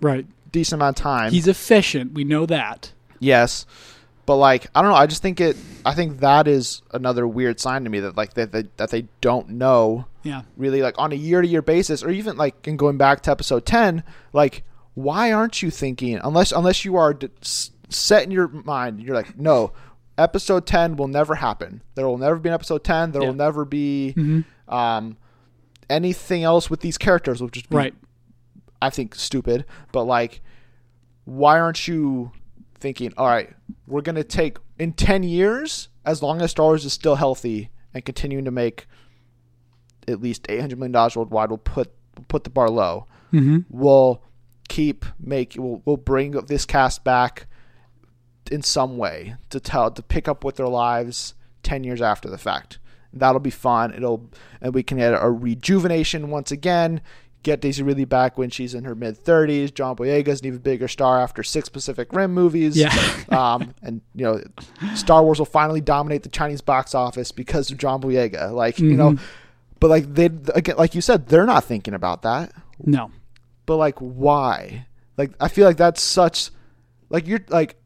Right. 0.00 0.26
decent 0.52 0.80
amount 0.80 0.98
of 0.98 1.02
time. 1.02 1.32
He's 1.32 1.48
efficient. 1.48 2.12
We 2.12 2.24
know 2.24 2.44
that. 2.46 2.92
Yes, 3.18 3.64
but 4.26 4.36
like 4.36 4.66
I 4.74 4.82
don't 4.82 4.90
know. 4.90 4.96
I 4.96 5.06
just 5.06 5.22
think 5.22 5.40
it. 5.40 5.56
I 5.86 5.94
think 5.94 6.20
that 6.20 6.46
is 6.48 6.82
another 6.92 7.26
weird 7.26 7.58
sign 7.60 7.84
to 7.84 7.90
me 7.90 8.00
that 8.00 8.16
like 8.16 8.34
that 8.34 8.52
they, 8.52 8.64
that 8.76 8.90
they 8.90 9.06
don't 9.22 9.50
know 9.50 10.04
Yeah. 10.22 10.42
really 10.56 10.82
like 10.82 10.96
on 10.98 11.12
a 11.12 11.14
year 11.14 11.40
to 11.40 11.48
year 11.48 11.62
basis, 11.62 12.02
or 12.02 12.10
even 12.10 12.36
like 12.36 12.66
in 12.68 12.76
going 12.76 12.98
back 12.98 13.22
to 13.22 13.30
episode 13.30 13.64
ten. 13.64 14.02
Like, 14.34 14.64
why 14.94 15.32
aren't 15.32 15.62
you 15.62 15.70
thinking 15.70 16.20
unless 16.22 16.52
unless 16.52 16.84
you 16.84 16.96
are 16.96 17.14
d- 17.14 17.30
set 17.88 18.22
in 18.24 18.30
your 18.30 18.48
mind? 18.48 19.00
You're 19.00 19.14
like, 19.16 19.38
no, 19.38 19.72
episode 20.18 20.66
ten 20.66 20.96
will 20.96 21.08
never 21.08 21.36
happen. 21.36 21.80
There 21.94 22.06
will 22.06 22.18
never 22.18 22.36
be 22.36 22.50
an 22.50 22.54
episode 22.54 22.84
ten. 22.84 23.12
There 23.12 23.22
Yeah. 23.22 23.28
will 23.28 23.34
never 23.34 23.64
be 23.64 24.12
hmm 24.12 24.40
um 24.68 25.16
anything 25.88 26.42
else 26.42 26.70
with 26.70 26.80
these 26.80 26.98
characters. 26.98 27.40
Will 27.40 27.48
just 27.48 27.68
be 27.68 27.76
Right. 27.76 27.94
I 28.80 28.90
think 28.90 29.14
stupid, 29.14 29.64
but 29.92 30.04
like 30.04 30.42
why 31.26 31.58
aren't 31.58 31.88
you 31.88 32.30
thinking, 32.78 33.12
all 33.16 33.26
right, 33.26 33.52
we're 33.86 34.00
going 34.00 34.16
to 34.16 34.24
take 34.24 34.58
in 34.78 34.92
10 34.92 35.24
years 35.24 35.88
as 36.04 36.22
long 36.22 36.40
as 36.40 36.52
Star 36.52 36.66
Wars 36.66 36.84
is 36.84 36.92
still 36.92 37.16
healthy 37.16 37.70
and 37.92 38.04
continuing 38.04 38.44
to 38.44 38.50
make 38.50 38.86
at 40.08 40.20
least 40.20 40.46
800 40.48 40.78
million 40.78 40.92
dollars 40.92 41.16
worldwide, 41.16 41.50
we'll 41.50 41.58
put 41.58 41.92
we'll 42.16 42.24
put 42.28 42.44
the 42.44 42.50
bar 42.50 42.70
low. 42.70 43.06
Mm-hmm. 43.32 43.58
We'll 43.68 44.22
keep 44.68 45.04
make 45.18 45.54
we'll, 45.58 45.82
we'll 45.84 45.96
bring 45.96 46.32
this 46.32 46.64
cast 46.64 47.02
back 47.02 47.46
in 48.50 48.62
some 48.62 48.96
way 48.96 49.34
to 49.50 49.58
tell 49.58 49.90
to 49.90 50.02
pick 50.02 50.28
up 50.28 50.44
with 50.44 50.56
their 50.56 50.68
lives 50.68 51.34
10 51.64 51.82
years 51.82 52.00
after 52.00 52.30
the 52.30 52.38
fact. 52.38 52.78
That'll 53.12 53.40
be 53.40 53.50
fun. 53.50 53.94
It'll 53.94 54.28
and 54.60 54.74
we 54.74 54.82
can 54.82 54.98
get 54.98 55.12
a 55.12 55.30
rejuvenation 55.30 56.30
once 56.30 56.50
again. 56.50 57.00
Get 57.42 57.60
Daisy 57.60 57.82
Ridley 57.84 58.04
back 58.06 58.36
when 58.36 58.50
she's 58.50 58.74
in 58.74 58.82
her 58.84 58.94
mid 58.96 59.22
30s. 59.22 59.72
John 59.72 59.94
Boyega's 59.94 60.40
an 60.40 60.46
even 60.48 60.58
bigger 60.58 60.88
star 60.88 61.20
after 61.20 61.44
six 61.44 61.68
Pacific 61.68 62.12
Rim 62.12 62.34
movies. 62.34 62.76
Yeah. 62.76 62.92
um, 63.28 63.72
and 63.82 64.00
you 64.14 64.24
know, 64.24 64.42
Star 64.96 65.22
Wars 65.22 65.38
will 65.38 65.46
finally 65.46 65.80
dominate 65.80 66.24
the 66.24 66.28
Chinese 66.28 66.60
box 66.60 66.94
office 66.94 67.30
because 67.30 67.70
of 67.70 67.78
John 67.78 68.00
Boyega. 68.02 68.50
Like 68.52 68.80
you 68.80 68.96
know, 68.96 69.16
but 69.78 69.88
like 69.90 70.12
they 70.12 70.26
again, 70.54 70.76
like 70.76 70.94
you 70.96 71.00
said, 71.00 71.28
they're 71.28 71.46
not 71.46 71.62
thinking 71.64 71.94
about 71.94 72.22
that. 72.22 72.52
No. 72.84 73.12
But 73.64 73.76
like, 73.76 73.98
why? 73.98 74.86
Like, 75.16 75.32
I 75.40 75.48
feel 75.48 75.66
like 75.66 75.76
that's 75.76 76.02
such, 76.02 76.50
like 77.10 77.26
you're 77.26 77.40
like, 77.48 77.76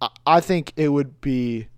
I- 0.00 0.08
I 0.26 0.40
think 0.40 0.72
it 0.76 0.88
would 0.88 1.20
be, 1.20 1.68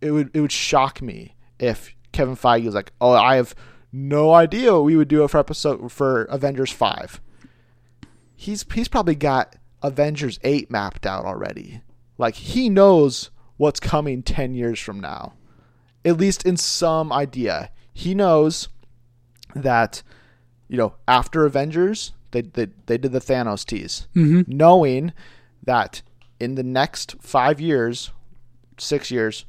it 0.00 0.10
would 0.10 0.30
it 0.34 0.40
would 0.40 0.52
shock 0.52 1.00
me 1.00 1.34
if 1.58 1.94
Kevin 2.12 2.36
Feige 2.36 2.64
was 2.66 2.74
like, 2.74 2.92
oh, 3.00 3.12
I 3.12 3.36
have 3.36 3.54
no 3.92 4.32
idea 4.32 4.72
what 4.74 4.84
we 4.84 4.96
would 4.96 5.08
do 5.08 5.26
for 5.28 5.38
episode 5.38 5.90
for 5.90 6.24
Avengers 6.24 6.70
five. 6.72 7.20
He's 8.36 8.64
he's 8.72 8.88
probably 8.88 9.14
got 9.14 9.56
Avengers 9.82 10.38
eight 10.44 10.70
mapped 10.70 11.06
out 11.06 11.24
already. 11.24 11.82
Like 12.18 12.34
he 12.34 12.68
knows 12.68 13.30
what's 13.56 13.80
coming 13.80 14.22
ten 14.22 14.54
years 14.54 14.78
from 14.80 15.00
now, 15.00 15.34
at 16.04 16.16
least 16.16 16.44
in 16.44 16.56
some 16.56 17.12
idea. 17.12 17.70
He 17.92 18.14
knows 18.14 18.68
that 19.54 20.02
you 20.68 20.76
know, 20.76 20.94
after 21.08 21.46
Avengers, 21.46 22.12
they 22.32 22.42
they, 22.42 22.68
they 22.86 22.98
did 22.98 23.12
the 23.12 23.20
Thanos 23.20 23.64
tease, 23.64 24.06
Mm-hmm. 24.14 24.42
knowing 24.54 25.12
that 25.64 26.02
in 26.38 26.54
the 26.54 26.62
next 26.62 27.16
five 27.20 27.60
years, 27.60 28.10
six 28.78 29.10
years, 29.10 29.44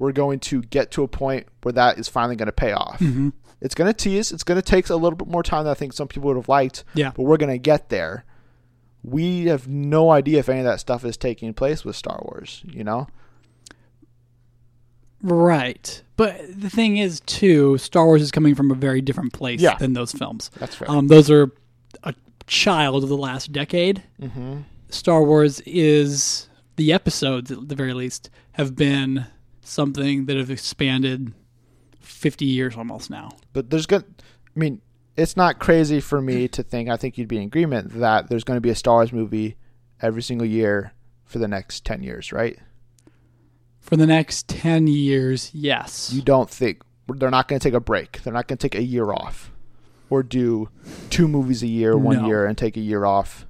we're 0.00 0.10
going 0.12 0.40
to 0.40 0.62
get 0.62 0.90
to 0.92 1.04
a 1.04 1.08
point 1.08 1.46
where 1.62 1.72
that 1.74 1.96
is 1.98 2.08
finally 2.08 2.34
going 2.34 2.46
to 2.46 2.52
pay 2.52 2.72
off. 2.72 2.98
Mm-hmm. 2.98 3.28
It's 3.60 3.74
going 3.76 3.88
to 3.92 3.94
tease. 3.96 4.32
It's 4.32 4.42
going 4.42 4.56
to 4.60 4.62
take 4.66 4.88
a 4.90 4.96
little 4.96 5.16
bit 5.16 5.28
more 5.28 5.42
time 5.44 5.64
than 5.64 5.70
I 5.70 5.74
think 5.74 5.92
some 5.92 6.08
people 6.08 6.28
would 6.28 6.36
have 6.36 6.48
liked, 6.48 6.82
Yeah. 6.94 7.12
but 7.14 7.22
we're 7.24 7.36
going 7.36 7.52
to 7.52 7.58
get 7.58 7.90
there. 7.90 8.24
We 9.04 9.44
have 9.46 9.68
no 9.68 10.10
idea 10.10 10.38
if 10.40 10.48
any 10.48 10.60
of 10.60 10.64
that 10.64 10.80
stuff 10.80 11.04
is 11.04 11.16
taking 11.16 11.52
place 11.54 11.84
with 11.84 11.94
Star 11.96 12.18
Wars. 12.24 12.62
You 12.66 12.82
know, 12.84 13.06
Right. 15.22 16.02
But 16.16 16.40
the 16.60 16.70
thing 16.70 16.96
is, 16.96 17.20
too, 17.20 17.76
Star 17.78 18.06
Wars 18.06 18.22
is 18.22 18.30
coming 18.30 18.54
from 18.54 18.70
a 18.70 18.74
very 18.74 19.00
different 19.02 19.32
place 19.32 19.60
Yeah. 19.60 19.76
than 19.76 19.92
those 19.92 20.12
films. 20.12 20.50
that's 20.58 20.74
fair. 20.76 20.90
Um, 20.90 21.08
those 21.08 21.30
are 21.30 21.50
a 22.04 22.14
child 22.46 23.02
of 23.02 23.08
the 23.10 23.16
last 23.16 23.52
decade. 23.52 24.02
mm-hmm. 24.20 24.60
Star 24.88 25.22
Wars 25.22 25.60
is 25.60 26.48
the 26.76 26.92
episodes, 26.92 27.50
at 27.50 27.68
the 27.68 27.74
very 27.76 27.92
least, 27.94 28.28
have 28.52 28.74
been 28.74 29.26
something 29.70 30.26
that 30.26 30.36
have 30.36 30.50
expanded 30.50 31.32
50 32.00 32.44
years 32.44 32.76
almost 32.76 33.10
now. 33.10 33.30
But 33.52 33.70
there's 33.70 33.86
going 33.86 34.04
I 34.04 34.58
mean, 34.58 34.80
it's 35.16 35.36
not 35.36 35.58
crazy 35.58 36.00
for 36.00 36.20
me 36.20 36.48
to 36.56 36.62
think 36.62 36.88
I 36.88 36.96
think 36.96 37.16
you'd 37.18 37.28
be 37.28 37.36
in 37.36 37.44
agreement 37.44 37.92
that 38.00 38.28
there's 38.28 38.44
going 38.44 38.56
to 38.56 38.60
be 38.60 38.70
a 38.70 38.74
Star 38.74 38.96
Wars 38.96 39.12
movie 39.12 39.56
every 40.02 40.22
single 40.22 40.46
year 40.46 40.92
for 41.24 41.38
the 41.38 41.48
next 41.48 41.84
10 41.84 42.02
years, 42.02 42.32
right? 42.32 42.58
For 43.80 43.96
the 43.96 44.06
next 44.06 44.48
10 44.48 44.86
years, 44.88 45.50
yes. 45.54 46.12
You 46.12 46.22
don't 46.22 46.50
think 46.50 46.82
they're 47.16 47.30
not 47.30 47.48
going 47.48 47.58
to 47.58 47.62
take 47.68 47.74
a 47.74 47.80
break. 47.80 48.22
They're 48.22 48.32
not 48.32 48.46
going 48.48 48.58
to 48.58 48.68
take 48.68 48.78
a 48.78 48.82
year 48.82 49.10
off 49.12 49.50
or 50.10 50.22
do 50.22 50.68
two 51.10 51.28
movies 51.28 51.62
a 51.62 51.66
year, 51.68 51.96
one 51.96 52.16
No. 52.22 52.26
year 52.26 52.46
and 52.46 52.58
take 52.58 52.76
a 52.76 52.80
year 52.80 53.04
off. 53.04 53.46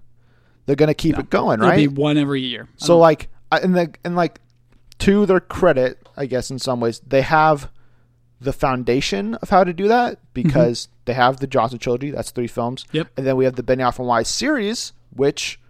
They're 0.67 0.77
going 0.77 0.89
to 0.89 0.95
keep 0.95 1.15
No. 1.17 1.21
it 1.21 1.31
going, 1.31 1.61
It'll 1.61 1.69
right? 1.71 1.77
be 1.77 1.89
one 1.89 2.17
every 2.19 2.43
year. 2.43 2.69
So 2.77 2.95
um, 2.95 3.01
like, 3.01 3.29
I- 3.51 3.59
and 3.61 3.75
the 3.75 3.93
and 4.05 4.15
like, 4.17 4.41
to 5.01 5.27
their 5.27 5.41
credit, 5.41 6.09
I 6.17 6.27
guess 6.27 6.51
in 6.51 6.59
some 6.59 6.81
ways 6.81 7.01
they 7.07 7.23
have 7.23 7.71
the 8.41 8.53
foundation 8.53 9.35
of 9.37 9.51
how 9.51 9.65
to 9.65 9.73
do 9.73 9.87
that 9.89 10.19
because 10.33 10.89
they 11.05 11.13
have 11.13 11.39
the 11.41 11.47
Johnson 11.47 11.79
trilogy. 11.79 12.11
That's 12.11 12.31
three 12.31 12.47
films. 12.47 12.87
Yep. 12.93 13.09
And 13.17 13.27
then 13.27 13.37
we 13.37 13.45
have 13.45 13.57
the 13.57 13.63
Benioff 13.63 13.99
and 13.99 14.09
Weiss 14.09 14.31
series, 14.31 14.93
which 15.15 15.61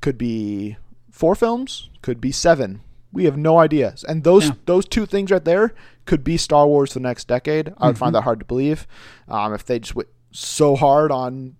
could 0.00 0.18
be 0.18 0.76
four 1.10 1.34
films, 1.34 1.88
could 2.02 2.20
be 2.20 2.32
seven. 2.32 2.82
We 3.12 3.24
have 3.24 3.36
no 3.36 3.58
idea. 3.58 3.94
And 4.06 4.22
those 4.24 4.46
Yeah. 4.48 4.52
those 4.66 4.86
two 4.86 5.06
things 5.06 5.30
right 5.30 5.44
there 5.44 5.74
could 6.04 6.22
be 6.22 6.36
Star 6.36 6.66
Wars 6.66 6.92
the 6.94 7.00
next 7.00 7.26
decade. 7.28 7.68
I 7.78 7.86
would 7.86 7.94
Mm-hmm. 7.94 7.98
find 7.98 8.14
that 8.14 8.22
hard 8.22 8.38
to 8.40 8.44
believe. 8.44 8.86
Um, 9.28 9.54
if 9.54 9.64
they 9.64 9.78
just 9.78 9.94
went 9.94 10.08
so 10.30 10.76
hard 10.76 11.10
on 11.10 11.56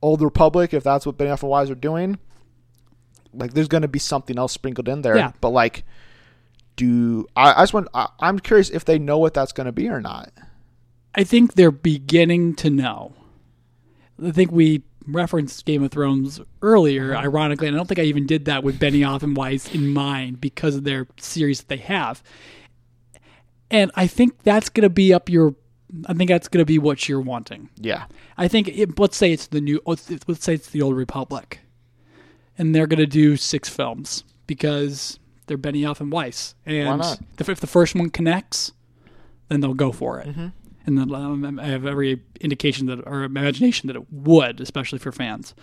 Old 0.00 0.22
Republic, 0.22 0.72
if 0.72 0.82
that's 0.82 1.04
what 1.04 1.18
Benioff 1.18 1.42
and 1.42 1.50
Weiss 1.50 1.68
are 1.70 1.74
doing, 1.74 2.18
like 3.32 3.54
there's 3.54 3.68
going 3.68 3.82
to 3.82 3.88
be 3.88 3.98
something 3.98 4.38
else 4.38 4.52
sprinkled 4.52 4.88
in 4.88 5.02
there. 5.02 5.16
Yeah. 5.16 5.32
But 5.40 5.50
like, 5.50 5.84
do 6.76 7.26
I, 7.36 7.52
I 7.54 7.62
just 7.62 7.74
want? 7.74 7.88
I, 7.94 8.08
I'm 8.20 8.38
curious 8.38 8.70
if 8.70 8.84
they 8.84 8.98
know 8.98 9.18
what 9.18 9.34
that's 9.34 9.52
going 9.52 9.66
to 9.66 9.72
be 9.72 9.88
or 9.88 10.00
not. 10.00 10.32
I 11.14 11.24
think 11.24 11.54
they're 11.54 11.70
beginning 11.70 12.54
to 12.56 12.70
know. 12.70 13.14
I 14.24 14.30
think 14.30 14.52
we 14.52 14.82
referenced 15.06 15.64
Game 15.64 15.82
of 15.82 15.90
Thrones 15.90 16.40
earlier, 16.60 17.16
ironically, 17.16 17.66
and 17.66 17.76
I 17.76 17.78
don't 17.78 17.86
think 17.86 17.98
I 17.98 18.04
even 18.04 18.26
did 18.26 18.44
that 18.44 18.62
with 18.62 18.78
Benioff 18.78 19.22
and 19.22 19.36
Weiss 19.36 19.74
in 19.74 19.88
mind 19.88 20.40
because 20.40 20.76
of 20.76 20.84
their 20.84 21.06
series 21.18 21.60
that 21.60 21.68
they 21.68 21.78
have. 21.78 22.22
And 23.70 23.90
I 23.94 24.06
think 24.06 24.42
that's 24.42 24.68
going 24.68 24.82
to 24.82 24.90
be 24.90 25.12
up 25.12 25.28
your. 25.28 25.54
I 26.06 26.12
think 26.12 26.28
that's 26.28 26.48
going 26.48 26.60
to 26.60 26.66
be 26.66 26.78
what 26.78 27.08
you're 27.08 27.20
wanting. 27.20 27.70
Yeah. 27.76 28.04
I 28.36 28.46
think 28.46 28.68
it, 28.68 28.98
let's 28.98 29.16
say 29.16 29.32
it's 29.32 29.46
the 29.46 29.60
new. 29.60 29.80
Let's 29.86 30.04
say 30.44 30.54
it's 30.54 30.70
the 30.70 30.82
Old 30.82 30.96
Republic, 30.96 31.60
and 32.58 32.74
they're 32.74 32.86
going 32.86 32.98
to 32.98 33.06
do 33.06 33.36
six 33.36 33.68
films 33.68 34.24
because 34.46 35.18
they're 35.46 35.56
Benioff 35.58 36.00
and 36.00 36.12
Weiss, 36.12 36.54
and 36.66 37.00
if, 37.38 37.60
the 37.60 37.66
first 37.66 37.94
one 37.94 38.10
connects, 38.10 38.72
then 39.48 39.60
they'll 39.60 39.74
go 39.74 39.92
for 39.92 40.18
it. 40.20 40.28
Mm-hmm. 40.28 40.48
And 40.86 40.98
then 40.98 41.14
um, 41.14 41.60
I 41.60 41.66
have 41.66 41.86
every 41.86 42.22
indication 42.40 42.86
that, 42.86 43.06
or 43.06 43.22
imagination 43.22 43.86
that 43.88 43.96
it 43.96 44.10
would, 44.10 44.60
especially 44.60 44.98
for 44.98 45.12
fans. 45.12 45.54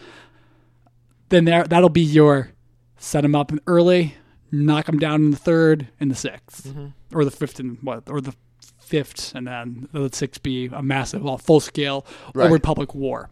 Then 1.30 1.46
there, 1.46 1.64
that'll 1.64 1.90
be 1.90 2.02
your 2.02 2.52
set 2.98 3.22
them 3.22 3.36
up 3.36 3.52
early, 3.68 4.16
knock 4.52 4.86
them 4.86 5.00
down 5.00 5.24
in 5.26 5.32
the 5.32 5.38
third 5.38 5.88
and 6.00 6.10
the 6.12 6.16
6th 6.16 6.62
Mm-hmm. 6.68 7.18
or 7.18 7.26
the 7.26 7.32
fifth 7.32 7.60
and 7.60 7.78
what, 7.82 8.10
or 8.10 8.22
the 8.22 8.36
fifth, 8.80 9.34
and 9.34 9.48
then 9.48 9.90
the 9.92 10.10
sixth 10.14 10.44
be 10.44 10.68
a 10.68 10.84
massive, 10.84 11.24
well, 11.24 11.38
full 11.38 11.60
scale 11.60 12.06
Right. 12.34 12.52
Republic 12.52 12.94
war. 12.94 13.30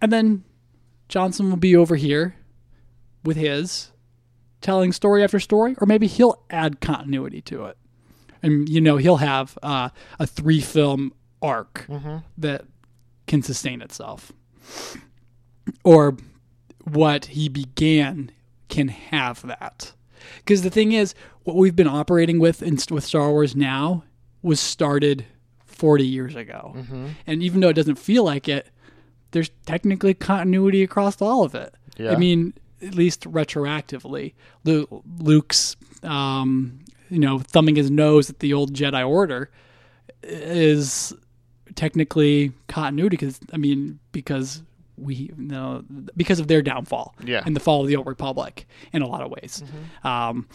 And 0.00 0.10
then 0.10 0.44
Johnson 1.08 1.50
will 1.50 1.56
be 1.58 1.76
over 1.76 1.96
here 1.96 2.34
with 3.24 3.36
his 3.36 3.90
telling 4.60 4.92
story 4.92 5.22
after 5.22 5.40
story, 5.40 5.74
or 5.80 5.86
maybe 5.86 6.06
he'll 6.06 6.42
add 6.50 6.80
continuity 6.80 7.40
to 7.42 7.66
it. 7.66 7.76
And 8.42 8.68
you 8.68 8.80
know, 8.80 8.96
he'll 8.96 9.16
have 9.16 9.58
uh, 9.62 9.88
a 10.18 10.26
three 10.26 10.60
film 10.60 11.12
arc 11.42 11.86
that 12.38 12.64
can 13.26 13.42
sustain 13.42 13.80
itself. 13.82 14.32
Or 15.82 16.16
what 16.84 17.26
he 17.26 17.48
began 17.48 18.30
can 18.68 18.88
have 18.88 19.46
that. 19.46 19.92
Because 20.38 20.62
the 20.62 20.70
thing 20.70 20.92
is, 20.92 21.14
what 21.44 21.56
we've 21.56 21.76
been 21.76 21.88
operating 21.88 22.38
with 22.38 22.62
in, 22.62 22.78
with 22.90 23.04
Star 23.04 23.30
Wars 23.30 23.54
now 23.54 24.04
was 24.42 24.60
started 24.60 25.24
40 25.64 26.06
years 26.06 26.34
ago. 26.36 26.74
And 27.26 27.42
even 27.42 27.60
though 27.60 27.68
it 27.68 27.74
doesn't 27.74 27.96
feel 27.96 28.24
like 28.24 28.48
it, 28.48 28.68
there's 29.32 29.50
technically 29.66 30.14
continuity 30.14 30.82
across 30.82 31.20
all 31.20 31.44
of 31.44 31.54
it. 31.54 31.74
Yeah. 31.96 32.12
I 32.12 32.16
mean, 32.16 32.54
at 32.86 32.94
least 32.94 33.22
retroactively. 33.22 34.34
Luke's, 34.64 35.76
um, 36.02 36.80
you 37.10 37.18
know, 37.18 37.38
thumbing 37.38 37.76
his 37.76 37.90
nose 37.90 38.30
at 38.30 38.38
the 38.40 38.52
old 38.52 38.72
Jedi 38.74 39.06
Order 39.08 39.50
is 40.22 41.12
technically 41.74 42.52
continuity 42.68 43.16
because, 43.16 43.40
I 43.52 43.56
mean, 43.56 43.98
because 44.12 44.62
we 44.96 45.14
you 45.16 45.34
know 45.36 45.82
because 46.16 46.38
of 46.38 46.46
their 46.46 46.62
downfall 46.62 47.16
Yeah. 47.24 47.42
and 47.44 47.56
the 47.56 47.60
fall 47.60 47.80
of 47.82 47.88
the 47.88 47.96
old 47.96 48.06
republic 48.06 48.64
in 48.92 49.02
a 49.02 49.08
lot 49.08 49.22
of 49.22 49.30
ways 49.32 49.60
um, 50.04 50.46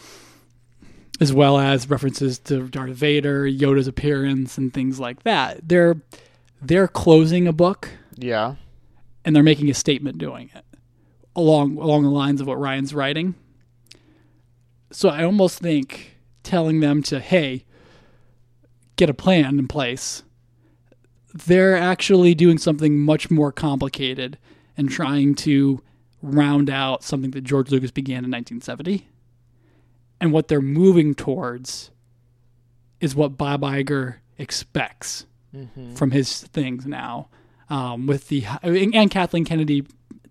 as 1.20 1.30
well 1.30 1.58
as 1.58 1.90
references 1.90 2.38
to 2.38 2.66
darth 2.68 2.92
vader 2.96 3.44
yoda's 3.46 3.86
appearance 3.86 4.56
and 4.56 4.72
things 4.72 4.98
like 4.98 5.24
that 5.24 5.68
they're 5.68 5.96
they're 6.62 6.88
closing 6.88 7.46
a 7.46 7.52
book 7.52 7.90
Yeah. 8.16 8.54
and 9.26 9.36
they're 9.36 9.42
making 9.42 9.68
a 9.68 9.74
statement 9.74 10.16
doing 10.16 10.48
it 10.54 10.64
along 11.36 11.76
along 11.78 12.02
the 12.02 12.10
lines 12.10 12.40
of 12.40 12.46
what 12.46 12.58
Rian's 12.58 12.94
writing. 12.94 13.34
So 14.92 15.08
I 15.08 15.24
almost 15.24 15.58
think 15.60 16.16
telling 16.42 16.80
them 16.80 17.02
to 17.04 17.20
hey, 17.20 17.64
get 18.96 19.10
a 19.10 19.14
plan 19.14 19.58
in 19.58 19.68
place. 19.68 20.22
they're 21.32 21.76
actually 21.76 22.34
doing 22.34 22.58
something 22.58 22.98
much 22.98 23.30
more 23.30 23.52
complicated 23.52 24.36
and 24.76 24.90
trying 24.90 25.32
to 25.36 25.80
round 26.22 26.68
out 26.68 27.04
something 27.04 27.30
that 27.30 27.42
George 27.42 27.70
Lucas 27.70 27.92
began 27.92 28.24
in 28.24 28.30
1970. 28.32 29.06
And 30.20 30.32
what 30.32 30.48
they're 30.48 30.60
moving 30.60 31.14
towards 31.14 31.90
is 33.00 33.14
what 33.14 33.38
Bob 33.38 33.62
Iger 33.62 34.16
expects 34.38 35.24
from 35.94 36.10
his 36.10 36.42
things 36.42 36.84
now. 36.86 37.28
Um, 37.68 38.06
with 38.08 38.26
the 38.28 38.44
and 38.62 39.10
Kathleen 39.10 39.44
Kennedy 39.44 39.86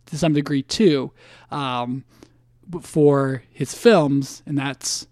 to 0.10 0.18
some 0.18 0.34
degree 0.34 0.64
too, 0.64 1.12
um, 1.52 2.04
for 2.82 3.44
his 3.52 3.74
films, 3.74 4.44
and 4.46 4.58
that's 4.58 5.08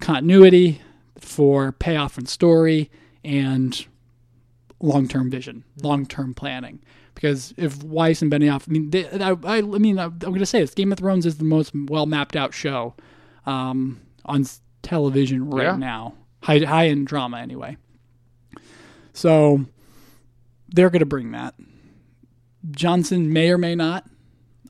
continuity 0.00 0.80
for 1.18 1.72
payoff 1.72 2.18
and 2.18 2.28
story 2.28 2.90
and 3.24 3.86
long-term 4.80 5.30
vision, 5.30 5.64
long-term 5.82 6.34
planning. 6.34 6.80
Because 7.14 7.54
if 7.56 7.82
Weiss 7.84 8.20
and 8.22 8.32
Benioff, 8.32 8.68
I 8.68 8.72
mean, 8.72 8.90
they, 8.90 9.08
I, 9.08 9.30
I, 9.44 9.58
I 9.58 9.60
mean, 9.62 9.98
I'm 9.98 10.18
going 10.18 10.38
to 10.38 10.46
say 10.46 10.60
this: 10.60 10.74
Game 10.74 10.90
of 10.92 10.98
Thrones 10.98 11.24
is 11.26 11.38
the 11.38 11.44
most 11.44 11.72
well 11.74 12.06
mapped 12.06 12.34
out 12.36 12.52
show 12.52 12.94
um, 13.46 14.00
on 14.24 14.44
television 14.82 15.48
right 15.50 15.64
Yeah. 15.66 15.76
now, 15.76 16.14
high 16.42 16.58
high 16.60 16.88
end 16.88 17.06
drama 17.06 17.38
anyway. 17.38 17.76
So 19.12 19.66
they're 20.70 20.90
going 20.90 21.00
to 21.00 21.06
bring 21.06 21.32
that. 21.32 21.54
Johnson 22.70 23.32
may 23.32 23.50
or 23.50 23.58
may 23.58 23.74
not. 23.74 24.04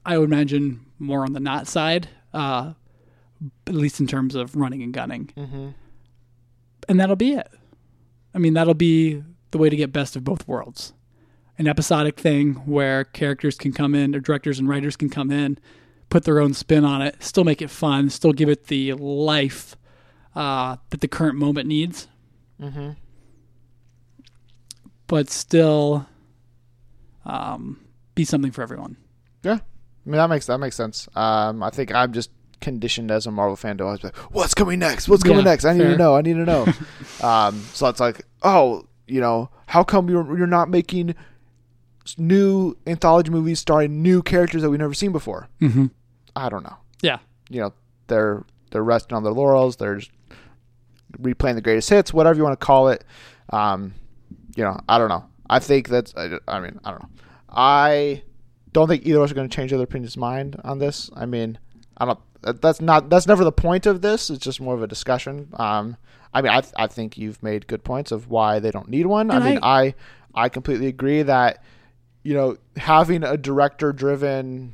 I 0.04 0.18
would 0.18 0.30
imagine 0.30 0.84
more 0.98 1.22
on 1.24 1.32
the 1.32 1.40
not 1.40 1.68
side, 1.68 2.08
uh, 2.32 2.72
at 3.66 3.74
least 3.74 4.00
in 4.00 4.06
terms 4.06 4.34
of 4.34 4.56
running 4.56 4.82
and 4.82 4.92
gunning. 4.92 5.32
Mm-hmm. 5.36 5.68
And 6.88 7.00
that'll 7.00 7.16
be 7.16 7.34
it. 7.34 7.48
I 8.34 8.38
mean, 8.38 8.54
that'll 8.54 8.74
be 8.74 9.22
the 9.50 9.58
way 9.58 9.68
to 9.68 9.76
get 9.76 9.92
best 9.92 10.16
of 10.16 10.24
both 10.24 10.48
worlds. 10.48 10.92
An 11.58 11.68
episodic 11.68 12.18
thing 12.18 12.54
where 12.66 13.04
characters 13.04 13.56
can 13.58 13.72
come 13.72 13.94
in, 13.94 14.14
or 14.14 14.20
directors 14.20 14.58
and 14.58 14.68
writers 14.68 14.96
can 14.96 15.10
come 15.10 15.30
in, 15.30 15.58
put 16.08 16.24
their 16.24 16.40
own 16.40 16.54
spin 16.54 16.84
on 16.84 17.02
it, 17.02 17.22
still 17.22 17.44
make 17.44 17.60
it 17.62 17.70
fun, 17.70 18.08
still 18.10 18.32
give 18.32 18.48
it 18.48 18.66
the 18.68 18.94
life 18.94 19.76
uh, 20.34 20.76
that 20.90 21.00
the 21.02 21.08
current 21.08 21.36
moment 21.38 21.68
needs, 21.68 22.08
Mm-hmm. 22.60 22.90
but 25.06 25.28
still 25.28 26.06
um, 27.24 27.80
be 28.14 28.24
something 28.24 28.50
for 28.52 28.62
everyone. 28.62 28.96
Yeah, 29.42 29.54
I 29.54 29.60
mean 30.10 30.16
that 30.18 30.28
makes 30.30 30.46
that 30.46 30.58
makes 30.58 30.76
sense. 30.76 31.08
Um, 31.14 31.62
I 31.62 31.70
think 31.70 31.92
I'm 31.94 32.12
just 32.12 32.30
conditioned 32.60 33.10
as 33.10 33.26
a 33.26 33.30
Marvel 33.32 33.56
fan 33.56 33.76
to 33.78 33.84
always 33.84 34.00
be 34.00 34.08
like, 34.08 34.16
"What's 34.32 34.54
coming 34.54 34.78
next? 34.78 35.08
What's 35.08 35.22
coming 35.22 35.38
Yeah, 35.38 35.44
next? 35.44 35.64
I 35.64 35.72
need 35.72 35.80
fair. 35.80 35.90
to 35.92 35.96
know. 35.96 36.16
I 36.16 36.22
need 36.22 36.34
to 36.34 36.44
know." 36.44 36.66
um, 37.26 37.60
so 37.72 37.88
it's 37.88 38.00
like, 38.00 38.22
oh, 38.42 38.86
you 39.06 39.20
know, 39.20 39.50
how 39.66 39.82
come 39.84 40.08
you're 40.08 40.36
you're 40.38 40.46
not 40.46 40.68
making 40.68 41.14
new 42.18 42.76
anthology 42.86 43.30
movies 43.30 43.60
starring 43.60 44.02
new 44.02 44.22
characters 44.22 44.62
that 44.62 44.70
we've 44.70 44.80
never 44.80 44.94
seen 44.94 45.12
before? 45.12 45.48
Mm-hmm. 45.60 45.86
I 46.34 46.48
don't 46.48 46.62
know. 46.64 46.76
Yeah. 47.02 47.18
You 47.48 47.60
know, 47.62 47.72
they're 48.06 48.44
they're 48.70 48.84
resting 48.84 49.16
on 49.16 49.22
their 49.24 49.32
laurels. 49.32 49.76
They're 49.76 49.96
just 49.96 50.10
replaying 51.20 51.56
the 51.56 51.60
greatest 51.62 51.90
hits, 51.90 52.12
whatever 52.12 52.36
you 52.38 52.42
want 52.44 52.58
to 52.58 52.64
call 52.64 52.88
it. 52.88 53.04
Um, 53.50 53.94
you 54.56 54.64
know, 54.64 54.78
I 54.88 54.98
don't 54.98 55.08
know. 55.08 55.24
I 55.52 55.58
think 55.58 55.88
that's. 55.88 56.14
I, 56.16 56.38
I 56.48 56.60
mean, 56.60 56.80
I 56.82 56.90
don't 56.90 57.02
know. 57.02 57.08
I 57.50 58.22
don't 58.72 58.88
think 58.88 59.06
either 59.06 59.18
of 59.18 59.24
us 59.24 59.30
are 59.30 59.34
going 59.34 59.48
to 59.48 59.54
change 59.54 59.70
the 59.70 59.76
other 59.76 59.84
opinion's 59.84 60.16
mind 60.16 60.58
on 60.64 60.78
this. 60.78 61.10
I 61.14 61.26
mean, 61.26 61.58
I 61.98 62.06
don't. 62.06 62.18
That's 62.40 62.80
not. 62.80 63.10
That's 63.10 63.26
never 63.26 63.44
the 63.44 63.52
point 63.52 63.84
of 63.84 64.00
this. 64.00 64.30
It's 64.30 64.42
just 64.42 64.60
more 64.60 64.74
of 64.74 64.82
a 64.82 64.86
discussion. 64.86 65.48
Um, 65.54 65.98
I 66.32 66.40
mean, 66.40 66.52
I 66.52 66.62
I 66.76 66.86
think 66.86 67.18
you've 67.18 67.42
made 67.42 67.66
good 67.66 67.84
points 67.84 68.12
of 68.12 68.30
why 68.30 68.60
they 68.60 68.70
don't 68.70 68.88
need 68.88 69.06
one. 69.06 69.30
And 69.30 69.44
I 69.44 69.50
mean, 69.50 69.58
I 69.62 69.94
I 70.34 70.48
completely 70.48 70.86
agree 70.86 71.22
that 71.22 71.62
you 72.22 72.32
know 72.32 72.56
having 72.78 73.22
a 73.22 73.36
director-driven 73.36 74.72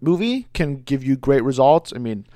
movie 0.00 0.48
can 0.52 0.82
give 0.82 1.04
you 1.04 1.16
great 1.16 1.44
results. 1.44 1.92
I 1.94 1.98
mean, 1.98 2.26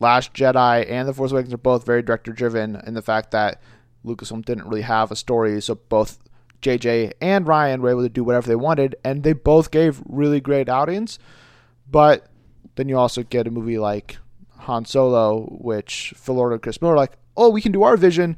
Last 0.00 0.34
Jedi 0.34 0.90
and 0.90 1.06
The 1.06 1.14
Force 1.14 1.30
Awakens 1.30 1.54
are 1.54 1.58
both 1.58 1.86
very 1.86 2.02
director-driven 2.02 2.82
in 2.84 2.94
the 2.94 3.02
fact 3.02 3.30
that 3.30 3.62
Lucasfilm 4.04 4.44
didn't 4.44 4.66
really 4.66 4.82
have 4.82 5.12
a 5.12 5.16
story, 5.16 5.62
so 5.62 5.76
both 5.76 6.18
JJ 6.64 7.12
and 7.20 7.46
Rian 7.46 7.80
were 7.80 7.90
able 7.90 8.02
to 8.02 8.08
do 8.08 8.24
whatever 8.24 8.48
they 8.48 8.56
wanted, 8.56 8.96
and 9.04 9.22
they 9.22 9.34
both 9.34 9.70
gave 9.70 10.02
really 10.06 10.40
great 10.40 10.68
outings. 10.68 11.18
But 11.90 12.26
then 12.76 12.88
you 12.88 12.98
also 12.98 13.22
get 13.22 13.46
a 13.46 13.50
movie 13.50 13.78
like 13.78 14.16
Han 14.60 14.84
Solo, 14.84 15.46
which 15.60 16.14
Phil 16.16 16.34
Lord 16.34 16.52
and 16.52 16.62
Chris 16.62 16.80
Miller 16.80 16.94
are 16.94 16.96
like, 16.96 17.12
oh, 17.36 17.50
we 17.50 17.60
can 17.60 17.72
do 17.72 17.82
our 17.82 17.96
vision. 17.96 18.36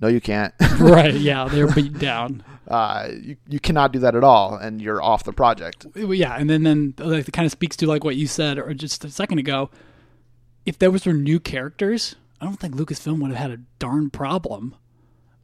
No, 0.00 0.08
you 0.08 0.20
can't. 0.20 0.52
right. 0.78 1.14
Yeah, 1.14 1.48
they're 1.48 1.72
beat 1.72 1.98
down. 1.98 2.44
uh, 2.68 3.08
you, 3.22 3.36
you 3.48 3.60
cannot 3.60 3.92
do 3.92 4.00
that 4.00 4.14
at 4.14 4.24
all, 4.24 4.56
and 4.56 4.82
you're 4.82 5.02
off 5.02 5.24
the 5.24 5.32
project. 5.32 5.86
yeah, 5.94 6.36
and 6.36 6.50
then 6.50 6.64
then 6.64 6.94
like 6.98 7.28
it 7.28 7.32
kind 7.32 7.46
of 7.46 7.52
speaks 7.52 7.76
to 7.76 7.86
like 7.86 8.04
what 8.04 8.16
you 8.16 8.26
said 8.26 8.58
or 8.58 8.74
just 8.74 9.04
a 9.04 9.10
second 9.10 9.38
ago. 9.38 9.70
If 10.66 10.78
there 10.78 10.90
was 10.90 11.06
were 11.06 11.12
new 11.12 11.38
characters, 11.38 12.16
I 12.40 12.44
don't 12.44 12.58
think 12.58 12.74
Lucasfilm 12.74 13.20
would 13.22 13.30
have 13.30 13.38
had 13.38 13.50
a 13.52 13.62
darn 13.78 14.10
problem 14.10 14.74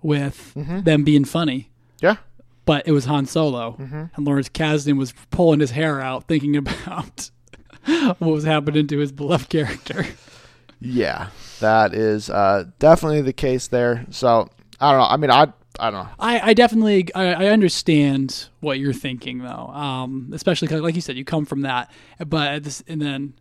with 0.03 0.53
them 0.55 1.05
being 1.05 1.25
funny. 1.25 1.71
Yeah. 2.03 2.17
But 2.65 2.87
it 2.87 2.93
was 2.93 3.07
Han 3.07 3.27
Solo, 3.27 3.77
and 3.79 4.25
Lawrence 4.27 4.49
Kasdan 4.49 4.97
was 4.99 5.13
pulling 5.31 5.61
his 5.61 5.71
hair 5.73 6.01
out 6.01 6.29
thinking 6.29 6.57
about 6.57 7.31
what 7.87 8.21
was 8.21 8.45
happening 8.45 8.87
to 8.89 8.99
his 8.99 9.11
beloved 9.13 9.49
character. 9.49 10.07
Yeah, 10.81 11.29
that 11.61 11.95
is 11.95 12.29
uh, 12.31 12.65
definitely 12.79 13.23
the 13.23 13.33
case 13.33 13.67
there. 13.69 14.07
So 14.11 14.49
I 14.81 14.91
don't 14.93 15.01
know. 15.01 15.07
I 15.07 15.17
mean, 15.17 15.31
I 15.31 15.53
I 15.81 15.91
don't 15.91 16.05
know. 16.05 16.09
I, 16.21 16.51
I 16.51 16.55
definitely 16.55 17.13
I, 17.15 17.33
I 17.33 17.47
understand 17.47 18.49
what 18.61 18.79
you're 18.79 18.93
thinking 18.93 19.39
though, 19.39 19.69
um, 19.69 20.31
especially 20.33 20.69
'cause, 20.69 20.81
like 20.83 20.95
you 20.95 21.01
said, 21.01 21.17
you 21.17 21.25
come 21.25 21.47
from 21.47 21.63
that, 21.63 21.91
but 22.27 22.63
this, 22.65 22.83
and 22.87 23.01
then 23.03 23.35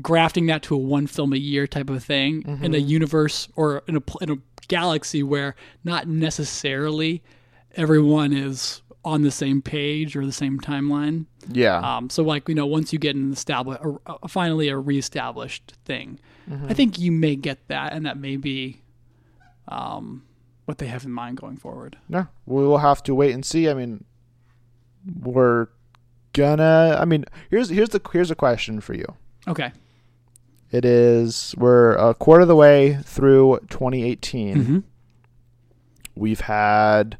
grafting 0.00 0.46
that 0.46 0.62
to 0.62 0.74
a 0.74 0.78
one 0.78 1.06
film 1.08 1.32
a 1.32 1.36
year 1.36 1.66
type 1.66 1.90
of 1.90 2.02
thing 2.04 2.42
in 2.62 2.74
a 2.74 2.78
universe 2.78 3.48
or 3.56 3.82
in 3.88 3.96
a 3.96 4.02
in 4.20 4.30
a 4.30 4.36
galaxy 4.68 5.22
where 5.24 5.54
not 5.82 6.06
necessarily 6.08 7.22
everyone 7.74 8.32
is 8.32 8.82
on 9.04 9.22
the 9.22 9.30
same 9.30 9.60
page 9.60 10.14
or 10.14 10.24
the 10.24 10.32
same 10.32 10.60
timeline. 10.60 11.26
Yeah, 11.48 11.78
Um, 11.78 12.08
so 12.08 12.22
like 12.22 12.48
you 12.48 12.54
know, 12.54 12.66
once 12.66 12.92
you 12.92 12.98
get 12.98 13.16
an 13.16 13.32
established, 13.32 13.82
a, 13.82 14.14
a, 14.22 14.28
finally 14.28 14.68
a 14.68 14.76
reestablished 14.76 15.74
thing, 15.84 16.20
I 16.68 16.74
think 16.74 16.98
you 16.98 17.10
may 17.12 17.36
get 17.36 17.66
that, 17.68 17.92
and 17.92 18.04
that 18.06 18.16
may 18.16 18.36
be 18.36 18.82
um, 19.68 20.24
what 20.66 20.78
they 20.78 20.86
have 20.86 21.04
in 21.04 21.12
mind 21.12 21.38
going 21.38 21.56
forward. 21.56 21.96
no, 22.08 22.26
we 22.46 22.62
will 22.62 22.78
have 22.78 23.02
to 23.04 23.14
wait 23.14 23.32
and 23.34 23.44
see. 23.44 23.68
I 23.68 23.74
mean, 23.74 24.04
we're 25.20 25.68
gonna. 26.32 26.96
I 27.00 27.04
mean, 27.04 27.24
here's 27.50 27.70
here's 27.70 27.90
the 27.90 28.00
here's 28.12 28.30
a 28.30 28.36
question 28.36 28.80
for 28.80 28.94
you. 28.94 29.06
Okay. 29.48 29.72
It 30.70 30.84
is 30.84 31.54
we're 31.58 31.92
a 31.96 32.14
quarter 32.14 32.42
of 32.42 32.48
the 32.48 32.56
way 32.56 32.98
through 33.04 33.58
2018. 33.68 34.56
Mm-hmm. 34.56 34.78
We've 36.14 36.40
had 36.40 37.18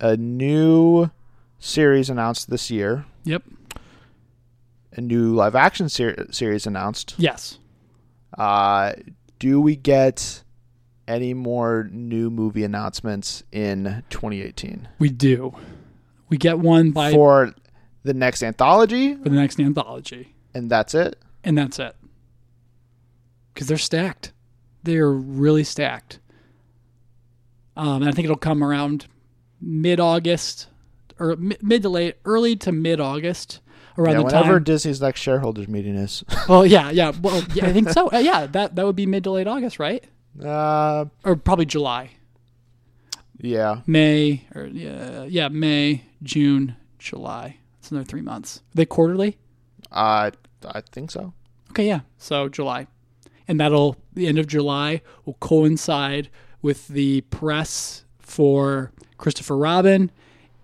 a 0.00 0.16
new 0.16 1.10
series 1.58 2.08
announced 2.10 2.48
this 2.50 2.70
year, 2.70 3.04
Yep. 3.24 3.42
a 4.92 5.00
new 5.00 5.34
live 5.34 5.54
action 5.54 5.88
ser- 5.88 6.26
series 6.30 6.66
announced. 6.66 7.14
Yes. 7.18 7.58
Uh, 8.38 8.92
do 9.38 9.60
we 9.60 9.76
get 9.76 10.42
any 11.08 11.34
more 11.34 11.88
new 11.92 12.30
movie 12.30 12.62
announcements 12.64 13.42
in 13.52 14.02
2018 14.10 14.88
We 14.98 15.08
do. 15.10 15.54
We 16.28 16.36
get 16.38 16.58
one 16.60 16.92
by 16.92 17.12
for 17.12 17.52
the 18.04 18.14
next 18.14 18.42
anthology, 18.42 19.16
for 19.16 19.24
the 19.28 19.36
next 19.36 19.58
anthology, 19.60 20.34
and 20.54 20.70
that's 20.70 20.94
it? 20.94 21.16
and 21.42 21.56
that's 21.58 21.78
it. 21.78 21.96
Because 23.52 23.66
they're 23.68 23.78
stacked. 23.78 24.32
They're 24.82 25.10
really 25.10 25.64
stacked. 25.64 26.20
Um, 27.76 28.02
and 28.02 28.08
I 28.08 28.12
think 28.12 28.24
it'll 28.24 28.36
come 28.36 28.62
around 28.62 29.06
mid-August 29.60 30.68
or 31.18 31.36
mid 31.36 31.82
to 31.82 31.88
late, 31.88 32.16
early 32.24 32.56
to 32.56 32.72
mid-August, 32.72 33.60
around 33.98 34.12
Yeah, 34.14 34.18
the 34.20 34.24
whenever 34.24 34.54
time. 34.54 34.64
Disney's 34.64 35.00
next 35.00 35.20
shareholders 35.20 35.68
meeting 35.68 35.94
is. 35.96 36.24
well, 36.48 36.64
yeah, 36.64 36.90
yeah. 36.90 37.12
Well, 37.20 37.42
yeah, 37.54 37.66
I 37.66 37.72
think 37.72 37.90
so. 37.90 38.10
Uh, 38.12 38.18
yeah, 38.18 38.46
that 38.46 38.76
that 38.76 38.86
would 38.86 38.96
be 38.96 39.06
mid 39.06 39.24
to 39.24 39.30
late 39.32 39.46
August, 39.46 39.78
right? 39.78 40.02
uh, 40.42 41.04
Or 41.24 41.36
probably 41.36 41.66
July, 41.66 42.10
yeah. 43.38 43.80
May, 43.86 44.46
or 44.54 44.66
yeah, 44.66 45.24
yeah, 45.24 45.48
May, 45.48 46.04
June, 46.22 46.76
July. 46.98 47.56
It's 47.78 47.90
another 47.90 48.04
three 48.06 48.22
months. 48.22 48.58
Are 48.58 48.76
they 48.76 48.86
quarterly? 48.86 49.38
Uh, 49.90 50.30
I 50.64 50.80
think 50.92 51.10
so. 51.10 51.32
Okay, 51.70 51.86
yeah. 51.86 52.00
So 52.18 52.48
July. 52.48 52.86
And 53.48 53.58
that'll 53.58 53.96
the 54.14 54.28
end 54.28 54.38
of 54.38 54.46
July 54.46 55.02
will 55.24 55.36
coincide 55.40 56.28
with 56.62 56.86
the 56.88 57.22
press 57.22 58.04
for 58.18 58.92
Christopher 59.20 59.56
Robin. 59.56 60.10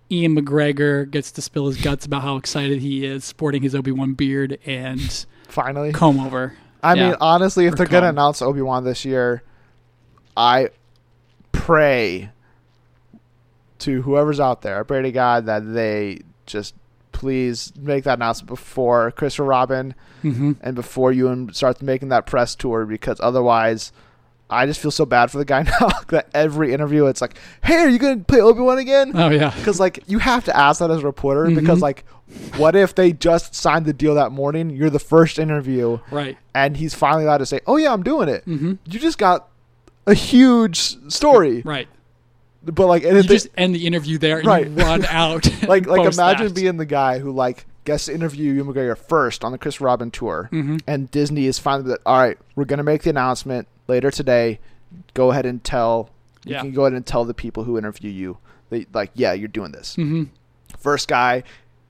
Ewan 0.09 0.36
McGregor 0.36 1.11
gets 1.11 1.30
to 1.32 1.42
spill 1.42 1.66
his 1.66 1.76
guts 1.80 2.07
about 2.07 2.22
how 2.22 2.36
excited 2.36 2.80
he 2.80 3.04
is 3.04 3.24
sporting 3.24 3.62
his 3.62 3.74
Obi-Wan 3.74 4.14
beard 4.14 4.59
and 4.64 5.26
Finally. 5.48 5.92
comb 5.92 6.20
over. 6.20 6.54
I 6.82 6.94
Yeah. 6.94 7.07
mean, 7.09 7.16
honestly, 7.20 7.66
if 7.66 7.72
Or 7.72 7.76
they're 7.76 7.86
going 7.86 8.02
to 8.04 8.09
announce 8.11 8.40
Obi 8.40 8.62
Wan 8.62 8.84
this 8.84 9.04
year, 9.04 9.42
I 10.36 10.68
pray 11.52 12.30
to 13.80 14.02
whoever's 14.02 14.40
out 14.40 14.62
there, 14.62 14.78
I 14.78 14.82
pray 14.84 15.02
to 15.02 15.12
God 15.12 15.46
that 15.46 15.61
they 15.74 16.20
just 16.46 16.74
please 17.12 17.72
make 17.76 18.04
that 18.04 18.18
announcement 18.18 18.48
before 18.48 19.11
Christopher 19.11 19.44
Robin 19.44 19.94
hmm 20.22 20.52
and 20.61 20.74
before 20.76 21.12
you 21.12 21.28
and 21.28 21.54
start 21.57 21.80
making 21.82 22.11
that 22.11 22.26
press 22.26 22.54
tour 22.54 22.84
because 22.84 23.18
otherwise 23.22 23.90
I 24.49 24.66
just 24.66 24.80
feel 24.80 24.90
so 24.92 25.05
bad 25.07 25.30
for 25.30 25.38
the 25.38 25.44
guy 25.44 25.62
now 25.80 25.88
that 26.09 26.28
every 26.34 26.72
interview 26.72 27.07
it's 27.07 27.20
like, 27.20 27.36
"Hey, 27.64 27.76
are 27.78 27.88
you 27.88 27.99
going 27.99 28.18
to 28.20 28.24
play 28.24 28.40
Obi-Wan 28.40 28.78
again?" 28.78 29.12
Oh 29.14 29.30
yeah. 29.30 29.51
Because 29.57 29.80
like 29.80 30.01
you 30.07 30.18
have 30.20 30.44
to 30.44 30.57
ask 30.57 30.78
that 30.80 30.90
as 30.90 31.03
a 31.03 31.07
reporter 31.07 31.51
because 31.51 31.78
Mhm. 31.78 31.82
like, 31.82 32.05
what 32.57 32.76
if 32.76 32.94
they 32.94 33.12
just 33.12 33.55
signed 33.55 33.86
the 33.86 33.92
deal 33.92 34.14
that 34.14 34.30
morning? 34.32 34.70
You're 34.70 34.90
the 34.90 34.99
first 35.01 35.38
interview, 35.38 35.99
Right. 36.11 36.36
and 36.55 36.76
he's 36.76 36.94
finally 36.94 37.24
allowed 37.24 37.38
to 37.38 37.47
say, 37.47 37.61
"Oh 37.66 37.76
yeah, 37.76 37.92
I'm 37.92 38.03
doing 38.05 38.28
it." 38.28 38.44
hmm 38.44 38.74
You 38.88 38.99
just 39.01 39.18
got 39.18 39.49
a 40.07 40.14
huge 40.14 40.78
story, 41.12 41.62
Right. 41.64 41.88
but 42.64 42.86
like, 42.86 43.03
and 43.05 43.16
You 43.16 43.22
they- 43.22 43.28
just 43.28 43.49
end 43.57 43.74
the 43.74 43.86
interview 43.86 44.18
there 44.18 44.38
and 44.38 44.47
Right. 44.47 44.68
you 44.68 44.74
run 44.76 45.05
out. 45.11 45.44
like 45.68 45.86
like 45.86 46.12
imagine 46.14 46.47
that. 46.49 46.55
being 46.55 46.76
the 46.76 46.86
guy 46.86 47.18
who 47.18 47.32
like 47.32 47.66
gets 47.84 48.07
to 48.07 48.14
interview 48.14 48.53
Ewan 48.53 48.72
McGregor 48.74 48.97
first 48.99 49.44
on 49.44 49.51
the 49.53 49.59
Chris 49.59 49.80
Robin 49.80 50.11
tour, 50.11 50.49
Mhm. 50.53 50.80
and 50.86 51.11
Disney 51.11 51.47
is 51.47 51.59
finally 51.59 51.90
like, 51.90 52.01
all 52.07 52.18
right, 52.18 52.38
we're 52.55 52.64
gonna 52.64 52.82
make 52.84 53.03
the 53.03 53.11
announcement 53.11 53.66
later 53.89 54.11
today. 54.11 54.61
Go 55.14 55.30
ahead 55.30 55.47
and 55.47 55.62
tell. 55.64 56.11
You 56.45 56.53
Yeah. 56.53 56.61
can 56.61 56.72
go 56.72 56.82
ahead 56.82 56.93
and 56.93 57.05
tell 57.05 57.24
the 57.24 57.34
people 57.34 57.64
who 57.64 57.76
interview 57.76 58.11
you. 58.11 58.39
They 58.70 58.87
like, 58.93 59.11
yeah, 59.14 59.32
you're 59.32 59.49
doing 59.49 59.72
this. 59.72 59.97
Mhm. 59.97 60.28
First 60.78 61.09
guy 61.09 61.43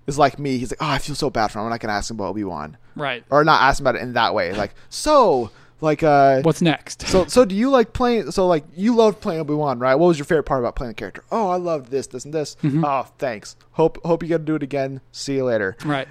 is 0.06 0.18
like 0.18 0.38
me. 0.38 0.58
He's 0.58 0.70
like, 0.72 0.82
oh, 0.82 0.88
I 0.90 0.98
feel 0.98 1.14
so 1.14 1.30
bad 1.30 1.48
for 1.48 1.58
him. 1.58 1.64
I'm 1.64 1.70
not 1.70 1.80
gonna 1.80 1.92
ask 1.94 2.10
him 2.10 2.16
about 2.16 2.28
Obi 2.30 2.44
Wan, 2.44 2.76
Right. 2.94 3.24
or 3.30 3.44
not 3.44 3.62
ask 3.62 3.80
him 3.80 3.86
about 3.86 3.96
it 3.96 4.02
in 4.02 4.12
that 4.14 4.34
way. 4.34 4.52
Like, 4.52 4.74
so 4.88 5.50
like 5.82 6.02
uh. 6.02 6.40
What's 6.42 6.62
next? 6.62 7.06
So, 7.06 7.26
so 7.26 7.44
do 7.50 7.54
you 7.54 7.68
like 7.70 7.92
playing? 7.92 8.30
So, 8.30 8.46
like, 8.46 8.64
you 8.74 8.94
loved 8.96 9.20
playing 9.20 9.40
Obi 9.40 9.52
Wan, 9.54 9.78
right? 9.78 9.94
What 9.94 10.06
was 10.06 10.18
your 10.18 10.24
favorite 10.24 10.44
part 10.44 10.60
about 10.60 10.74
playing 10.74 10.90
the 10.90 10.94
character? 10.94 11.22
Oh, 11.30 11.48
I 11.50 11.56
loved 11.56 11.90
this, 11.90 12.06
this, 12.06 12.24
and 12.24 12.32
this. 12.32 12.56
Mhm. 12.62 12.82
Oh, 12.84 13.08
thanks. 13.18 13.56
Hope, 13.72 13.98
hope 14.04 14.22
you 14.22 14.28
get 14.30 14.38
to 14.38 14.44
do 14.44 14.54
it 14.54 14.62
again. 14.62 15.00
See 15.12 15.34
you 15.36 15.44
later. 15.44 15.76
right. 15.84 16.08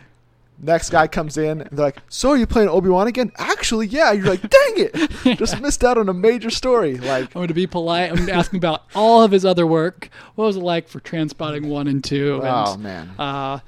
Next 0.58 0.90
guy 0.90 1.08
comes 1.08 1.38
in, 1.38 1.62
and 1.62 1.70
they're 1.72 1.86
like, 1.86 1.98
"So 2.10 2.30
are 2.30 2.38
you 2.38 2.48
playing 2.48 2.70
Obi 2.70 2.90
Wan 2.90 3.08
again?" 3.08 3.32
Actually, 3.38 3.88
yeah. 3.88 4.12
You're 4.14 4.26
like, 4.26 4.42
"Dang 4.42 4.74
it, 4.78 5.38
just 5.38 5.60
missed 5.62 5.84
out 5.84 5.98
on 5.98 6.08
a 6.08 6.14
major 6.14 6.50
story." 6.50 6.96
Like, 6.98 7.26
I'm 7.26 7.34
going 7.34 7.50
to 7.50 7.54
be 7.54 7.68
polite. 7.68 8.10
I'm 8.10 8.16
going 8.16 8.28
to 8.28 8.34
ask 8.34 8.52
him 8.54 8.58
about 8.58 8.84
all 8.96 9.22
of 9.22 9.32
his 9.32 9.44
other 9.46 9.68
work. 9.68 10.10
What 10.36 10.46
was 10.46 10.56
it 10.56 10.62
like 10.62 10.88
for 10.88 11.02
Trainspotting 11.02 11.66
1 11.68 11.88
and 11.88 12.04
2? 12.04 12.40
oh 12.42 12.74
And, 12.74 12.84
man, 12.84 13.12
uh, 13.20 13.60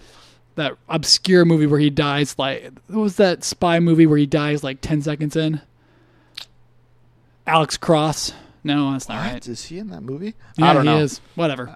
that 0.55 0.77
obscure 0.87 1.43
movie 1.45 1.67
where 1.67 1.79
he 1.79 1.89
dies 1.91 2.39
like 2.39 2.71
what 2.87 3.01
was 3.01 3.17
that 3.17 3.43
spy 3.43 3.79
movie 3.79 4.07
where 4.07 4.17
he 4.17 4.25
dies 4.25 4.63
like 4.63 4.79
10 4.81 5.01
seconds 5.03 5.35
in? 5.35 5.61
Alex 7.45 7.77
Cross. 7.77 8.33
No, 8.63 8.91
that's 8.91 9.07
not 9.07 9.23
what 9.23 9.33
right. 9.33 9.47
is 9.47 9.65
he 9.65 9.77
in 9.77 9.89
that 9.89 10.01
movie? 10.01 10.35
Yeah, 10.57 10.71
I 10.71 10.73
don't 10.73 10.83
he 10.85 10.91
know, 10.91 10.99
is. 10.99 11.21
Whatever. 11.35 11.75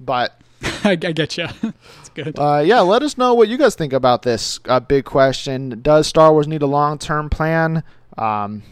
but 0.00 0.40
I, 0.84 0.92
I 0.92 0.96
get 0.96 1.36
you. 1.36 1.46
good. 2.14 2.38
uh, 2.38 2.62
yeah, 2.64 2.80
let 2.80 3.02
us 3.02 3.18
know 3.18 3.34
what 3.34 3.48
you 3.48 3.56
guys 3.56 3.74
think 3.74 3.92
about 3.92 4.22
this 4.22 4.60
uh, 4.66 4.80
big 4.80 5.04
question. 5.04 5.80
Does 5.82 6.06
Star 6.06 6.32
Wars 6.32 6.46
need 6.46 6.62
a 6.62 6.66
long 6.66 6.98
term 6.98 7.30
plan? 7.30 7.82
Um, 8.16 8.62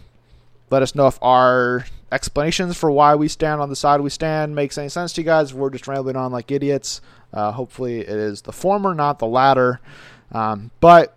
let 0.71 0.83
us 0.83 0.95
know 0.95 1.07
if 1.07 1.19
our 1.23 1.87
explanations 2.13 2.77
for 2.77 2.91
why 2.91 3.15
we 3.15 3.29
stand 3.29 3.61
on 3.61 3.69
the 3.69 3.77
side 3.77 4.01
we 4.01 4.11
stand 4.11 4.55
makes 4.55 4.77
any 4.79 4.89
sense 4.89 5.13
to 5.15 5.21
you 5.21 5.25
guys. 5.25 5.55
We're 5.55 5.71
just 5.71 5.89
rambling 5.89 6.17
on 6.17 6.33
like 6.33 6.51
idiots. 6.51 7.01
Uh, 7.33 7.53
hopefully, 7.53 8.01
it 8.01 8.09
is 8.09 8.43
the 8.43 8.53
former, 8.53 8.95
not 8.95 9.19
the 9.19 9.27
latter. 9.27 9.81
Um, 10.33 10.71
but 10.81 11.17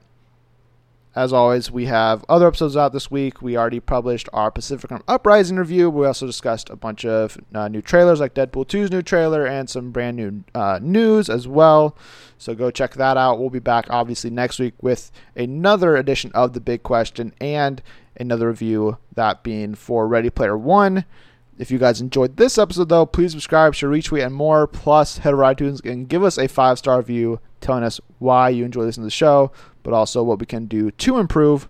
as 1.16 1.32
always, 1.32 1.70
we 1.70 1.86
have 1.86 2.26
other 2.28 2.47
episodes 2.47 2.76
out 2.76 2.91
this 2.91 3.11
week. 3.11 3.41
We 3.41 3.55
already 3.55 3.80
published 3.80 4.30
our 4.34 4.49
Pacific 4.49 4.89
Rim 4.89 5.03
Uprising 5.07 5.57
review. 5.57 5.89
We 5.89 6.07
also 6.07 6.26
discussed 6.26 6.72
a 6.72 6.76
bunch 6.76 7.05
of 7.05 7.38
uh, 7.53 7.68
new 7.68 7.84
trailers, 7.84 8.20
like 8.20 8.34
Deadpool 8.34 8.68
2's 8.68 8.89
new 8.89 9.03
trailer, 9.03 9.45
and 9.45 9.70
some 9.70 9.91
brand 9.91 10.18
new 10.18 10.43
uh, 10.55 10.80
news 10.82 11.30
as 11.30 11.47
well. 11.47 11.95
So 12.39 12.55
go 12.55 12.72
check 12.72 12.95
that 12.95 13.16
out. 13.16 13.39
We'll 13.39 13.51
be 13.51 13.59
back, 13.59 13.86
obviously, 13.91 14.32
next 14.32 14.57
week 14.57 14.74
with 14.82 15.11
another 15.36 15.95
edition 15.95 16.32
of 16.34 16.53
The 16.53 16.61
Big 16.61 16.82
Question 16.82 17.34
and 17.39 17.84
another 18.18 18.47
review, 18.47 18.97
that 19.14 19.43
being 19.43 19.76
for 19.76 20.07
Ready 20.07 20.32
Player 20.32 20.57
One. 20.57 21.05
If 21.59 21.70
you 21.70 21.78
guys 21.78 22.01
enjoyed 22.01 22.38
this 22.38 22.57
episode, 22.57 22.89
though, 22.89 23.05
please 23.05 23.32
subscribe, 23.32 23.76
share, 23.76 23.89
retweet, 23.89 24.26
and 24.26 24.34
more. 24.34 24.66
Plus, 24.66 25.20
head 25.20 25.34
over 25.34 25.43
iTunes 25.43 25.86
and 25.86 26.09
give 26.09 26.24
us 26.24 26.39
a 26.39 26.47
five 26.47 26.80
star 26.80 26.97
review 26.97 27.39
telling 27.61 27.84
us 27.84 28.01
why 28.20 28.49
you 28.49 28.66
enjoy 28.66 28.82
listening 28.82 29.03
to 29.03 29.07
the 29.07 29.11
show, 29.11 29.51
but 29.84 29.93
also 29.93 30.23
what 30.23 30.39
we 30.39 30.45
can 30.45 30.65
do 30.65 30.91
to 30.91 31.17
improve. 31.17 31.69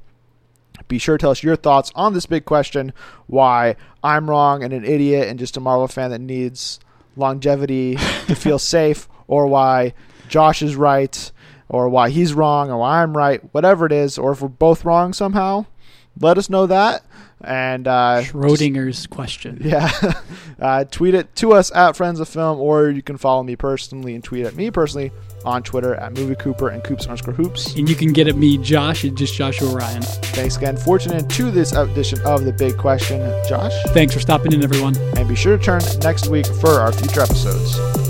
Be 0.88 0.98
sure 0.98 1.18
to 1.18 1.22
tell 1.22 1.32
us 1.32 1.44
your 1.44 1.56
thoughts 1.56 1.92
on 1.96 2.14
this 2.14 2.26
big 2.26 2.46
question 2.46 2.94
why 3.28 3.76
I'm 4.04 4.30
wrong 4.30 4.64
and 4.64 4.74
an 4.74 4.86
idiot 4.86 5.28
and 5.28 5.38
just 5.40 5.58
a 5.58 5.60
Marvel 5.60 5.88
fan 5.88 6.12
that 6.12 6.20
needs 6.20 6.80
longevity 7.16 7.96
to 8.28 8.36
feel 8.36 8.60
safe, 8.60 9.08
or 9.28 9.48
why 9.48 9.94
Josh 10.28 10.62
is 10.62 10.76
right, 10.76 11.32
or 11.70 11.90
why 11.90 12.10
he's 12.10 12.34
wrong, 12.34 12.72
or 12.72 12.78
why 12.78 13.02
I'm 13.02 13.16
right, 13.16 13.42
whatever 13.54 13.86
it 13.86 13.92
is, 13.92 14.18
or 14.18 14.32
if 14.32 14.42
we're 14.42 14.48
both 14.48 14.86
wrong 14.86 15.14
somehow. 15.14 15.66
Let 16.20 16.38
us 16.38 16.50
know 16.50 16.66
that. 16.68 17.04
And 17.44 17.88
uh, 17.88 18.22
Schrodinger's 18.24 19.06
question. 19.08 19.60
yeah. 19.64 19.92
uh, 20.62 20.86
tweet 20.86 21.14
it 21.14 21.36
to 21.38 21.54
us 21.54 21.72
at 21.76 21.96
Friends 21.96 22.20
of 22.20 22.30
Film, 22.30 22.60
or 22.60 22.90
you 22.90 23.02
can 23.02 23.18
follow 23.18 23.44
me 23.44 23.56
personally 23.56 24.16
and 24.16 24.24
tweet 24.24 24.46
at 24.46 24.56
me 24.56 24.72
personally 24.72 25.12
on 25.46 25.62
Twitter 25.62 25.94
at 25.96 26.14
Movie 26.14 26.36
Cooper 26.36 26.70
and 26.70 26.84
Coops 26.84 27.06
underscore 27.06 27.34
Hoops. 27.34 27.76
And 27.76 27.90
you 27.90 27.96
can 27.96 28.14
get 28.14 28.28
at 28.28 28.38
me, 28.38 28.58
Josh, 28.58 29.04
at 29.04 29.16
just 29.16 29.36
Joshua 29.36 29.76
Ryan. 29.76 30.02
Thanks 30.02 30.56
again 30.56 30.78
for 30.78 30.98
tuning 30.98 31.20
in 31.20 31.28
to 31.28 31.52
this 31.52 31.74
edition 31.74 32.20
of 32.22 32.46
The 32.46 32.54
Big 32.54 32.78
Question. 32.78 33.20
Josh, 33.48 33.74
Thanks 33.88 34.14
for 34.14 34.22
stopping 34.22 34.54
in, 34.54 34.64
everyone. 34.64 34.96
and 35.18 35.28
be 35.28 35.36
sure 35.36 35.58
to 35.58 35.64
turn 35.64 35.82
next 36.02 36.28
week 36.30 36.46
for 36.46 36.80
our 36.80 36.94
future 36.94 37.22
episodes. 37.22 38.03